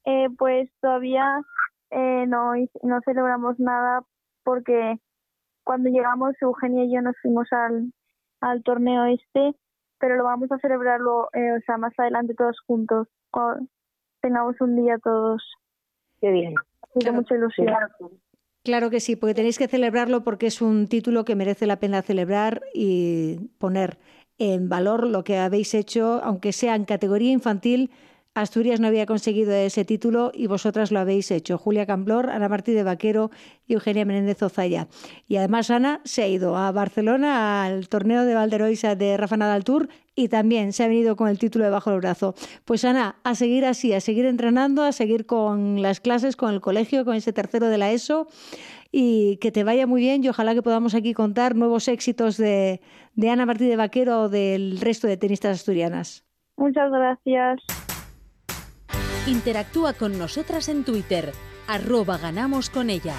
Eh, 0.05 0.29
pues 0.37 0.69
todavía 0.83 1.41
eh, 1.91 2.27
no, 2.27 2.53
no 2.83 3.01
celebramos 3.07 3.59
nada 3.59 4.03
porque 4.45 4.99
cuando 5.65 5.89
llegamos 5.89 6.35
Eugenia 6.43 6.85
y 6.85 6.95
yo 6.95 7.01
nos 7.01 7.17
fuimos 7.23 7.51
al, 7.51 7.91
al 8.43 8.63
torneo 8.63 9.07
este, 9.07 9.55
pero 9.99 10.17
lo 10.17 10.25
vamos 10.25 10.53
a 10.53 10.59
celebrarlo, 10.59 11.31
eh, 11.33 11.53
o 11.53 11.61
sea, 11.65 11.79
más 11.79 11.99
adelante 11.99 12.35
todos 12.35 12.61
juntos, 12.67 13.09
cuando 13.31 13.67
tengamos 14.21 14.61
un 14.61 14.77
día 14.77 14.99
todos. 15.03 15.43
Qué 16.21 16.31
bien. 16.31 16.55
Claro, 17.01 17.17
mucha 17.17 17.35
ilusión. 17.35 17.69
Claro 17.69 17.89
que 18.91 19.01
sí, 19.01 19.17
porque 19.17 19.35
tenéis 19.35 19.59
que 19.59 19.67
celebrarlo 19.67 20.23
porque 20.23 20.47
es 20.47 20.61
un 20.61 20.89
título 20.89 21.25
que 21.25 21.35
merece 21.35 21.67
la 21.67 21.81
pena 21.81 22.03
celebrar 22.03 22.63
y 22.75 23.37
poner 23.59 23.99
en 24.39 24.69
valor 24.69 25.07
lo 25.07 25.25
que 25.25 25.39
habéis 25.39 25.75
hecho, 25.75 26.21
aunque 26.23 26.53
sea 26.53 26.75
en 26.75 26.85
categoría 26.85 27.33
infantil, 27.33 27.91
Asturias 28.41 28.81
no 28.81 28.87
había 28.87 29.07
conseguido 29.07 29.53
ese 29.53 29.85
título 29.85 30.31
y 30.35 30.47
vosotras 30.47 30.93
lo 30.93 31.01
habéis 31.01 31.31
hecho. 31.31 31.59
Julia 31.59 31.87
Camblor, 31.87 32.31
Ana 32.31 32.49
Martí 32.49 32.73
de 32.73 32.83
Vaquero 32.83 33.31
y 33.67 33.75
Eugenia 33.75 34.05
Menéndez 34.05 34.43
Ozaya. 34.43 34.89
Y 35.27 35.37
además 35.37 35.71
Ana 35.71 36.01
se 36.05 36.23
ha 36.23 36.29
ido 36.29 36.57
a 36.57 36.71
Barcelona 36.73 37.65
al 37.65 37.89
torneo 37.89 38.25
de 38.25 38.35
Valderoisa 38.35 38.95
de 38.95 39.17
Rafa 39.17 39.37
Nadal 39.37 39.65
Tour 39.65 39.89
y 40.15 40.29
también 40.29 40.73
se 40.73 40.85
ha 40.85 40.89
venido 40.89 41.17
con 41.17 41.29
el 41.29 41.39
título 41.39 41.65
debajo 41.65 41.91
del 41.91 42.01
brazo. 42.01 42.35
Pues 42.65 42.85
Ana, 42.85 43.17
a 43.25 43.35
seguir 43.35 43.65
así, 43.65 43.93
a 43.93 44.01
seguir 44.01 44.27
entrenando, 44.27 44.83
a 44.83 44.93
seguir 44.93 45.27
con 45.27 45.83
las 45.83 46.01
clases, 46.01 46.37
con 46.37 46.55
el 46.55 46.61
colegio, 46.61 47.05
con 47.05 47.15
ese 47.15 47.33
tercero 47.33 47.69
de 47.69 47.79
la 47.79 47.91
ESO 47.93 48.29
y 48.91 49.37
que 49.39 49.53
te 49.53 49.65
vaya 49.65 49.87
muy 49.87 50.01
bien 50.01 50.25
y 50.25 50.29
ojalá 50.29 50.55
que 50.55 50.63
podamos 50.63 50.95
aquí 50.95 51.13
contar 51.13 51.55
nuevos 51.55 51.89
éxitos 51.89 52.37
de, 52.37 52.81
de 53.15 53.31
Ana 53.31 53.47
Martí 53.47 53.67
de 53.67 53.77
Vaquero 53.77 54.23
o 54.23 54.29
del 54.29 54.81
resto 54.81 55.07
de 55.07 55.17
tenistas 55.17 55.59
asturianas. 55.59 56.25
Muchas 56.57 56.91
gracias. 56.91 57.61
Interactúa 59.29 59.93
con 59.93 60.19
nosotras 60.19 60.71
en 60.71 60.85
Twitter, 60.85 61.35
arroba 61.67 62.17
ganamos 62.17 62.71
con 62.71 62.89
ellas. 62.89 63.15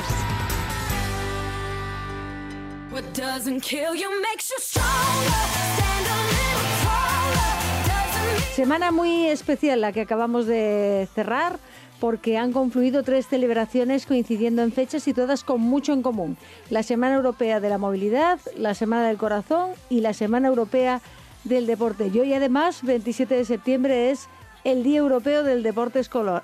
Semana 8.55 8.91
muy 8.91 9.27
especial 9.27 9.81
la 9.81 9.91
que 9.91 10.01
acabamos 10.01 10.47
de 10.47 11.07
cerrar 11.13 11.59
porque 11.99 12.39
han 12.39 12.53
confluido 12.53 13.03
tres 13.03 13.27
celebraciones 13.27 14.07
coincidiendo 14.07 14.63
en 14.63 14.71
fechas 14.71 15.07
y 15.07 15.13
todas 15.13 15.43
con 15.43 15.61
mucho 15.61 15.93
en 15.93 16.01
común. 16.01 16.37
La 16.71 16.81
Semana 16.81 17.17
Europea 17.17 17.59
de 17.59 17.69
la 17.69 17.77
Movilidad, 17.77 18.39
la 18.57 18.73
Semana 18.73 19.07
del 19.07 19.17
Corazón 19.17 19.73
y 19.91 20.01
la 20.01 20.13
Semana 20.13 20.47
Europea 20.47 21.01
del 21.43 21.67
Deporte. 21.67 22.09
Y 22.11 22.19
hoy 22.19 22.33
además, 22.33 22.81
27 22.81 23.35
de 23.35 23.45
septiembre, 23.45 24.09
es 24.09 24.27
el 24.63 24.83
Día 24.83 24.99
Europeo 24.99 25.43
del 25.43 25.63
Deporte 25.63 25.99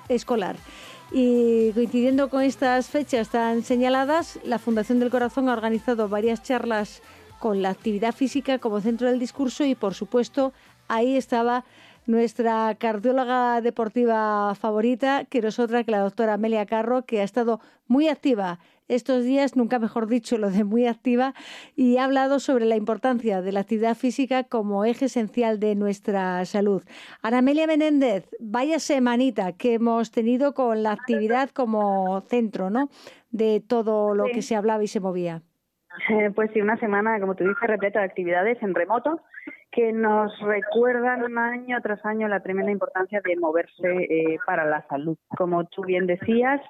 Escolar. 0.08 0.56
Y 1.12 1.72
coincidiendo 1.72 2.30
con 2.30 2.42
estas 2.42 2.88
fechas 2.88 3.28
tan 3.28 3.62
señaladas, 3.62 4.38
la 4.44 4.58
Fundación 4.58 4.98
del 4.98 5.10
Corazón 5.10 5.48
ha 5.48 5.52
organizado 5.52 6.08
varias 6.08 6.42
charlas 6.42 7.02
con 7.38 7.62
la 7.62 7.70
actividad 7.70 8.12
física 8.12 8.58
como 8.58 8.80
centro 8.80 9.08
del 9.08 9.18
discurso 9.18 9.64
y, 9.64 9.74
por 9.74 9.94
supuesto, 9.94 10.52
ahí 10.88 11.16
estaba 11.16 11.64
nuestra 12.06 12.74
cardióloga 12.76 13.60
deportiva 13.60 14.54
favorita, 14.54 15.24
que 15.24 15.42
no 15.42 15.48
es 15.48 15.58
otra 15.58 15.84
que 15.84 15.90
la 15.90 16.00
doctora 16.00 16.34
Amelia 16.34 16.66
Carro, 16.66 17.02
que 17.02 17.20
ha 17.20 17.24
estado 17.24 17.60
muy 17.88 18.08
activa 18.08 18.58
estos 18.88 19.24
días, 19.24 19.56
nunca 19.56 19.78
mejor 19.78 20.06
dicho 20.06 20.38
lo 20.38 20.50
de 20.50 20.64
muy 20.64 20.86
activa, 20.86 21.34
y 21.74 21.96
ha 21.98 22.04
hablado 22.04 22.38
sobre 22.38 22.64
la 22.66 22.76
importancia 22.76 23.42
de 23.42 23.52
la 23.52 23.60
actividad 23.60 23.96
física 23.96 24.44
como 24.44 24.84
eje 24.84 25.06
esencial 25.06 25.58
de 25.60 25.74
nuestra 25.74 26.44
salud. 26.44 26.82
Ana 27.22 27.38
Amelia 27.38 27.66
Menéndez, 27.66 28.28
vaya 28.40 28.78
semanita 28.78 29.52
que 29.52 29.74
hemos 29.74 30.10
tenido 30.10 30.54
con 30.54 30.82
la 30.82 30.92
actividad 30.92 31.50
como 31.50 32.20
centro 32.22 32.70
¿no? 32.70 32.88
de 33.30 33.62
todo 33.66 34.14
lo 34.14 34.24
que 34.26 34.42
se 34.42 34.56
hablaba 34.56 34.82
y 34.82 34.88
se 34.88 35.00
movía. 35.00 35.42
Eh, 36.08 36.30
pues 36.34 36.50
sí, 36.52 36.60
una 36.60 36.76
semana, 36.78 37.18
como 37.20 37.34
tú 37.34 37.44
dices, 37.44 37.60
repleta 37.62 38.00
de 38.00 38.06
actividades 38.06 38.62
en 38.62 38.74
remoto 38.74 39.20
que 39.72 39.92
nos 39.92 40.32
recuerdan 40.40 41.36
año 41.36 41.78
tras 41.82 42.04
año 42.06 42.28
la 42.28 42.40
tremenda 42.40 42.72
importancia 42.72 43.20
de 43.22 43.36
moverse 43.36 43.88
eh, 43.88 44.38
para 44.46 44.64
la 44.64 44.86
salud. 44.88 45.18
Como 45.36 45.64
tú 45.66 45.82
bien 45.82 46.06
decías, 46.06 46.62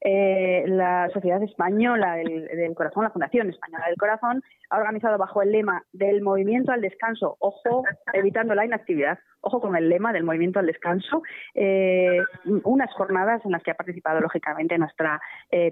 eh, 0.00 0.64
la 0.66 1.08
Sociedad 1.12 1.42
Española 1.42 2.16
del, 2.16 2.74
Corazón, 2.74 3.04
la 3.04 3.10
Fundación 3.10 3.50
Española 3.50 3.86
del 3.86 3.96
Corazón, 3.96 4.42
ha 4.70 4.78
organizado 4.78 5.18
bajo 5.18 5.42
el 5.42 5.52
lema 5.52 5.82
del 5.92 6.22
movimiento 6.22 6.72
al 6.72 6.80
descanso, 6.80 7.36
ojo, 7.40 7.84
evitando 8.12 8.54
la 8.54 8.64
inactividad, 8.64 9.18
ojo 9.40 9.60
con 9.60 9.76
el 9.76 9.88
lema 9.88 10.12
del 10.12 10.24
movimiento 10.24 10.58
al 10.58 10.66
descanso, 10.66 11.22
eh, 11.54 12.18
unas 12.64 12.92
jornadas 12.94 13.44
en 13.44 13.52
las 13.52 13.62
que 13.62 13.70
ha 13.70 13.74
participado 13.74 14.20
lógicamente 14.20 14.78
nuestra 14.78 15.20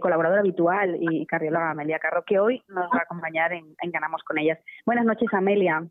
colaboradora 0.00 0.40
habitual 0.40 0.96
y 0.98 1.26
cardióloga 1.26 1.70
Amelia 1.70 1.98
Carro, 1.98 2.24
que 2.24 2.38
hoy 2.38 2.62
nos 2.68 2.90
va 2.90 2.98
a 2.98 3.02
acompañar 3.02 3.52
en 3.52 3.74
Ganamos 3.90 4.22
con 4.24 4.38
ellas. 4.38 4.58
Buenas 4.84 5.04
noches, 5.04 5.28
Amelia. 5.32 5.82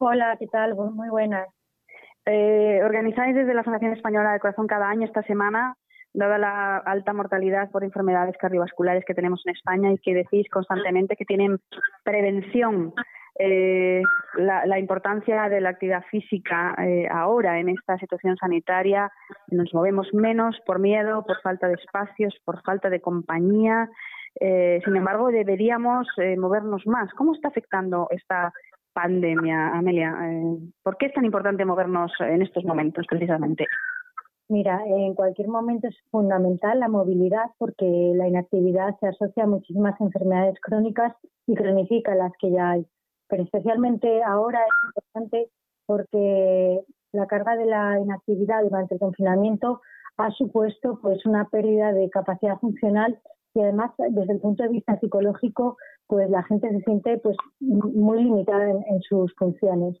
Hola, 0.00 0.36
¿qué 0.38 0.46
tal? 0.46 0.76
Muy 0.76 1.08
buenas. 1.08 1.48
Eh, 2.24 2.80
organizáis 2.84 3.34
desde 3.34 3.54
la 3.54 3.64
Fundación 3.64 3.94
Española 3.94 4.32
del 4.32 4.40
Corazón 4.40 4.66
cada 4.66 4.88
año 4.88 5.06
esta 5.06 5.22
semana, 5.22 5.76
dada 6.18 6.38
la 6.38 6.76
alta 6.78 7.12
mortalidad 7.12 7.70
por 7.70 7.84
enfermedades 7.84 8.36
cardiovasculares 8.38 9.04
que 9.04 9.14
tenemos 9.14 9.42
en 9.46 9.54
España 9.54 9.92
y 9.92 9.98
que 9.98 10.14
decís 10.14 10.48
constantemente 10.50 11.16
que 11.16 11.24
tienen 11.24 11.58
prevención 12.02 12.92
eh, 13.40 14.02
la, 14.34 14.78
importancia 14.80 15.48
de 15.48 15.60
la 15.60 15.70
actividad 15.70 16.02
física 16.10 16.74
eh, 16.78 17.06
ahora 17.08 17.60
en 17.60 17.68
esta 17.68 17.96
situación 17.98 18.36
sanitaria. 18.36 19.12
Nos 19.48 19.72
movemos 19.72 20.12
menos 20.12 20.58
por 20.66 20.80
miedo, 20.80 21.24
por 21.24 21.40
falta 21.40 21.68
de 21.68 21.74
espacios, 21.74 22.34
por 22.44 22.60
falta 22.62 22.90
de 22.90 23.00
compañía. 23.00 23.88
Eh, 24.40 24.80
sin 24.84 24.96
embargo, 24.96 25.28
deberíamos 25.28 26.08
movernos 26.36 26.84
más. 26.86 27.12
¿Cómo 27.14 27.34
está 27.34 27.48
afectando 27.48 28.08
esta 28.10 28.52
pandemia, 28.92 29.68
Amelia? 29.68 30.16
¿Por 30.82 30.96
qué 30.96 31.06
es 31.06 31.14
tan 31.14 31.24
importante 31.24 31.64
movernos 31.64 32.12
en 32.18 32.42
estos 32.42 32.64
momentos, 32.64 33.06
precisamente? 33.08 33.66
Mira, 34.48 34.82
en 34.86 35.14
cualquier 35.14 35.48
momento 35.48 35.88
es 35.88 35.96
fundamental 36.10 36.80
la 36.80 36.88
movilidad 36.88 37.50
porque 37.58 38.12
la 38.14 38.28
inactividad 38.28 38.98
se 38.98 39.08
asocia 39.08 39.44
a 39.44 39.46
muchísimas 39.46 40.00
enfermedades 40.00 40.58
crónicas 40.60 41.14
y 41.46 41.54
cronifica 41.54 42.14
las 42.14 42.32
que 42.40 42.50
ya 42.50 42.70
hay 42.70 42.86
pero 43.28 43.42
especialmente 43.42 44.22
ahora 44.22 44.60
es 44.60 44.86
importante 44.86 45.50
porque 45.86 46.80
la 47.12 47.26
carga 47.26 47.56
de 47.56 47.66
la 47.66 48.00
inactividad 48.00 48.62
durante 48.62 48.94
el 48.94 49.00
confinamiento 49.00 49.80
ha 50.16 50.30
supuesto 50.32 50.98
pues 51.00 51.24
una 51.26 51.48
pérdida 51.48 51.92
de 51.92 52.10
capacidad 52.10 52.58
funcional 52.58 53.18
y 53.54 53.60
además 53.60 53.92
desde 53.98 54.32
el 54.32 54.40
punto 54.40 54.62
de 54.62 54.70
vista 54.70 54.98
psicológico 54.98 55.76
pues 56.06 56.28
la 56.30 56.42
gente 56.44 56.70
se 56.70 56.80
siente 56.80 57.18
pues 57.18 57.36
muy 57.60 58.24
limitada 58.24 58.70
en, 58.70 59.02
sus 59.02 59.34
funciones. 59.34 59.96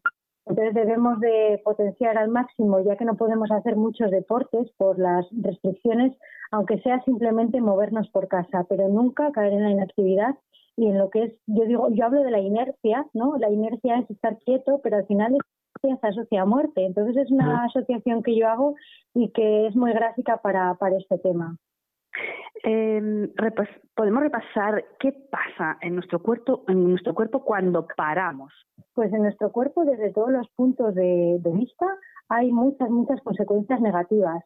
Entonces 0.48 0.74
debemos 0.74 1.20
de 1.20 1.60
potenciar 1.64 2.16
al 2.16 2.30
máximo, 2.30 2.80
ya 2.80 2.96
que 2.96 3.04
no 3.04 3.16
podemos 3.16 3.50
hacer 3.50 3.76
muchos 3.76 4.10
deportes 4.10 4.70
por 4.76 4.98
las 4.98 5.26
restricciones, 5.42 6.16
aunque 6.50 6.80
sea 6.80 7.02
simplemente 7.04 7.60
movernos 7.60 8.08
por 8.10 8.28
casa, 8.28 8.64
pero 8.68 8.88
nunca 8.88 9.30
caer 9.32 9.52
en 9.52 9.64
la 9.64 9.70
inactividad 9.70 10.36
y 10.76 10.86
en 10.86 10.98
lo 10.98 11.10
que 11.10 11.24
es, 11.24 11.32
yo 11.46 11.64
digo, 11.64 11.88
yo 11.90 12.04
hablo 12.04 12.22
de 12.22 12.30
la 12.30 12.40
inercia, 12.40 13.04
¿no? 13.12 13.36
La 13.36 13.50
inercia 13.50 13.98
es 13.98 14.10
estar 14.10 14.38
quieto, 14.38 14.80
pero 14.82 14.96
al 14.96 15.06
final 15.06 15.36
se 15.82 15.90
asocia 16.00 16.42
a 16.42 16.46
muerte. 16.46 16.84
Entonces 16.84 17.16
es 17.16 17.30
una 17.30 17.64
asociación 17.64 18.22
que 18.22 18.36
yo 18.36 18.48
hago 18.48 18.74
y 19.14 19.30
que 19.30 19.66
es 19.66 19.76
muy 19.76 19.92
gráfica 19.92 20.38
para, 20.38 20.74
para 20.74 20.96
este 20.96 21.18
tema. 21.18 21.56
Eh, 22.64 23.32
podemos 23.94 24.22
repasar 24.22 24.84
qué 24.98 25.12
pasa 25.30 25.78
en 25.80 25.94
nuestro 25.94 26.20
cuerpo 26.20 26.64
en 26.66 26.90
nuestro 26.90 27.14
cuerpo 27.14 27.44
cuando 27.44 27.86
paramos 27.96 28.52
pues 28.94 29.12
en 29.12 29.22
nuestro 29.22 29.52
cuerpo 29.52 29.84
desde 29.84 30.12
todos 30.12 30.30
los 30.30 30.48
puntos 30.56 30.94
de, 30.94 31.38
de 31.38 31.52
vista 31.52 31.86
hay 32.28 32.50
muchas 32.50 32.90
muchas 32.90 33.20
consecuencias 33.22 33.80
negativas. 33.80 34.42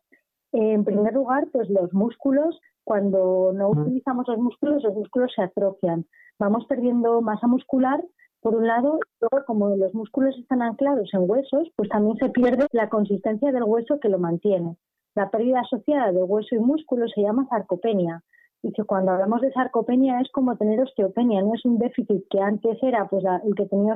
En 0.52 0.84
primer 0.84 1.14
lugar 1.14 1.46
pues 1.52 1.70
los 1.70 1.92
músculos 1.94 2.60
cuando 2.84 3.52
no 3.54 3.70
utilizamos 3.70 4.28
los 4.28 4.38
músculos 4.38 4.82
los 4.82 4.94
músculos 4.94 5.32
se 5.34 5.42
atrofian. 5.42 6.04
Vamos 6.38 6.66
perdiendo 6.66 7.22
masa 7.22 7.46
muscular 7.46 8.02
por 8.42 8.56
un 8.56 8.66
lado, 8.66 8.98
luego 9.20 9.46
como 9.46 9.76
los 9.76 9.94
músculos 9.94 10.36
están 10.36 10.62
anclados 10.62 11.08
en 11.14 11.30
huesos, 11.30 11.70
pues 11.76 11.88
también 11.88 12.16
se 12.16 12.28
pierde 12.28 12.66
la 12.72 12.88
consistencia 12.88 13.52
del 13.52 13.62
hueso 13.62 14.00
que 14.00 14.08
lo 14.08 14.18
mantiene. 14.18 14.76
La 15.14 15.30
pérdida 15.30 15.60
asociada 15.60 16.12
de 16.12 16.22
hueso 16.22 16.54
y 16.54 16.58
músculo 16.58 17.06
se 17.08 17.22
llama 17.22 17.46
sarcopenia 17.48 18.22
y 18.62 18.72
que 18.72 18.84
cuando 18.84 19.10
hablamos 19.10 19.40
de 19.40 19.52
sarcopenia 19.52 20.20
es 20.20 20.30
como 20.30 20.56
tener 20.56 20.80
osteopenia, 20.80 21.42
no 21.42 21.54
es 21.54 21.64
un 21.64 21.78
déficit 21.78 22.24
que 22.30 22.40
antes 22.40 22.80
era, 22.82 23.08
pues 23.08 23.24
el 23.44 23.54
que 23.56 23.66
tenía 23.66 23.94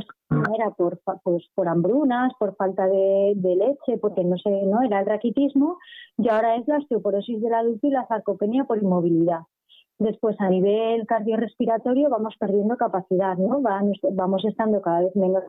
era 0.54 0.70
por, 0.70 1.00
pues, 1.22 1.44
por 1.54 1.68
hambrunas, 1.68 2.32
por 2.38 2.56
falta 2.56 2.86
de, 2.86 3.34
de, 3.36 3.56
leche, 3.56 3.98
porque 4.00 4.24
no 4.24 4.36
sé, 4.38 4.50
no 4.66 4.82
era 4.82 5.00
el 5.00 5.06
raquitismo, 5.06 5.78
y 6.18 6.28
ahora 6.28 6.56
es 6.56 6.66
la 6.66 6.78
osteoporosis 6.78 7.40
del 7.40 7.54
adulto 7.54 7.86
y 7.86 7.90
la 7.90 8.08
sarcopenia 8.08 8.64
por 8.64 8.78
inmovilidad. 8.78 9.42
Después, 9.98 10.36
a 10.40 10.50
nivel 10.50 11.06
cardiorrespiratorio, 11.06 12.10
vamos 12.10 12.34
perdiendo 12.38 12.76
capacidad, 12.76 13.36
¿no? 13.38 13.62
Vamos 13.62 14.44
estando 14.44 14.82
cada 14.82 15.00
vez 15.00 15.14
menos. 15.16 15.44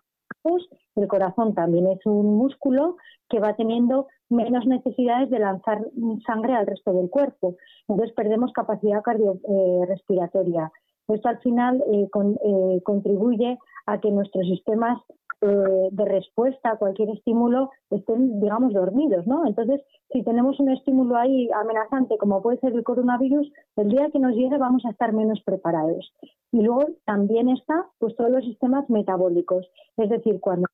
El 0.96 1.08
corazón 1.08 1.54
también 1.54 1.88
es 1.88 2.06
un 2.06 2.38
músculo 2.38 2.98
que 3.30 3.40
va 3.40 3.56
teniendo 3.56 4.08
menos 4.30 4.66
necesidades 4.66 5.30
de 5.30 5.40
lanzar 5.40 5.86
sangre 6.26 6.56
al 6.56 6.68
resto 6.68 6.94
del 6.94 7.10
cuerpo. 7.10 7.56
Entonces, 7.88 8.16
perdemos 8.16 8.52
capacidad 8.54 9.02
cardiorrespiratoria. 9.04 10.72
Esto 11.08 11.30
al 11.30 11.40
final 11.40 11.84
eh, 11.92 12.08
eh, 12.14 12.82
contribuye 12.84 13.58
a 13.86 14.00
que 14.00 14.12
nuestros 14.12 14.46
sistemas 14.46 15.00
eh, 15.42 15.90
de 15.92 16.06
respuesta 16.06 16.72
a 16.72 16.78
cualquier 16.78 17.10
estímulo 17.10 17.70
estén, 17.92 18.40
digamos, 18.40 18.74
dormidos, 18.74 19.28
¿no? 19.28 19.46
Entonces, 19.46 19.82
si 20.12 20.24
tenemos 20.24 20.60
un 20.60 20.70
estímulo 20.70 21.16
ahí 21.16 21.50
amenazante, 21.52 22.18
como 22.18 22.42
puede 22.42 22.60
ser 22.60 22.74
el 22.74 22.84
coronavirus, 22.84 23.52
el 23.76 23.90
día 23.90 24.10
que 24.12 24.20
nos 24.20 24.36
llegue 24.36 24.58
vamos 24.58 24.84
a 24.86 24.90
estar 24.90 25.14
menos 25.14 25.42
preparados. 25.44 26.12
Y 26.52 26.62
luego 26.62 26.88
también 27.06 27.50
está, 27.50 27.86
pues, 28.00 28.16
todos 28.16 28.32
los 28.32 28.46
sistemas 28.46 28.90
metabólicos. 28.90 29.68
Es 29.98 30.10
decir, 30.10 30.40
cuando 30.40 30.68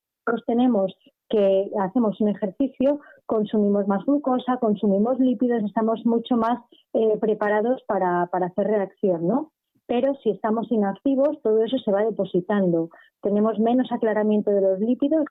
tenemos 0.47 0.95
que 1.27 1.69
hacemos 1.81 2.21
un 2.21 2.29
ejercicio, 2.29 3.01
consumimos 3.25 3.87
más 3.87 4.05
glucosa, 4.05 4.57
consumimos 4.57 5.19
lípidos, 5.19 5.63
estamos 5.63 6.05
mucho 6.05 6.37
más 6.37 6.59
eh, 6.93 7.17
preparados 7.19 7.83
para, 7.87 8.27
para 8.27 8.45
hacer 8.45 8.67
reacción, 8.67 9.27
¿no? 9.27 9.51
pero 9.87 10.15
si 10.23 10.31
estamos 10.31 10.71
inactivos, 10.71 11.41
todo 11.41 11.63
eso 11.63 11.77
se 11.77 11.91
va 11.91 12.03
depositando. 12.03 12.89
Tenemos 13.23 13.57
menos 13.59 13.91
aclaramiento 13.91 14.51
de 14.51 14.61
los 14.61 14.79
lípidos 14.79 15.25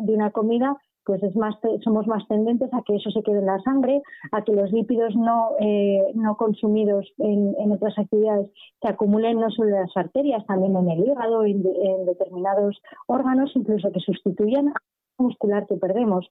de 0.00 0.12
una 0.12 0.30
comida, 0.30 0.76
pues 1.04 1.22
es 1.22 1.34
más, 1.34 1.54
somos 1.82 2.06
más 2.06 2.28
tendentes 2.28 2.68
a 2.74 2.82
que 2.82 2.96
eso 2.96 3.10
se 3.10 3.22
quede 3.22 3.38
en 3.38 3.46
la 3.46 3.58
sangre, 3.60 4.02
a 4.32 4.44
que 4.44 4.52
los 4.52 4.70
lípidos 4.70 5.16
no, 5.16 5.52
eh, 5.60 6.02
no 6.14 6.36
consumidos 6.36 7.06
en, 7.16 7.72
otras 7.72 7.98
actividades 7.98 8.50
se 8.82 8.88
acumulen 8.88 9.40
no 9.40 9.50
solo 9.50 9.70
en 9.70 9.82
las 9.82 9.96
arterias, 9.96 10.44
también 10.44 10.76
en 10.76 10.90
el 10.90 11.08
hígado, 11.08 11.44
en, 11.44 11.64
en 11.64 12.04
determinados 12.04 12.78
órganos, 13.06 13.50
incluso 13.54 13.90
que 13.90 14.00
sustituyan 14.00 14.74
muscular 15.16 15.66
que 15.66 15.76
perdemos. 15.76 16.30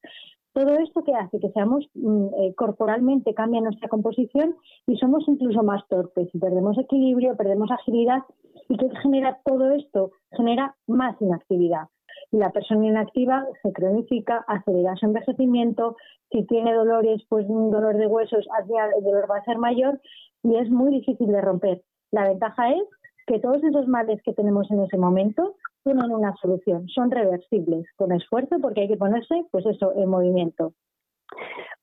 Todo 0.53 0.73
esto 0.79 1.03
que 1.03 1.13
hace 1.13 1.39
que 1.39 1.51
seamos 1.51 1.85
mm, 1.93 2.27
eh, 2.39 2.55
corporalmente 2.55 3.33
cambia 3.33 3.61
nuestra 3.61 3.89
composición 3.89 4.55
y 4.87 4.97
somos 4.97 5.23
incluso 5.27 5.63
más 5.63 5.87
torpes 5.87 6.29
perdemos 6.39 6.77
equilibrio, 6.77 7.37
perdemos 7.37 7.69
agilidad 7.71 8.23
y 8.69 8.77
qué 8.77 8.89
genera 9.01 9.39
todo 9.45 9.71
esto 9.71 10.11
genera 10.31 10.75
más 10.87 11.15
inactividad. 11.21 11.87
Y 12.31 12.37
la 12.37 12.51
persona 12.51 12.87
inactiva 12.87 13.45
se 13.61 13.71
cronifica, 13.71 14.43
acelera 14.47 14.95
su 14.95 15.05
envejecimiento, 15.05 15.95
si 16.31 16.45
tiene 16.45 16.73
dolores, 16.73 17.21
pues 17.29 17.45
un 17.47 17.71
dolor 17.71 17.95
de 17.97 18.07
huesos, 18.07 18.45
el 18.59 19.03
dolor 19.03 19.29
va 19.29 19.37
a 19.37 19.45
ser 19.45 19.57
mayor 19.57 20.01
y 20.43 20.55
es 20.55 20.69
muy 20.69 20.91
difícil 20.91 21.27
de 21.27 21.41
romper. 21.41 21.83
La 22.11 22.27
ventaja 22.27 22.71
es 22.71 22.83
que 23.27 23.39
todos 23.39 23.63
esos 23.63 23.87
males 23.87 24.21
que 24.23 24.33
tenemos 24.33 24.69
en 24.71 24.83
ese 24.83 24.97
momento 24.97 25.55
tienen 25.87 26.11
una 26.11 26.35
solución, 26.41 26.87
son 26.89 27.11
reversibles, 27.11 27.85
con 27.95 28.11
esfuerzo, 28.11 28.57
porque 28.61 28.81
hay 28.81 28.87
que 28.89 28.97
ponerse, 28.97 29.45
pues 29.51 29.65
eso, 29.65 29.93
en 29.95 30.09
movimiento. 30.09 30.73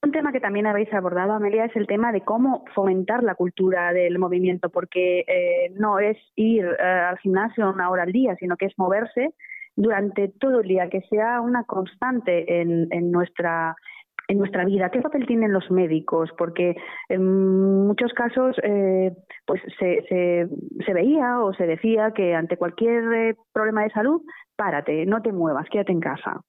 Un 0.02 0.12
tema 0.12 0.30
que 0.30 0.40
también 0.40 0.66
habéis 0.66 0.92
abordado, 0.92 1.32
Amelia, 1.32 1.64
es 1.64 1.76
el 1.76 1.86
tema 1.86 2.12
de 2.12 2.20
cómo 2.20 2.64
fomentar 2.74 3.22
la 3.22 3.34
cultura 3.34 3.92
del 3.94 4.18
movimiento, 4.18 4.68
porque 4.68 5.20
eh, 5.20 5.72
no 5.78 5.98
es 5.98 6.18
ir 6.36 6.64
eh, 6.66 6.82
al 6.82 7.18
gimnasio 7.18 7.70
una 7.70 7.88
hora 7.88 8.02
al 8.02 8.12
día, 8.12 8.36
sino 8.36 8.56
que 8.56 8.66
es 8.66 8.74
moverse 8.76 9.34
durante 9.74 10.28
todo 10.28 10.60
el 10.60 10.68
día, 10.68 10.90
que 10.90 11.00
sea 11.08 11.40
una 11.40 11.64
constante 11.64 12.60
en, 12.60 12.88
en 12.90 13.10
nuestra 13.10 13.74
en 14.28 14.38
nuestra 14.38 14.64
vida? 14.64 14.90
¿Qué 14.90 15.00
papel 15.00 15.26
tienen 15.26 15.52
los 15.52 15.70
médicos? 15.70 16.30
Porque 16.36 16.76
en 17.08 17.86
muchos 17.86 18.12
casos 18.12 18.56
eh, 18.62 19.12
pues 19.46 19.60
se, 19.78 20.02
se, 20.08 20.92
veía 20.92 21.40
o 21.40 21.52
se 21.54 21.66
decía 21.66 22.12
que 22.12 22.34
ante 22.34 22.56
cualquier 22.56 23.12
eh, 23.12 23.36
problema 23.52 23.82
de 23.82 23.90
salud, 23.90 24.22
párate, 24.56 25.06
no 25.06 25.22
te 25.22 25.32
muevas, 25.32 25.68
quédate 25.70 25.92
en 25.92 26.00
casa. 26.00 26.40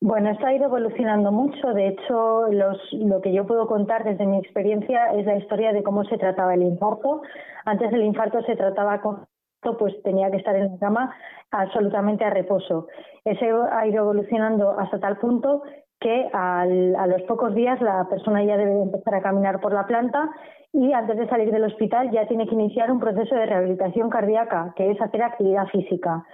Bueno, 0.00 0.30
esto 0.30 0.46
ha 0.46 0.54
ido 0.54 0.66
evolucionando 0.66 1.32
mucho. 1.32 1.72
De 1.72 1.88
hecho, 1.88 2.48
los, 2.50 2.78
lo 2.92 3.20
que 3.22 3.32
yo 3.32 3.46
puedo 3.46 3.66
contar 3.66 4.04
desde 4.04 4.26
mi 4.26 4.38
experiencia 4.38 5.12
es 5.14 5.24
la 5.24 5.36
historia 5.36 5.72
de 5.72 5.82
cómo 5.82 6.04
se 6.04 6.18
trataba 6.18 6.54
el 6.54 6.62
infarto. 6.62 7.22
Antes 7.64 7.92
el 7.92 8.02
infarto 8.02 8.42
se 8.42 8.56
trataba 8.56 9.00
con 9.00 9.26
pues 9.78 10.00
tenía 10.02 10.30
que 10.30 10.36
estar 10.36 10.54
en 10.54 10.72
la 10.72 10.78
cama 10.78 11.14
absolutamente 11.50 12.24
a 12.24 12.30
reposo. 12.30 12.86
Ese 13.24 13.50
ha 13.72 13.86
ido 13.86 14.02
evolucionando 14.02 14.78
hasta 14.78 15.00
tal 15.00 15.18
punto 15.18 15.62
que 16.00 16.28
al, 16.32 16.94
a 16.96 17.06
los 17.06 17.22
pocos 17.22 17.54
días 17.54 17.80
la 17.80 18.08
persona 18.08 18.44
ya 18.44 18.56
debe 18.56 18.82
empezar 18.82 19.14
a 19.14 19.22
caminar 19.22 19.60
por 19.60 19.72
la 19.72 19.86
planta 19.86 20.30
y 20.72 20.92
antes 20.92 21.16
de 21.16 21.28
salir 21.28 21.50
del 21.50 21.64
hospital 21.64 22.10
ya 22.10 22.26
tiene 22.26 22.46
que 22.46 22.54
iniciar 22.54 22.90
un 22.90 23.00
proceso 23.00 23.34
de 23.34 23.46
rehabilitación 23.46 24.10
cardíaca, 24.10 24.74
que 24.76 24.90
es 24.90 25.00
hacer 25.00 25.22
actividad 25.22 25.66
física. 25.68 26.24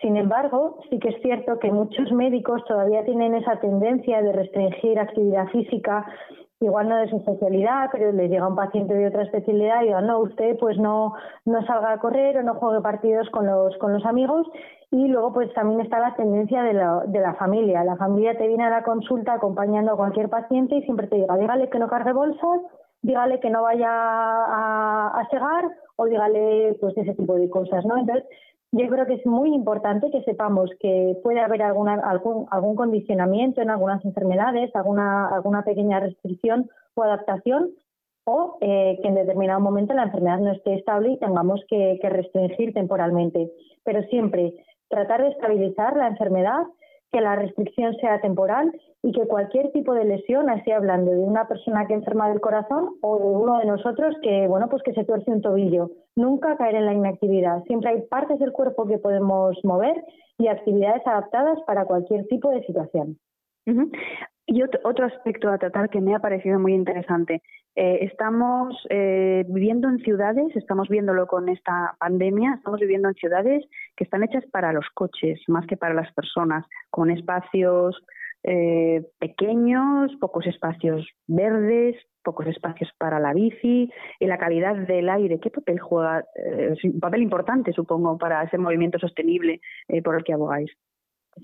Sin 0.00 0.16
embargo, 0.16 0.80
sí 0.90 0.98
que 0.98 1.10
es 1.10 1.22
cierto 1.22 1.58
que 1.58 1.70
muchos 1.70 2.10
médicos 2.12 2.64
todavía 2.66 3.04
tienen 3.04 3.34
esa 3.34 3.60
tendencia 3.60 4.22
de 4.22 4.32
restringir 4.32 4.98
actividad 4.98 5.48
física, 5.48 6.06
igual 6.60 6.88
no 6.88 6.96
de 6.96 7.08
su 7.08 7.16
especialidad, 7.18 7.90
pero 7.92 8.10
les 8.12 8.30
llega 8.30 8.48
un 8.48 8.56
paciente 8.56 8.94
de 8.94 9.06
otra 9.06 9.22
especialidad 9.22 9.82
y 9.82 9.86
diga, 9.86 10.00
no, 10.00 10.20
usted 10.20 10.56
pues 10.58 10.78
no, 10.78 11.14
no 11.44 11.66
salga 11.66 11.92
a 11.92 11.98
correr 11.98 12.38
o 12.38 12.42
no 12.42 12.54
juegue 12.54 12.80
partidos 12.80 13.28
con 13.30 13.46
los, 13.46 13.76
con 13.78 13.92
los 13.92 14.04
amigos 14.06 14.46
y 14.90 15.08
luego 15.08 15.32
pues 15.32 15.52
también 15.54 15.80
está 15.80 15.98
la 15.98 16.14
tendencia 16.14 16.62
de 16.62 16.74
la, 16.74 17.02
de 17.06 17.20
la 17.20 17.34
familia. 17.34 17.84
La 17.84 17.96
familia 17.96 18.36
te 18.36 18.46
viene 18.46 18.64
a 18.64 18.70
la 18.70 18.84
consulta 18.84 19.34
acompañando 19.34 19.92
a 19.92 19.96
cualquier 19.96 20.28
paciente 20.28 20.76
y 20.76 20.82
siempre 20.82 21.06
te 21.06 21.16
diga, 21.16 21.36
dígale 21.36 21.68
que 21.68 21.78
no 21.78 21.88
cargue 21.88 22.12
bolsas, 22.12 22.60
dígale 23.02 23.40
que 23.40 23.50
no 23.50 23.62
vaya 23.62 23.90
a, 23.90 25.20
a 25.20 25.28
segar 25.30 25.64
o 25.96 26.06
dígale 26.06 26.76
pues 26.80 26.96
ese 26.96 27.14
tipo 27.14 27.34
de 27.34 27.50
cosas, 27.50 27.84
¿no? 27.84 27.96
Entonces, 27.98 28.24
yo 28.76 28.88
creo 28.88 29.06
que 29.06 29.14
es 29.14 29.26
muy 29.26 29.54
importante 29.54 30.10
que 30.10 30.22
sepamos 30.22 30.68
que 30.80 31.16
puede 31.22 31.40
haber 31.40 31.62
alguna, 31.62 31.94
algún, 31.94 32.46
algún 32.50 32.74
condicionamiento 32.74 33.62
en 33.62 33.70
algunas 33.70 34.04
enfermedades, 34.04 34.74
alguna, 34.74 35.28
alguna 35.28 35.62
pequeña 35.62 36.00
restricción 36.00 36.68
o 36.94 37.04
adaptación, 37.04 37.70
o 38.24 38.56
eh, 38.60 38.98
que 39.00 39.08
en 39.08 39.14
determinado 39.14 39.60
momento 39.60 39.94
la 39.94 40.04
enfermedad 40.04 40.38
no 40.38 40.50
esté 40.50 40.74
estable 40.74 41.10
y 41.10 41.18
tengamos 41.18 41.62
que, 41.68 41.98
que 42.00 42.08
restringir 42.08 42.72
temporalmente. 42.72 43.52
Pero 43.84 44.02
siempre 44.04 44.54
tratar 44.94 45.22
de 45.22 45.30
estabilizar 45.30 45.96
la 45.96 46.06
enfermedad 46.06 46.66
que 47.12 47.20
la 47.20 47.36
restricción 47.36 47.94
sea 47.96 48.20
temporal 48.20 48.72
y 49.02 49.12
que 49.12 49.26
cualquier 49.26 49.70
tipo 49.72 49.92
de 49.92 50.04
lesión, 50.04 50.48
así 50.50 50.70
hablando 50.70 51.10
de 51.10 51.18
una 51.18 51.46
persona 51.46 51.86
que 51.86 51.94
enferma 51.94 52.28
del 52.28 52.40
corazón 52.40 52.96
o 53.02 53.18
de 53.18 53.24
uno 53.24 53.58
de 53.58 53.66
nosotros 53.66 54.16
que, 54.22 54.46
bueno, 54.48 54.68
pues 54.68 54.82
que 54.82 54.94
se 54.94 55.04
tuerce 55.04 55.30
un 55.30 55.42
tobillo, 55.42 55.90
nunca 56.16 56.56
caer 56.56 56.76
en 56.76 56.86
la 56.86 56.94
inactividad. 56.94 57.62
Siempre 57.64 57.90
hay 57.90 58.02
partes 58.02 58.38
del 58.38 58.52
cuerpo 58.52 58.86
que 58.86 58.98
podemos 58.98 59.56
mover 59.64 60.04
y 60.38 60.48
actividades 60.48 61.06
adaptadas 61.06 61.58
para 61.66 61.84
cualquier 61.84 62.26
tipo 62.26 62.50
de 62.50 62.64
situación. 62.64 63.18
Y 64.46 64.62
otro, 64.62 65.06
aspecto 65.06 65.48
a 65.48 65.58
tratar 65.58 65.88
que 65.88 66.00
me 66.00 66.14
ha 66.14 66.18
parecido 66.18 66.58
muy 66.58 66.74
interesante. 66.74 67.40
Eh, 67.76 68.00
estamos 68.02 68.76
eh, 68.90 69.44
viviendo 69.48 69.88
en 69.88 69.98
ciudades, 70.00 70.54
estamos 70.54 70.88
viéndolo 70.88 71.26
con 71.26 71.48
esta 71.48 71.96
pandemia, 71.98 72.54
estamos 72.56 72.78
viviendo 72.78 73.08
en 73.08 73.14
ciudades 73.14 73.64
que 73.96 74.04
están 74.04 74.22
hechas 74.22 74.44
para 74.52 74.72
los 74.72 74.84
coches 74.92 75.40
más 75.48 75.66
que 75.66 75.78
para 75.78 75.94
las 75.94 76.12
personas, 76.12 76.66
con 76.90 77.10
espacios 77.10 78.04
eh, 78.42 79.02
pequeños, 79.18 80.14
pocos 80.20 80.46
espacios 80.46 81.08
verdes, 81.26 81.96
pocos 82.22 82.46
espacios 82.46 82.90
para 82.98 83.18
la 83.18 83.32
bici 83.32 83.90
y 84.20 84.26
la 84.26 84.36
calidad 84.36 84.76
del 84.76 85.08
aire. 85.08 85.40
¿Qué 85.40 85.50
papel 85.50 85.80
juega? 85.80 86.22
es 86.34 86.84
un 86.84 87.00
papel 87.00 87.22
importante, 87.22 87.72
supongo, 87.72 88.18
para 88.18 88.42
ese 88.42 88.58
movimiento 88.58 88.98
sostenible 88.98 89.60
por 90.04 90.16
el 90.16 90.24
que 90.24 90.34
abogáis. 90.34 90.70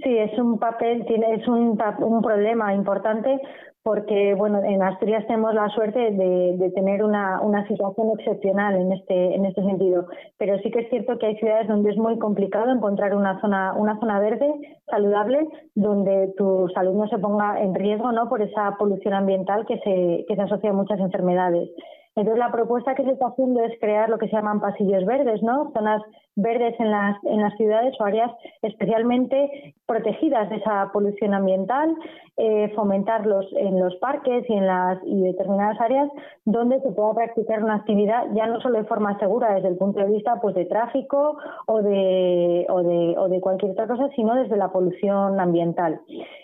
Sí, 0.03 0.17
es 0.17 0.39
un 0.39 0.59
papel, 0.59 1.05
tiene, 1.07 1.35
es 1.35 1.49
un, 1.49 1.79
un 1.99 2.23
problema 2.23 2.73
importante 2.75 3.41
porque 3.83 4.35
bueno, 4.35 4.63
en 4.63 4.83
Asturias 4.83 5.27
tenemos 5.27 5.55
la 5.55 5.69
suerte 5.71 5.99
de, 5.99 6.57
de 6.59 6.71
tener 6.73 7.03
una, 7.03 7.41
una, 7.41 7.67
situación 7.67 8.11
excepcional 8.19 8.77
en 8.77 8.93
este, 8.93 9.35
en 9.35 9.47
este 9.47 9.63
sentido. 9.63 10.07
Pero 10.37 10.59
sí 10.59 10.71
que 10.71 10.81
es 10.81 10.91
cierto 10.91 11.19
que 11.19 11.27
hay 11.27 11.37
ciudades 11.37 11.67
donde 11.67 11.91
es 11.91 11.97
muy 11.97 12.19
complicado 12.19 12.71
encontrar 12.71 13.15
una 13.15 13.41
zona, 13.41 13.73
una 13.75 13.99
zona 13.99 14.21
verde, 14.21 14.53
saludable, 14.87 15.49
donde 15.75 16.33
tu 16.37 16.69
salud 16.75 16.95
no 16.95 17.09
se 17.09 17.19
ponga 17.19 17.61
en 17.63 17.75
riesgo 17.75 18.13
¿no? 18.13 18.29
por 18.29 18.43
esa 18.43 18.77
polución 18.79 19.15
ambiental 19.15 19.65
que 19.67 19.79
se, 19.79 20.27
que 20.29 20.37
se 20.37 20.43
asocia 20.43 20.71
a 20.71 20.75
muchas 20.75 21.01
enfermedades. 21.01 21.71
Entonces 22.17 22.39
la 22.39 22.53
propuesta 22.53 22.95
que 22.95 23.05
se 23.05 23.13
está 23.13 23.29
haciendo 23.29 23.65
es 23.65 23.79
crear 23.81 24.11
lo 24.11 24.19
que 24.19 24.29
se 24.29 24.37
llaman 24.37 24.61
pasillos 24.61 25.07
verdes, 25.07 25.43
¿no? 25.43 25.71
Zonas 25.73 26.03
verdes 26.41 26.75
en 26.79 26.91
las, 26.91 27.17
ciudades 27.57 27.95
o 28.01 28.05
áreas 28.05 28.31
especialmente 28.63 29.75
protegidas 29.87 30.49
de 30.51 30.57
esa 30.57 30.91
polución 30.93 31.35
ambiental, 31.35 31.95
eh, 32.37 32.73
fomentarlos 32.75 33.47
en 33.57 33.79
los 33.81 33.95
parques 33.97 34.49
y 34.49 34.53
en 34.55 34.67
las 34.67 34.99
y 35.05 35.23
determinadas 35.23 35.81
áreas 35.81 36.09
donde 36.45 36.81
se 36.81 36.91
pueda 36.93 37.15
practicar 37.15 37.63
una 37.63 37.77
actividad 37.77 38.25
ya 38.35 38.47
no 38.47 38.61
solo 38.61 38.79
de 38.79 38.85
forma 38.85 39.19
segura 39.19 39.55
desde 39.55 39.69
el 39.69 39.77
punto 39.77 40.01
de 40.01 40.07
vista 40.07 40.41
pues 40.41 40.55
de 40.55 40.65
tráfico 40.65 41.37
o 41.67 41.83
de, 41.83 42.67
o 42.69 42.83
de, 42.83 43.15
o 43.19 43.29
de 43.29 43.41
cualquier 43.41 43.73
otra 43.73 43.87
cosa, 43.87 44.09
sino 44.15 44.35
desde 44.35 44.57
la 44.57 44.73
polución 44.73 45.39
ambiental. 45.39 46.01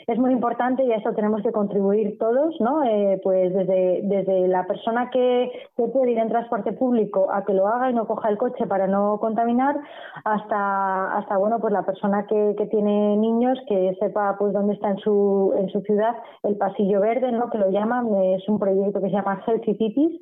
Es 0.07 0.19
muy 0.19 0.33
importante 0.33 0.85
y 0.85 0.93
a 0.93 0.97
eso 0.97 1.13
tenemos 1.15 1.43
que 1.43 1.51
contribuir 1.51 2.17
todos, 2.19 2.55
¿no? 2.61 2.85
Eh, 2.85 3.21
pues 3.23 3.53
desde, 3.53 4.01
desde 4.05 4.47
la 4.47 4.65
persona 4.67 5.11
que, 5.11 5.51
que 5.77 5.89
puede 5.89 6.13
ir 6.13 6.19
en 6.19 6.29
transporte 6.29 6.73
público 6.73 7.29
a 7.33 7.45
que 7.45 7.55
lo 7.55 7.67
haga 7.67 7.91
y 7.91 7.95
no 7.95 8.07
coja 8.07 8.29
el 8.29 8.39
coche 8.39 8.67
para 8.67 8.87
no 8.87 9.19
contaminar, 9.19 9.77
hasta, 10.25 11.19
hasta 11.19 11.37
bueno, 11.37 11.59
pues 11.61 11.73
la 11.73 11.85
persona 11.85 12.27
que, 12.27 12.55
que 12.57 12.67
tiene 12.67 13.17
niños 13.17 13.59
que 13.69 13.97
sepa 14.01 14.37
pues 14.39 14.53
dónde 14.53 14.75
está 14.75 14.91
en 14.91 14.99
su, 14.99 15.55
en 15.57 15.69
su 15.71 15.81
ciudad 15.83 16.15
el 16.43 16.57
pasillo 16.57 17.01
verde, 17.01 17.33
¿no? 17.33 17.51
que 17.51 17.59
lo 17.59 17.71
llaman, 17.71 18.15
es 18.15 18.49
un 18.49 18.59
proyecto 18.59 19.01
que 19.01 19.09
se 19.09 19.17
llama 19.17 19.43
Healthy 19.47 19.75
Cities 19.77 20.21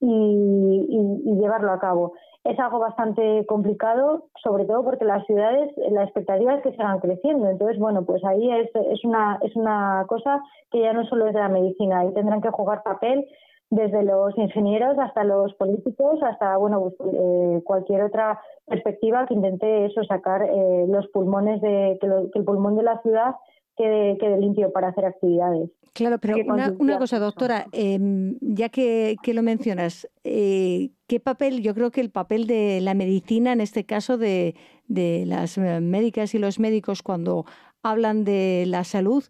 y, 0.00 0.86
y, 1.24 1.36
llevarlo 1.40 1.72
a 1.72 1.78
cabo. 1.78 2.14
Es 2.44 2.58
algo 2.60 2.78
bastante 2.78 3.44
complicado, 3.46 4.26
sobre 4.42 4.64
todo 4.66 4.84
porque 4.84 5.04
las 5.04 5.26
ciudades, 5.26 5.72
la 5.90 6.04
expectativa 6.04 6.54
es 6.54 6.62
que 6.62 6.70
sigan 6.70 7.00
creciendo. 7.00 7.48
Entonces, 7.48 7.78
bueno, 7.78 8.04
pues 8.04 8.24
ahí 8.24 8.50
es, 8.52 8.70
es, 8.74 9.04
una, 9.04 9.38
es 9.42 9.54
una 9.56 10.04
cosa 10.08 10.40
que 10.70 10.80
ya 10.80 10.92
no 10.92 11.04
solo 11.06 11.26
es 11.26 11.34
de 11.34 11.40
la 11.40 11.48
medicina, 11.48 12.00
ahí 12.00 12.14
tendrán 12.14 12.40
que 12.40 12.50
jugar 12.50 12.82
papel 12.84 13.26
desde 13.70 14.04
los 14.04 14.36
ingenieros 14.38 14.96
hasta 14.98 15.24
los 15.24 15.52
políticos, 15.54 16.20
hasta 16.22 16.56
bueno 16.56 16.92
pues, 16.96 17.14
eh, 17.14 17.62
cualquier 17.64 18.02
otra 18.02 18.40
perspectiva 18.66 19.26
que 19.26 19.34
intente 19.34 19.86
eso 19.86 20.04
sacar 20.04 20.42
eh, 20.42 20.86
los 20.88 21.08
pulmones 21.08 21.60
de 21.60 21.98
que, 22.00 22.06
el 22.06 22.44
pulmón 22.44 22.76
de 22.76 22.84
la 22.84 23.00
ciudad 23.02 23.34
quede, 23.76 24.18
quede, 24.18 24.38
limpio 24.38 24.72
para 24.72 24.88
hacer 24.88 25.04
actividades. 25.04 25.70
Claro, 25.92 26.18
pero 26.18 26.36
una, 26.78 26.98
cosa, 26.98 27.18
doctora, 27.18 27.66
em, 27.72 28.36
ya 28.40 28.68
que, 28.68 29.16
que, 29.22 29.34
lo 29.34 29.42
mencionas, 29.42 30.08
eh, 30.24 30.90
¿qué 31.06 31.20
papel? 31.20 31.62
Yo 31.62 31.74
creo 31.74 31.90
que 31.90 32.02
el 32.02 32.10
papel 32.10 32.46
de 32.46 32.80
la 32.82 32.94
medicina, 32.94 33.52
en 33.52 33.60
este 33.60 33.84
caso 33.84 34.18
de, 34.18 34.54
de 34.88 35.24
las 35.26 35.56
médicas 35.58 36.34
y 36.34 36.38
los 36.38 36.58
médicos, 36.60 37.02
cuando 37.02 37.46
hablan 37.82 38.24
de 38.24 38.64
la 38.66 38.84
salud, 38.84 39.24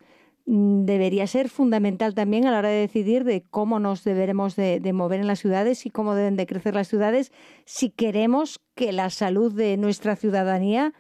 debería 0.47 1.27
ser 1.27 1.49
fundamental 1.49 2.15
también 2.15 2.47
a 2.47 2.53
la 2.53 2.61
hora 2.61 2.69
de 2.69 2.81
decidir 2.81 3.25
de 3.25 3.43
cómo 3.51 3.81
nos 3.81 4.05
deberemos 4.05 4.55
de, 4.55 4.81
mover 4.93 5.21
en 5.21 5.27
las 5.27 5.41
ciudades 5.41 5.85
y 5.87 5.91
cómo 5.91 6.15
deben 6.15 6.37
de 6.37 6.47
crecer 6.47 6.75
las 6.75 6.87
ciudades 6.87 7.33
si 7.65 7.91
queremos 7.91 8.61
que 8.77 8.93
la 8.93 9.11
salud 9.11 9.53
de 9.53 9.77
nuestra 9.77 10.15
ciudadanía 10.15 10.93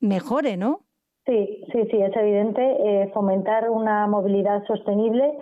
mejore, 0.00 0.56
¿no? 0.56 0.80
Sí, 1.26 1.64
sí, 1.72 1.82
sí, 1.90 1.96
es 2.00 2.16
evidente 2.16 2.62
eh, 2.62 3.10
fomentar 3.12 3.70
una 3.70 4.06
movilidad 4.06 4.64
sostenible 4.66 5.32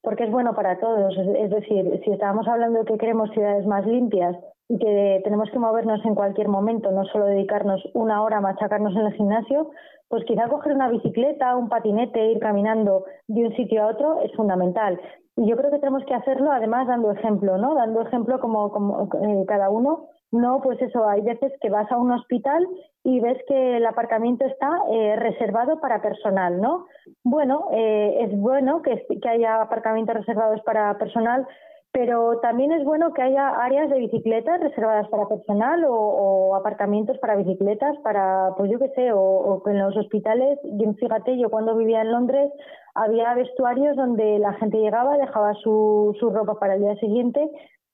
porque 0.00 0.24
es 0.24 0.30
bueno 0.30 0.54
para 0.54 0.78
todos. 0.78 1.16
Es 1.16 1.50
decir, 1.50 2.00
si 2.04 2.10
estábamos 2.12 2.46
hablando 2.46 2.80
de 2.80 2.84
que 2.84 2.98
queremos 2.98 3.30
ciudades 3.30 3.66
más 3.66 3.84
limpias 3.84 4.36
y 4.68 4.78
que 4.78 5.20
tenemos 5.24 5.50
que 5.50 5.58
movernos 5.58 6.04
en 6.04 6.14
cualquier 6.14 6.48
momento, 6.48 6.90
no 6.92 7.04
solo 7.06 7.24
dedicarnos 7.26 7.82
una 7.94 8.22
hora 8.22 8.38
a 8.38 8.42
machacarnos 8.42 8.94
en 8.94 9.06
el 9.06 9.14
gimnasio, 9.14 9.70
pues 10.08 10.24
quizá 10.24 10.48
coger 10.48 10.74
una 10.74 10.88
bicicleta, 10.88 11.56
un 11.56 11.68
patinete, 11.68 12.32
ir 12.32 12.38
caminando 12.38 13.04
de 13.26 13.46
un 13.46 13.56
sitio 13.56 13.82
a 13.82 13.88
otro 13.88 14.20
es 14.22 14.32
fundamental. 14.34 15.00
Y 15.36 15.48
yo 15.48 15.56
creo 15.56 15.70
que 15.70 15.78
tenemos 15.78 16.04
que 16.04 16.14
hacerlo 16.14 16.50
además 16.50 16.88
dando 16.88 17.12
ejemplo, 17.12 17.58
¿no? 17.58 17.74
Dando 17.74 18.02
ejemplo 18.02 18.40
como, 18.40 18.70
como 18.70 19.08
eh, 19.22 19.44
cada 19.46 19.70
uno. 19.70 20.06
No, 20.30 20.60
pues 20.60 20.80
eso, 20.82 21.08
hay 21.08 21.22
veces 21.22 21.52
que 21.60 21.70
vas 21.70 21.90
a 21.90 21.96
un 21.96 22.10
hospital 22.10 22.66
y 23.02 23.20
ves 23.20 23.38
que 23.46 23.76
el 23.78 23.86
aparcamiento 23.86 24.44
está 24.44 24.68
eh, 24.90 25.16
reservado 25.16 25.80
para 25.80 26.02
personal, 26.02 26.60
¿no? 26.60 26.86
Bueno, 27.24 27.68
eh, 27.72 28.24
es 28.24 28.38
bueno 28.38 28.82
que, 28.82 29.06
que 29.22 29.28
haya 29.28 29.62
aparcamientos 29.62 30.16
reservados 30.16 30.60
para 30.62 30.98
personal, 30.98 31.46
pero 31.92 32.38
también 32.40 32.72
es 32.72 32.84
bueno 32.84 33.12
que 33.12 33.22
haya 33.22 33.48
áreas 33.48 33.88
de 33.90 33.98
bicicletas 33.98 34.60
reservadas 34.60 35.08
para 35.08 35.26
personal 35.26 35.84
o, 35.88 36.54
aparcamientos 36.54 37.18
para 37.18 37.36
bicicletas, 37.36 37.96
para, 38.02 38.50
pues 38.56 38.70
yo 38.70 38.78
qué 38.78 38.88
sé, 38.94 39.12
o, 39.12 39.62
en 39.66 39.78
los 39.78 39.96
hospitales, 39.96 40.58
yo, 40.64 40.92
fíjate, 40.94 41.38
yo 41.38 41.50
cuando 41.50 41.76
vivía 41.76 42.02
en 42.02 42.12
Londres 42.12 42.52
había 42.94 43.34
vestuarios 43.34 43.96
donde 43.96 44.38
la 44.38 44.52
gente 44.54 44.78
llegaba, 44.78 45.16
dejaba 45.16 45.54
su, 45.54 46.16
su 46.18 46.30
ropa 46.30 46.58
para 46.58 46.74
el 46.74 46.82
día 46.82 46.96
siguiente, 46.96 47.48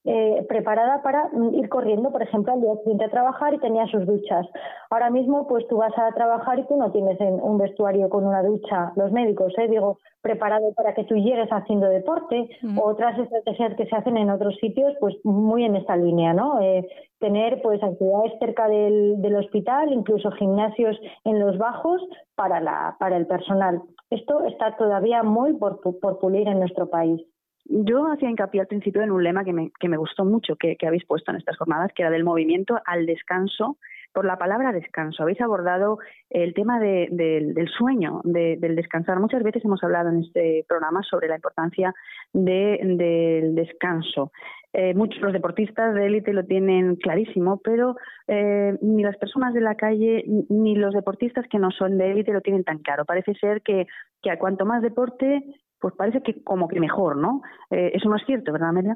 eh, 0.05 0.45
preparada 0.47 1.01
para 1.01 1.29
mm, 1.33 1.55
ir 1.55 1.67
corriendo, 1.67 2.11
por 2.11 2.21
ejemplo, 2.21 2.53
al 2.53 2.61
día 2.61 2.75
siguiente 2.77 3.05
a 3.05 3.09
trabajar 3.09 3.53
y 3.53 3.59
tenía 3.59 3.87
sus 3.87 4.05
duchas. 4.05 4.45
Ahora 4.89 5.09
mismo, 5.09 5.47
pues 5.47 5.67
tú 5.67 5.77
vas 5.77 5.97
a 5.97 6.11
trabajar 6.13 6.59
y 6.59 6.67
tú 6.67 6.77
no 6.77 6.91
tienes 6.91 7.17
un 7.19 7.57
vestuario 7.57 8.07
con 8.09 8.25
una 8.25 8.43
ducha, 8.43 8.93
los 8.95 9.11
médicos, 9.11 9.53
eh, 9.57 9.67
digo, 9.67 9.97
preparado 10.21 10.73
para 10.73 10.93
que 10.93 11.03
tú 11.05 11.15
llegues 11.15 11.49
haciendo 11.49 11.87
deporte, 11.87 12.49
o 12.77 12.83
otras 12.83 13.17
estrategias 13.17 13.75
que 13.75 13.85
se 13.85 13.95
hacen 13.95 14.17
en 14.17 14.29
otros 14.29 14.55
sitios, 14.57 14.93
pues 14.99 15.15
muy 15.23 15.65
en 15.65 15.75
esta 15.75 15.95
línea, 15.95 16.33
¿no? 16.33 16.59
Eh, 16.61 16.87
tener 17.19 17.61
pues 17.61 17.81
actividades 17.81 18.33
cerca 18.39 18.67
del, 18.67 19.21
del 19.21 19.35
hospital, 19.35 19.91
incluso 19.91 20.31
gimnasios 20.31 20.99
en 21.23 21.39
los 21.39 21.57
bajos 21.57 22.01
para, 22.35 22.59
la, 22.59 22.95
para 22.99 23.17
el 23.17 23.25
personal. 23.25 23.81
Esto 24.09 24.43
está 24.45 24.75
todavía 24.77 25.23
muy 25.23 25.53
por, 25.53 25.79
por 25.81 26.19
pulir 26.19 26.47
en 26.47 26.59
nuestro 26.59 26.89
país. 26.89 27.21
Yo 27.67 28.11
hacía 28.11 28.29
hincapié 28.29 28.61
al 28.61 28.67
principio 28.67 29.01
en 29.01 29.11
un 29.11 29.23
lema 29.23 29.43
que 29.43 29.53
me, 29.53 29.97
gustó 29.97 30.23
mucho, 30.23 30.55
que, 30.55 30.77
habéis 30.85 31.05
puesto 31.05 31.31
en 31.31 31.37
estas 31.37 31.57
jornadas, 31.57 31.91
que 31.95 32.03
era 32.03 32.11
del 32.11 32.23
movimiento 32.23 32.79
al 32.85 33.05
descanso, 33.05 33.77
por 34.13 34.23
la 34.23 34.37
palabra 34.37 34.71
descanso. 34.71 35.23
Habéis 35.23 35.41
abordado 35.41 35.97
el 36.29 36.53
tema 36.53 36.79
de, 36.79 37.07
del 37.11 37.67
sueño, 37.69 38.21
del 38.23 38.75
descansar. 38.75 39.19
Muchas 39.19 39.43
veces 39.43 39.65
hemos 39.65 39.83
hablado 39.83 40.09
en 40.09 40.21
este 40.23 40.63
programa 40.67 41.01
sobre 41.03 41.27
la 41.27 41.35
importancia 41.35 41.93
del 42.31 43.55
descanso. 43.55 44.31
Eh, 44.77 44.93
muchos 44.93 45.21
los 45.21 45.31
deportistas 45.31 45.95
de 45.95 46.05
élite 46.05 46.33
lo 46.33 46.43
tienen 46.43 46.97
clarísimo, 46.97 47.61
pero 47.63 47.95
eh, 48.27 48.77
ni 48.81 49.03
las 49.03 49.15
personas 49.15 49.53
de 49.53 49.61
la 49.61 49.75
calle 49.75 50.25
ni 50.49 50.75
los 50.75 50.93
deportistas 50.93 51.47
que 51.49 51.59
no 51.59 51.71
son 51.71 51.97
de 51.97 52.11
élite 52.11 52.33
lo 52.33 52.41
tienen 52.41 52.65
tan 52.65 52.79
claro. 52.79 53.05
Parece 53.05 53.35
ser 53.35 53.61
que, 53.61 53.87
que 54.21 54.31
a 54.31 54.37
cuanto 54.37 54.65
más 54.65 54.81
deporte, 54.81 55.43
pues 55.79 55.93
parece 55.95 56.21
que 56.21 56.43
como 56.43 56.67
que 56.67 56.79
mejor, 56.79 57.17
¿no? 57.17 57.41
Eh, 57.71 57.91
eso 57.93 58.09
no 58.09 58.15
es 58.15 58.25
cierto, 58.25 58.51
¿verdad, 58.51 58.69
Amelia? 58.69 58.95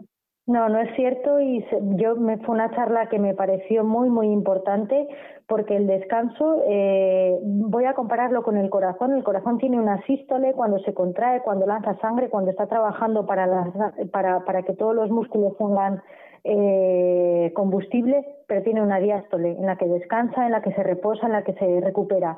No, 0.49 0.67
no 0.67 0.79
es 0.79 0.95
cierto 0.95 1.39
y 1.39 1.63
yo 1.97 2.15
me 2.15 2.37
fue 2.39 2.55
una 2.55 2.71
charla 2.71 3.07
que 3.07 3.19
me 3.19 3.35
pareció 3.35 3.83
muy 3.83 4.09
muy 4.09 4.31
importante 4.31 5.07
porque 5.47 5.75
el 5.75 5.85
descanso 5.85 6.63
eh, 6.67 7.37
voy 7.43 7.85
a 7.85 7.93
compararlo 7.93 8.41
con 8.41 8.57
el 8.57 8.71
corazón. 8.71 9.13
El 9.13 9.23
corazón 9.23 9.59
tiene 9.59 9.79
una 9.79 10.01
sístole 10.07 10.53
cuando 10.53 10.79
se 10.79 10.95
contrae, 10.95 11.43
cuando 11.43 11.67
lanza 11.67 11.95
sangre, 11.99 12.29
cuando 12.29 12.49
está 12.49 12.65
trabajando 12.65 13.27
para 13.27 13.71
para, 14.11 14.43
para 14.43 14.63
que 14.63 14.73
todos 14.73 14.95
los 14.95 15.11
músculos 15.11 15.55
tengan 15.57 16.01
eh, 16.43 17.51
combustible, 17.53 18.25
pero 18.47 18.63
tiene 18.63 18.81
una 18.81 18.97
diástole 18.99 19.51
en 19.51 19.67
la 19.67 19.75
que 19.75 19.87
descansa, 19.87 20.47
en 20.47 20.51
la 20.53 20.63
que 20.63 20.73
se 20.73 20.81
reposa, 20.81 21.27
en 21.27 21.33
la 21.33 21.43
que 21.43 21.53
se 21.53 21.79
recupera 21.81 22.37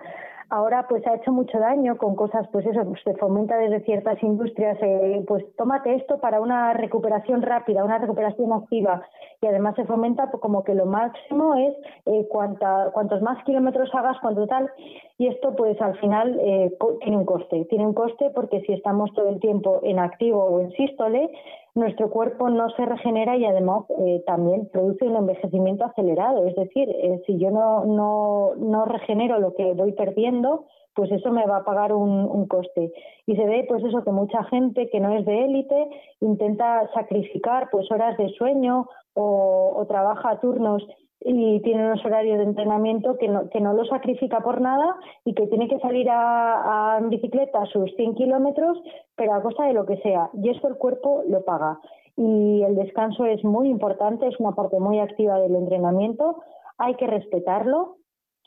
ahora 0.52 0.86
pues 0.88 1.06
ha 1.08 1.16
hecho 1.16 1.32
mucho 1.32 1.58
daño 1.58 1.98
con 1.98 2.16
cosas, 2.16 2.48
pues 2.52 2.66
eso, 2.66 2.84
pues, 2.84 3.02
se 3.04 3.16
fomenta 3.16 3.58
desde 3.58 3.82
ciertas 3.86 4.22
industrias, 4.22 4.78
eh, 4.82 5.24
pues 5.28 5.44
tómate 5.56 5.96
esto 5.96 6.20
para 6.20 6.42
una 6.42 6.74
recuperación 6.74 7.42
rápida, 7.42 7.84
una 7.84 7.98
recuperación 7.98 8.52
activa. 8.54 9.02
Y 9.42 9.48
además 9.48 9.76
se 9.76 9.86
fomenta 9.86 10.30
pues, 10.30 10.42
como 10.42 10.64
que 10.64 10.76
lo 10.76 10.86
máximo 10.86 11.56
es 11.56 11.74
eh, 12.06 12.28
cuanta, 12.30 12.92
cuantos 12.94 13.22
más 13.22 13.44
kilómetros 13.46 13.90
hagas, 13.96 14.20
cuanto 14.20 14.46
tal. 14.46 14.70
Y 15.18 15.28
esto 15.28 15.56
pues 15.56 15.82
al 15.82 15.98
final 16.00 16.38
eh, 16.42 16.78
tiene 17.02 17.18
un 17.18 17.26
coste, 17.26 17.66
tiene 17.66 17.86
un 17.86 17.94
coste 17.94 18.30
porque 18.36 18.62
si 18.62 18.74
estamos 18.74 19.14
todo 19.14 19.30
el 19.30 19.40
tiempo 19.40 19.80
en 19.84 20.00
activo 20.00 20.44
o 20.44 20.60
en 20.60 20.72
sístole, 20.74 21.32
nuestro 21.74 22.10
cuerpo 22.10 22.50
no 22.50 22.70
se 22.72 22.86
regenera 22.86 23.38
y 23.38 23.46
además 23.46 23.86
eh, 24.00 24.24
también 24.26 24.68
produce 24.72 25.06
un 25.06 25.16
envejecimiento 25.16 25.86
acelerado. 25.86 26.46
Es 26.46 26.56
decir, 26.56 26.90
eh, 26.90 27.22
si 27.26 27.38
yo 27.38 27.50
no, 27.52 27.86
no, 27.86 28.56
no 28.58 28.86
regenero 28.86 29.40
lo 29.40 29.54
que 29.54 29.74
voy 29.74 29.94
perdiendo, 29.94 30.66
pues 30.94 31.12
eso 31.12 31.32
me 31.32 31.46
va 31.46 31.58
a 31.58 31.64
pagar 31.64 31.94
un, 31.94 32.12
un, 32.12 32.48
coste. 32.48 32.92
Y 33.26 33.36
se 33.36 33.46
ve 33.46 33.66
pues 33.68 33.84
eso 33.84 34.04
que 34.04 34.12
mucha 34.12 34.44
gente 34.46 34.90
que 34.90 35.00
no 35.00 35.18
es 35.18 35.26
de 35.26 35.46
élite 35.46 35.88
intenta 36.20 36.90
sacrificar 36.94 37.70
pues 37.72 37.90
horas 37.92 38.18
de 38.18 38.30
sueño 38.34 38.88
o, 39.14 39.74
o 39.78 39.86
trabaja 39.88 40.32
a 40.32 40.40
turnos 40.42 40.86
y 41.24 41.62
tiene 41.62 41.86
unos 41.86 42.04
horarios 42.04 42.40
de 42.40 42.46
entrenamiento 42.46 43.18
que 43.18 43.28
no, 43.28 43.50
que 43.50 43.62
no 43.62 43.74
lo 43.74 43.86
sacrifica 43.86 44.40
por 44.42 44.60
nada 44.60 44.96
y 45.24 45.34
que 45.34 45.48
tiene 45.48 45.68
que 45.68 45.80
salir 45.80 46.10
a, 46.10 46.96
a 46.96 46.98
en 46.98 47.10
bicicleta 47.10 47.66
sus 47.68 47.94
100 47.96 48.16
kilómetros, 48.16 48.82
pero 49.16 49.36
a 49.36 49.42
costa 49.42 49.66
de 49.66 49.74
lo 49.74 49.86
que 49.86 49.98
sea. 49.98 50.30
Y 50.34 50.50
eso 50.50 50.68
el 50.68 50.78
cuerpo 50.78 51.24
lo 51.28 51.46
paga. 51.46 51.80
Y 52.18 52.64
el 52.64 52.76
descanso 52.76 53.26
es 53.26 53.44
muy 53.44 53.70
importante, 53.70 54.28
es 54.28 54.40
una 54.40 54.54
parte 54.54 54.80
muy 54.80 55.00
activa 55.00 55.40
del 55.40 55.56
entrenamiento. 55.56 56.42
Hay 56.78 56.96
que 56.96 57.08
respetarlo. 57.08 57.98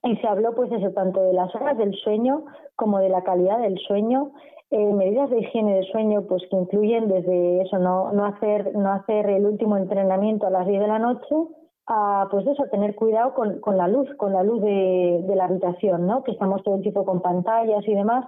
Y 0.02 0.16
se 0.16 0.26
habló, 0.26 0.54
pues 0.54 0.70
eso, 0.70 0.90
tanto 0.90 1.22
de 1.22 1.32
las 1.32 1.54
horas 1.54 1.78
del 1.78 1.94
sueño 1.94 2.44
como 2.76 2.98
de 2.98 3.08
la 3.08 3.22
calidad 3.22 3.58
del 3.60 3.78
sueño. 3.78 4.32
Eh, 4.70 4.92
medidas 4.92 5.30
de 5.30 5.38
higiene 5.38 5.76
del 5.76 5.86
sueño, 5.86 6.22
pues 6.28 6.42
que 6.50 6.56
incluyen 6.56 7.08
desde 7.08 7.62
eso, 7.62 7.78
no, 7.78 8.12
no, 8.12 8.26
hacer, 8.26 8.74
no 8.74 8.90
hacer 8.92 9.30
el 9.30 9.46
último 9.46 9.76
entrenamiento 9.76 10.46
a 10.46 10.50
las 10.50 10.66
10 10.66 10.80
de 10.80 10.88
la 10.88 10.98
noche, 10.98 11.34
a 11.86 12.28
pues 12.30 12.46
eso, 12.46 12.64
tener 12.70 12.94
cuidado 12.94 13.34
con, 13.34 13.60
con 13.60 13.76
la 13.76 13.88
luz, 13.88 14.08
con 14.16 14.32
la 14.32 14.42
luz 14.42 14.62
de, 14.62 15.22
de, 15.26 15.36
la 15.36 15.44
habitación, 15.44 16.06
¿no? 16.06 16.22
Que 16.22 16.32
estamos 16.32 16.62
todo 16.62 16.76
el 16.76 16.82
tiempo 16.82 17.04
con 17.04 17.20
pantallas 17.20 17.86
y 17.86 17.94
demás. 17.94 18.24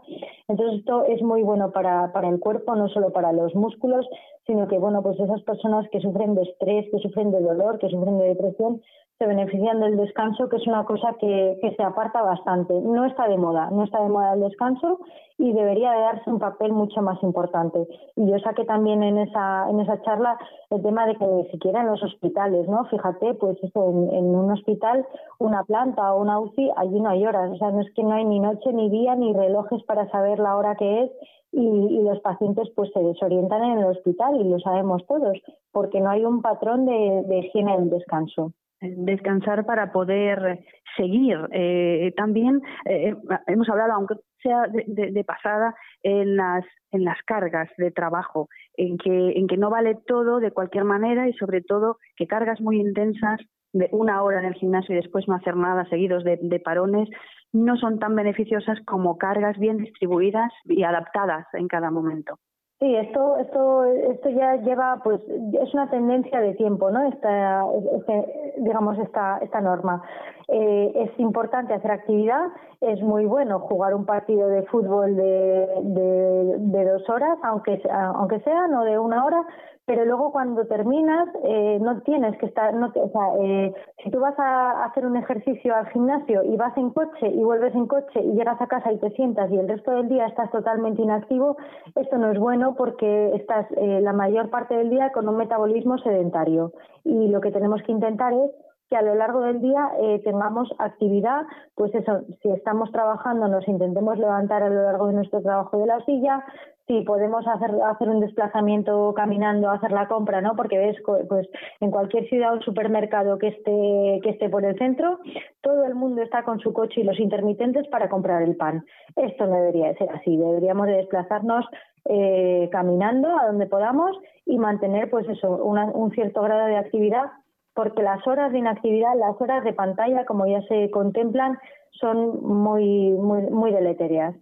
Entonces 0.47 0.81
esto 0.81 1.05
es 1.07 1.23
muy 1.23 1.43
bueno 1.43 1.73
para, 1.73 2.13
para 2.13 2.29
el 2.29 2.39
cuerpo, 2.39 2.77
no 2.77 2.89
solo 2.89 3.13
para 3.13 3.33
los 3.33 3.55
músculos, 3.55 4.07
sino 4.47 4.69
que 4.69 4.79
bueno, 4.79 5.03
pues 5.03 5.19
esas 5.19 5.43
personas 5.43 5.89
que 5.91 6.01
sufren 6.01 6.35
de 6.35 6.43
estrés, 6.43 6.87
que 6.91 6.99
sufren 6.99 7.31
de 7.31 7.41
dolor, 7.41 7.79
que 7.79 7.89
sufren 7.89 8.19
de 8.19 8.29
depresión, 8.29 8.83
se 9.19 9.27
benefician 9.27 9.81
del 9.81 9.97
descanso, 9.97 10.49
que 10.49 10.57
es 10.57 10.67
una 10.67 10.85
cosa 10.85 11.15
que, 11.19 11.59
que, 11.63 11.75
se 11.75 11.83
aparta 11.83 12.21
bastante. 12.23 12.75
No 12.75 13.07
está 13.07 13.27
de 13.29 13.39
moda, 13.39 13.71
no 13.71 13.85
está 13.85 14.03
de 14.03 14.11
moda 14.11 14.35
el 14.35 14.41
descanso 14.41 15.01
y 15.39 15.53
debería 15.53 15.93
de 15.93 16.01
darse 16.01 16.31
un 16.31 16.39
papel 16.39 16.73
mucho 16.73 17.01
más 17.03 17.23
importante. 17.23 17.87
Y 18.15 18.31
yo 18.31 18.39
saqué 18.39 18.65
también 18.65 19.03
en 19.03 19.19
esa, 19.19 19.69
en 19.71 19.81
esa 19.81 20.01
charla 20.03 20.39
el 20.71 20.83
tema 20.83 21.07
de 21.07 21.17
que 21.17 21.27
ni 21.27 21.45
siquiera 21.49 21.81
en 21.81 21.89
los 21.89 22.03
hospitales, 22.03 22.69
¿no? 22.69 22.85
Fíjate, 22.87 23.35
pues 23.35 23.46
eso, 23.51 24.09
en, 24.13 24.25
un 24.25 24.51
hospital, 24.51 25.07
una 25.39 25.65
planta 25.65 26.13
o 26.13 26.23
una 26.23 26.41
UCI, 26.41 26.71
allí 26.77 27.01
no 27.01 27.11
hay 27.11 27.27
horas. 27.27 27.51
O 27.53 27.57
sea, 27.57 27.71
no 27.71 27.81
es 27.81 27.93
que 27.95 28.03
no 28.03 28.13
hay 28.13 28.25
ni 28.25 28.41
noche, 28.41 28.73
ni 28.73 28.91
día, 28.91 29.15
ni 29.15 29.33
relojes 29.33 29.83
para 29.85 30.09
saber 30.11 30.39
la 30.39 30.57
hora 30.57 30.75
que 30.77 31.05
es 31.05 31.11
y, 31.53 31.61
y, 31.61 32.03
los 32.03 32.21
pacientes 32.21 32.69
pues 32.75 32.91
se 32.93 33.01
desorientan 33.01 33.65
en 33.65 33.79
el 33.79 33.87
hospital 33.87 34.37
y 34.37 34.45
lo 34.45 34.59
sabemos 34.59 35.07
todos, 35.07 35.39
porque 35.73 36.01
no 36.01 36.11
hay 36.11 36.25
un 36.25 36.43
patrón 36.43 36.85
de, 36.87 37.25
de 37.27 37.39
higiene 37.39 37.79
del 37.79 37.91
descanso 37.91 38.53
descansar 38.81 39.65
para 39.65 39.93
poder 39.93 40.65
seguir. 40.97 41.39
Eh, 41.53 42.13
también 42.17 42.61
eh, 42.85 43.15
hemos 43.47 43.69
hablado, 43.69 43.93
aunque 43.93 44.15
sea 44.47 44.67
de, 44.69 45.25
pasada, 45.25 45.75
en 46.03 46.37
las, 46.37 46.65
en 46.93 47.05
las 47.05 47.21
cargas 47.27 47.69
de 47.79 47.91
trabajo, 47.91 48.49
en 48.77 48.97
que, 48.99 49.33
en 49.33 49.47
que 49.47 49.57
no 49.57 49.71
vale 49.71 49.97
todo 50.07 50.39
de 50.39 50.53
cualquier 50.53 50.85
manera 50.85 51.29
y 51.29 51.33
sobre 51.35 51.63
todo 51.63 51.99
que 52.17 52.27
cargas 52.27 52.61
muy 52.61 52.81
intensas 52.81 53.41
de 53.73 53.89
una 53.93 54.23
hora 54.23 54.41
en 54.41 54.47
el 54.47 54.55
gimnasio 54.55 54.95
y 54.95 54.97
después 54.97 55.27
no 55.29 55.35
hacer 55.35 55.57
nada 55.57 55.85
seguidos 55.89 56.25
de 56.25 56.61
parones 56.65 57.09
no 57.53 57.77
son 57.77 57.99
tan 57.99 58.15
beneficiosas 58.15 58.79
como 58.87 59.19
cargas 59.19 59.59
bien 59.59 59.79
distribuidas 59.79 60.53
y 60.65 60.83
adaptadas 60.83 61.47
en 61.55 61.69
cada 61.69 61.91
momento. 61.91 62.39
Sí, 62.79 62.95
esto, 62.95 63.39
esto, 63.39 63.85
esto 63.85 64.29
ya 64.29 64.57
lleva, 64.57 65.01
pues, 65.03 65.19
es 65.29 65.73
una 65.73 65.89
tendencia 65.89 66.41
de 66.41 66.53
tiempo, 66.57 66.91
¿no? 66.91 67.07
Esta, 67.09 67.65
este, 67.97 68.55
digamos, 68.59 68.99
esta, 68.99 69.39
esta 69.39 69.63
norma. 69.63 70.03
Eh, 70.49 70.93
es 70.95 71.19
importante 71.19 71.73
hacer 71.73 71.91
actividad, 71.91 72.49
es 72.83 73.01
muy 73.01 73.25
bueno 73.25 73.61
jugar 73.61 73.95
un 73.95 74.05
partido 74.05 74.49
de 74.49 74.63
fútbol 74.65 75.17
de, 75.17 75.67
de, 75.85 76.55
de 76.59 76.85
dos 76.85 77.09
horas, 77.09 77.39
aunque, 77.45 77.81
aunque 77.91 78.41
sea, 78.41 78.69
no 78.69 78.85
de 78.85 78.99
una 78.99 79.25
hora, 79.25 79.43
pero 79.87 80.05
luego 80.05 80.33
cuando 80.33 80.67
terminas 80.67 81.29
eh, 81.45 81.79
no 81.81 82.01
tienes 82.03 82.37
que 82.39 82.47
estar, 82.47 82.75
no, 82.75 82.93
o 82.95 83.09
sea, 83.09 83.37
eh, 83.41 83.73
si 84.03 84.11
tú 84.11 84.19
vas 84.19 84.37
a 84.39 84.85
hacer 84.85 85.07
un 85.07 85.17
ejercicio 85.17 85.75
al 85.77 85.87
gimnasio 85.91 86.43
y 86.43 86.57
vas 86.57 86.77
en 86.77 86.91
coche 86.91 87.29
y 87.29 87.43
vuelves 87.43 87.73
en 87.75 87.87
coche 87.87 88.21
y 88.21 88.33
llegas 88.33 88.61
a 88.61 88.67
casa 88.67 88.93
y 88.93 88.99
te 88.99 89.11
sientas 89.11 89.51
y 89.51 89.57
el 89.57 89.69
resto 89.69 89.93
del 89.93 90.09
día 90.09 90.27
estás 90.27 90.51
totalmente 90.51 91.03
inactivo, 91.03 91.57
esto 91.95 92.19
no 92.19 92.33
es 92.33 92.39
bueno 92.39 92.75
porque 92.75 93.37
estás 93.37 93.67
eh, 93.77 94.01
la 94.03 94.13
mayor 94.13 94.51
parte 94.51 94.77
del 94.77 94.91
día 94.91 95.13
con 95.13 95.29
un 95.29 95.37
metabolismo 95.37 95.99
sedentario. 95.99 96.73
Y 97.05 97.29
lo 97.29 97.41
que 97.41 97.53
tenemos 97.53 97.81
que 97.85 97.93
intentar 97.93 98.33
es 98.33 98.51
que 98.91 98.97
a 98.97 99.03
lo 99.03 99.15
largo 99.15 99.41
del 99.41 99.61
día 99.61 99.91
eh, 100.01 100.21
tengamos 100.25 100.69
actividad, 100.79 101.43
pues 101.75 101.95
eso, 101.95 102.23
si 102.43 102.51
estamos 102.51 102.91
trabajando 102.93 103.49
nos 103.49 103.67
intentemos 103.67 104.19
levantar 104.19 104.63
a 104.63 104.69
lo 104.69 104.83
largo 104.83 105.09
de 105.09 105.15
nuestro 105.15 105.43
trabajo 105.43 105.79
de 105.79 105.87
la 105.87 106.01
silla, 106.05 106.45
si 106.87 107.01
podemos 107.03 107.47
hacer, 107.47 107.71
hacer 107.85 108.09
un 108.09 108.21
desplazamiento 108.21 109.13
caminando, 109.15 109.71
hacer 109.71 109.93
la 109.93 110.07
compra, 110.07 110.41
¿no? 110.41 110.55
Porque 110.55 110.79
ves, 110.79 110.97
pues 111.29 111.49
en 111.81 111.91
cualquier 111.91 112.29
ciudad 112.29 112.55
o 112.55 112.63
supermercado 112.63 113.39
que 113.39 113.49
esté, 113.49 114.21
que 114.23 114.31
esté 114.31 114.49
por 114.49 114.65
el 114.65 114.79
centro, 114.79 115.19
todo 115.63 115.85
el 115.85 115.95
mundo 115.95 116.23
está 116.23 116.45
con 116.45 116.61
su 116.61 116.73
coche 116.73 117.01
y 117.01 117.05
los 117.05 117.19
intermitentes 117.19 117.89
para 117.89 118.09
comprar 118.09 118.43
el 118.43 118.57
pan. 118.57 118.85
Esto 119.17 119.47
no 119.47 119.57
debería 119.57 119.95
ser 119.95 120.11
así, 120.11 120.37
deberíamos 120.37 120.87
de 120.87 120.99
desplazarnos 120.99 121.65
eh, 122.05 122.69
caminando 122.71 123.37
a 123.37 123.47
donde 123.47 123.67
podamos 123.67 124.17
y 124.45 124.59
mantener, 124.59 125.11
pues 125.11 125.29
eso, 125.29 125.51
una, 125.65 125.87
un 125.87 126.13
cierto 126.13 126.43
grado 126.43 126.67
de 126.67 126.77
actividad 126.77 127.33
porque 127.77 128.03
las 128.03 128.27
horas 128.27 128.53
de 128.53 128.59
inactividad, 128.59 129.15
las 129.17 129.39
horas 129.39 129.63
de 129.63 129.75
pantalla, 129.75 130.25
como 130.25 130.47
ya 130.47 130.63
se 130.63 130.91
contemplan, 130.91 131.59
son 131.91 132.43
muy, 132.43 133.11
muy, 133.11 133.43
muy 133.51 133.71
deleterias. 133.71 134.35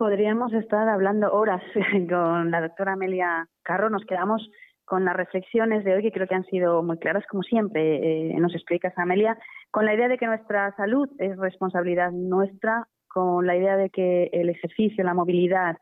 Podríamos 0.00 0.50
estar 0.54 0.88
hablando 0.88 1.30
horas 1.30 1.62
con 2.08 2.50
la 2.50 2.62
doctora 2.62 2.94
Amelia 2.94 3.46
Carro. 3.62 3.90
Nos 3.90 4.02
quedamos 4.06 4.48
con 4.86 5.04
las 5.04 5.14
reflexiones 5.14 5.84
de 5.84 5.92
hoy, 5.92 6.02
que 6.02 6.10
creo 6.10 6.26
que 6.26 6.34
han 6.34 6.46
sido 6.46 6.82
muy 6.82 6.96
claras, 6.96 7.26
como 7.26 7.42
siempre 7.42 8.30
eh, 8.30 8.40
nos 8.40 8.54
explicas, 8.54 8.94
Amelia, 8.96 9.36
con 9.70 9.84
la 9.84 9.92
idea 9.92 10.08
de 10.08 10.16
que 10.16 10.24
nuestra 10.24 10.74
salud 10.76 11.06
es 11.18 11.36
responsabilidad 11.36 12.12
nuestra, 12.12 12.88
con 13.08 13.46
la 13.46 13.54
idea 13.54 13.76
de 13.76 13.90
que 13.90 14.30
el 14.32 14.48
ejercicio, 14.48 15.04
la 15.04 15.12
movilidad 15.12 15.76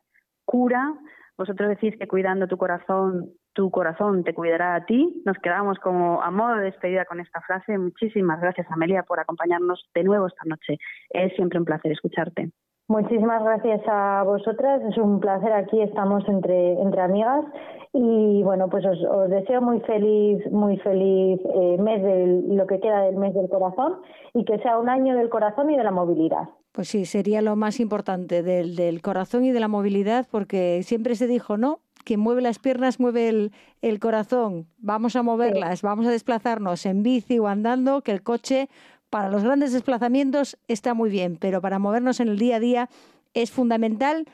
cura. 0.44 0.94
Vosotros 1.36 1.68
decís 1.68 1.94
que 1.96 2.08
cuidando 2.08 2.48
tu 2.48 2.56
corazón 2.56 3.30
tu 3.52 3.70
corazón 3.70 4.24
te 4.24 4.34
cuidará 4.34 4.74
a 4.74 4.84
ti. 4.84 5.22
Nos 5.26 5.38
quedamos 5.38 5.78
como 5.78 6.22
a 6.22 6.32
modo 6.32 6.56
de 6.56 6.64
despedida 6.64 7.04
con 7.04 7.20
esta 7.20 7.40
frase. 7.42 7.78
Muchísimas 7.78 8.40
gracias, 8.40 8.66
Amelia, 8.68 9.04
por 9.04 9.20
acompañarnos 9.20 9.88
de 9.94 10.02
nuevo 10.02 10.26
esta 10.26 10.42
noche. 10.44 10.76
Es 11.10 11.32
siempre 11.34 11.60
un 11.60 11.64
placer 11.64 11.92
escucharte. 11.92 12.50
Muchísimas 12.88 13.42
gracias 13.44 13.82
a 13.86 14.22
vosotras, 14.22 14.80
es 14.82 14.96
un 14.96 15.20
placer 15.20 15.52
aquí, 15.52 15.78
estamos 15.82 16.26
entre, 16.26 16.72
entre 16.80 17.02
amigas 17.02 17.44
y 17.92 18.42
bueno, 18.42 18.70
pues 18.70 18.82
os, 18.86 18.98
os 19.04 19.28
deseo 19.28 19.60
muy 19.60 19.80
feliz, 19.80 20.40
muy 20.50 20.78
feliz 20.78 21.38
eh, 21.54 21.76
mes 21.78 22.02
del, 22.02 22.56
lo 22.56 22.66
que 22.66 22.80
queda 22.80 23.02
del 23.02 23.16
mes 23.16 23.34
del 23.34 23.50
corazón 23.50 24.00
y 24.32 24.46
que 24.46 24.58
sea 24.60 24.78
un 24.78 24.88
año 24.88 25.14
del 25.16 25.28
corazón 25.28 25.70
y 25.70 25.76
de 25.76 25.84
la 25.84 25.90
movilidad. 25.90 26.48
Pues 26.72 26.88
sí, 26.88 27.04
sería 27.04 27.42
lo 27.42 27.56
más 27.56 27.78
importante 27.78 28.42
del, 28.42 28.74
del 28.74 29.02
corazón 29.02 29.44
y 29.44 29.52
de 29.52 29.60
la 29.60 29.68
movilidad 29.68 30.26
porque 30.30 30.82
siempre 30.82 31.14
se 31.14 31.26
dijo, 31.26 31.58
¿no? 31.58 31.80
quien 32.04 32.20
mueve 32.20 32.40
las 32.40 32.58
piernas 32.58 33.00
mueve 33.00 33.28
el, 33.28 33.52
el 33.82 34.00
corazón. 34.00 34.66
Vamos 34.78 35.14
a 35.14 35.22
moverlas, 35.22 35.80
sí. 35.80 35.86
vamos 35.86 36.06
a 36.06 36.10
desplazarnos 36.10 36.86
en 36.86 37.02
bici 37.02 37.38
o 37.38 37.48
andando, 37.48 38.00
que 38.00 38.12
el 38.12 38.22
coche 38.22 38.70
para 39.10 39.30
los 39.30 39.44
grandes 39.44 39.72
desplazamientos 39.72 40.58
está 40.68 40.94
muy 40.94 41.10
bien, 41.10 41.36
pero 41.40 41.60
para 41.60 41.78
movernos 41.78 42.20
en 42.20 42.28
el 42.28 42.38
día 42.38 42.56
a 42.56 42.60
día 42.60 42.88
es 43.34 43.50
fundamental 43.50 44.26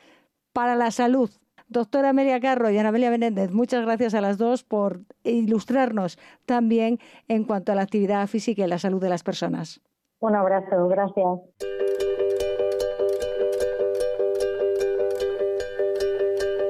para 0.53 0.77
la 0.77 0.91
salud. 0.91 1.31
Doctora 1.69 2.11
Amelia 2.11 2.41
Carro 2.41 2.71
y 2.71 2.79
Ana 2.79 2.91
Amelia 2.91 3.11
Menéndez, 3.11 3.51
muchas 3.51 3.85
gracias 3.85 4.15
a 4.15 4.21
las 4.21 4.39
dos 4.39 4.65
por 4.65 5.01
ilustrarnos 5.25 6.19
también 6.47 6.99
en 7.29 7.45
cuanto 7.45 7.73
a 7.73 7.75
la 7.75 7.83
actividad 7.83 8.27
física 8.27 8.65
y 8.65 8.69
la 8.69 8.79
salud 8.79 9.01
de 9.01 9.09
las 9.09 9.23
personas. 9.23 9.81
Un 10.21 10.37
abrazo, 10.37 10.89
gracias. 10.89 11.41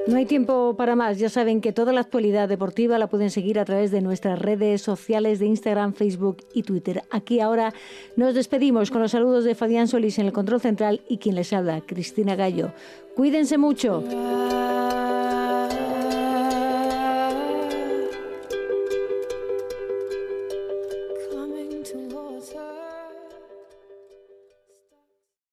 No 0.07 0.19
hay 0.19 0.27
tiempo 0.27 0.75
para 0.77 0.97
más. 0.97 1.19
Ya 1.19 1.31
saben 1.31 1.63
que 1.63 1.73
toda 1.73 1.93
la 1.93 2.01
actualidad 2.01 2.47
deportiva 2.49 2.99
la 2.99 3.07
pueden 3.07 3.31
seguir 3.31 3.59
a 3.59 3.65
través 3.65 3.91
de 3.91 4.03
nuestras 4.03 4.39
redes 4.39 4.83
sociales 4.83 5.39
de 5.39 5.47
Instagram, 5.47 5.95
Facebook 5.95 6.45
y 6.53 6.63
Twitter. 6.63 7.03
Aquí 7.11 7.41
ahora 7.41 7.73
nos 8.15 8.35
despedimos 8.35 8.91
con 8.91 9.01
los 9.01 9.13
saludos 9.13 9.45
de 9.45 9.55
Fabián 9.55 9.89
Solís 9.89 10.19
en 10.19 10.27
el 10.27 10.33
control 10.33 10.61
central 10.61 11.01
y 11.09 11.19
quien 11.19 11.37
les 11.37 11.53
habla, 11.55 11.81
Cristina 11.81 12.37
Gallo. 12.37 12.73
Cuídense 13.17 13.57
mucho. 13.57 14.05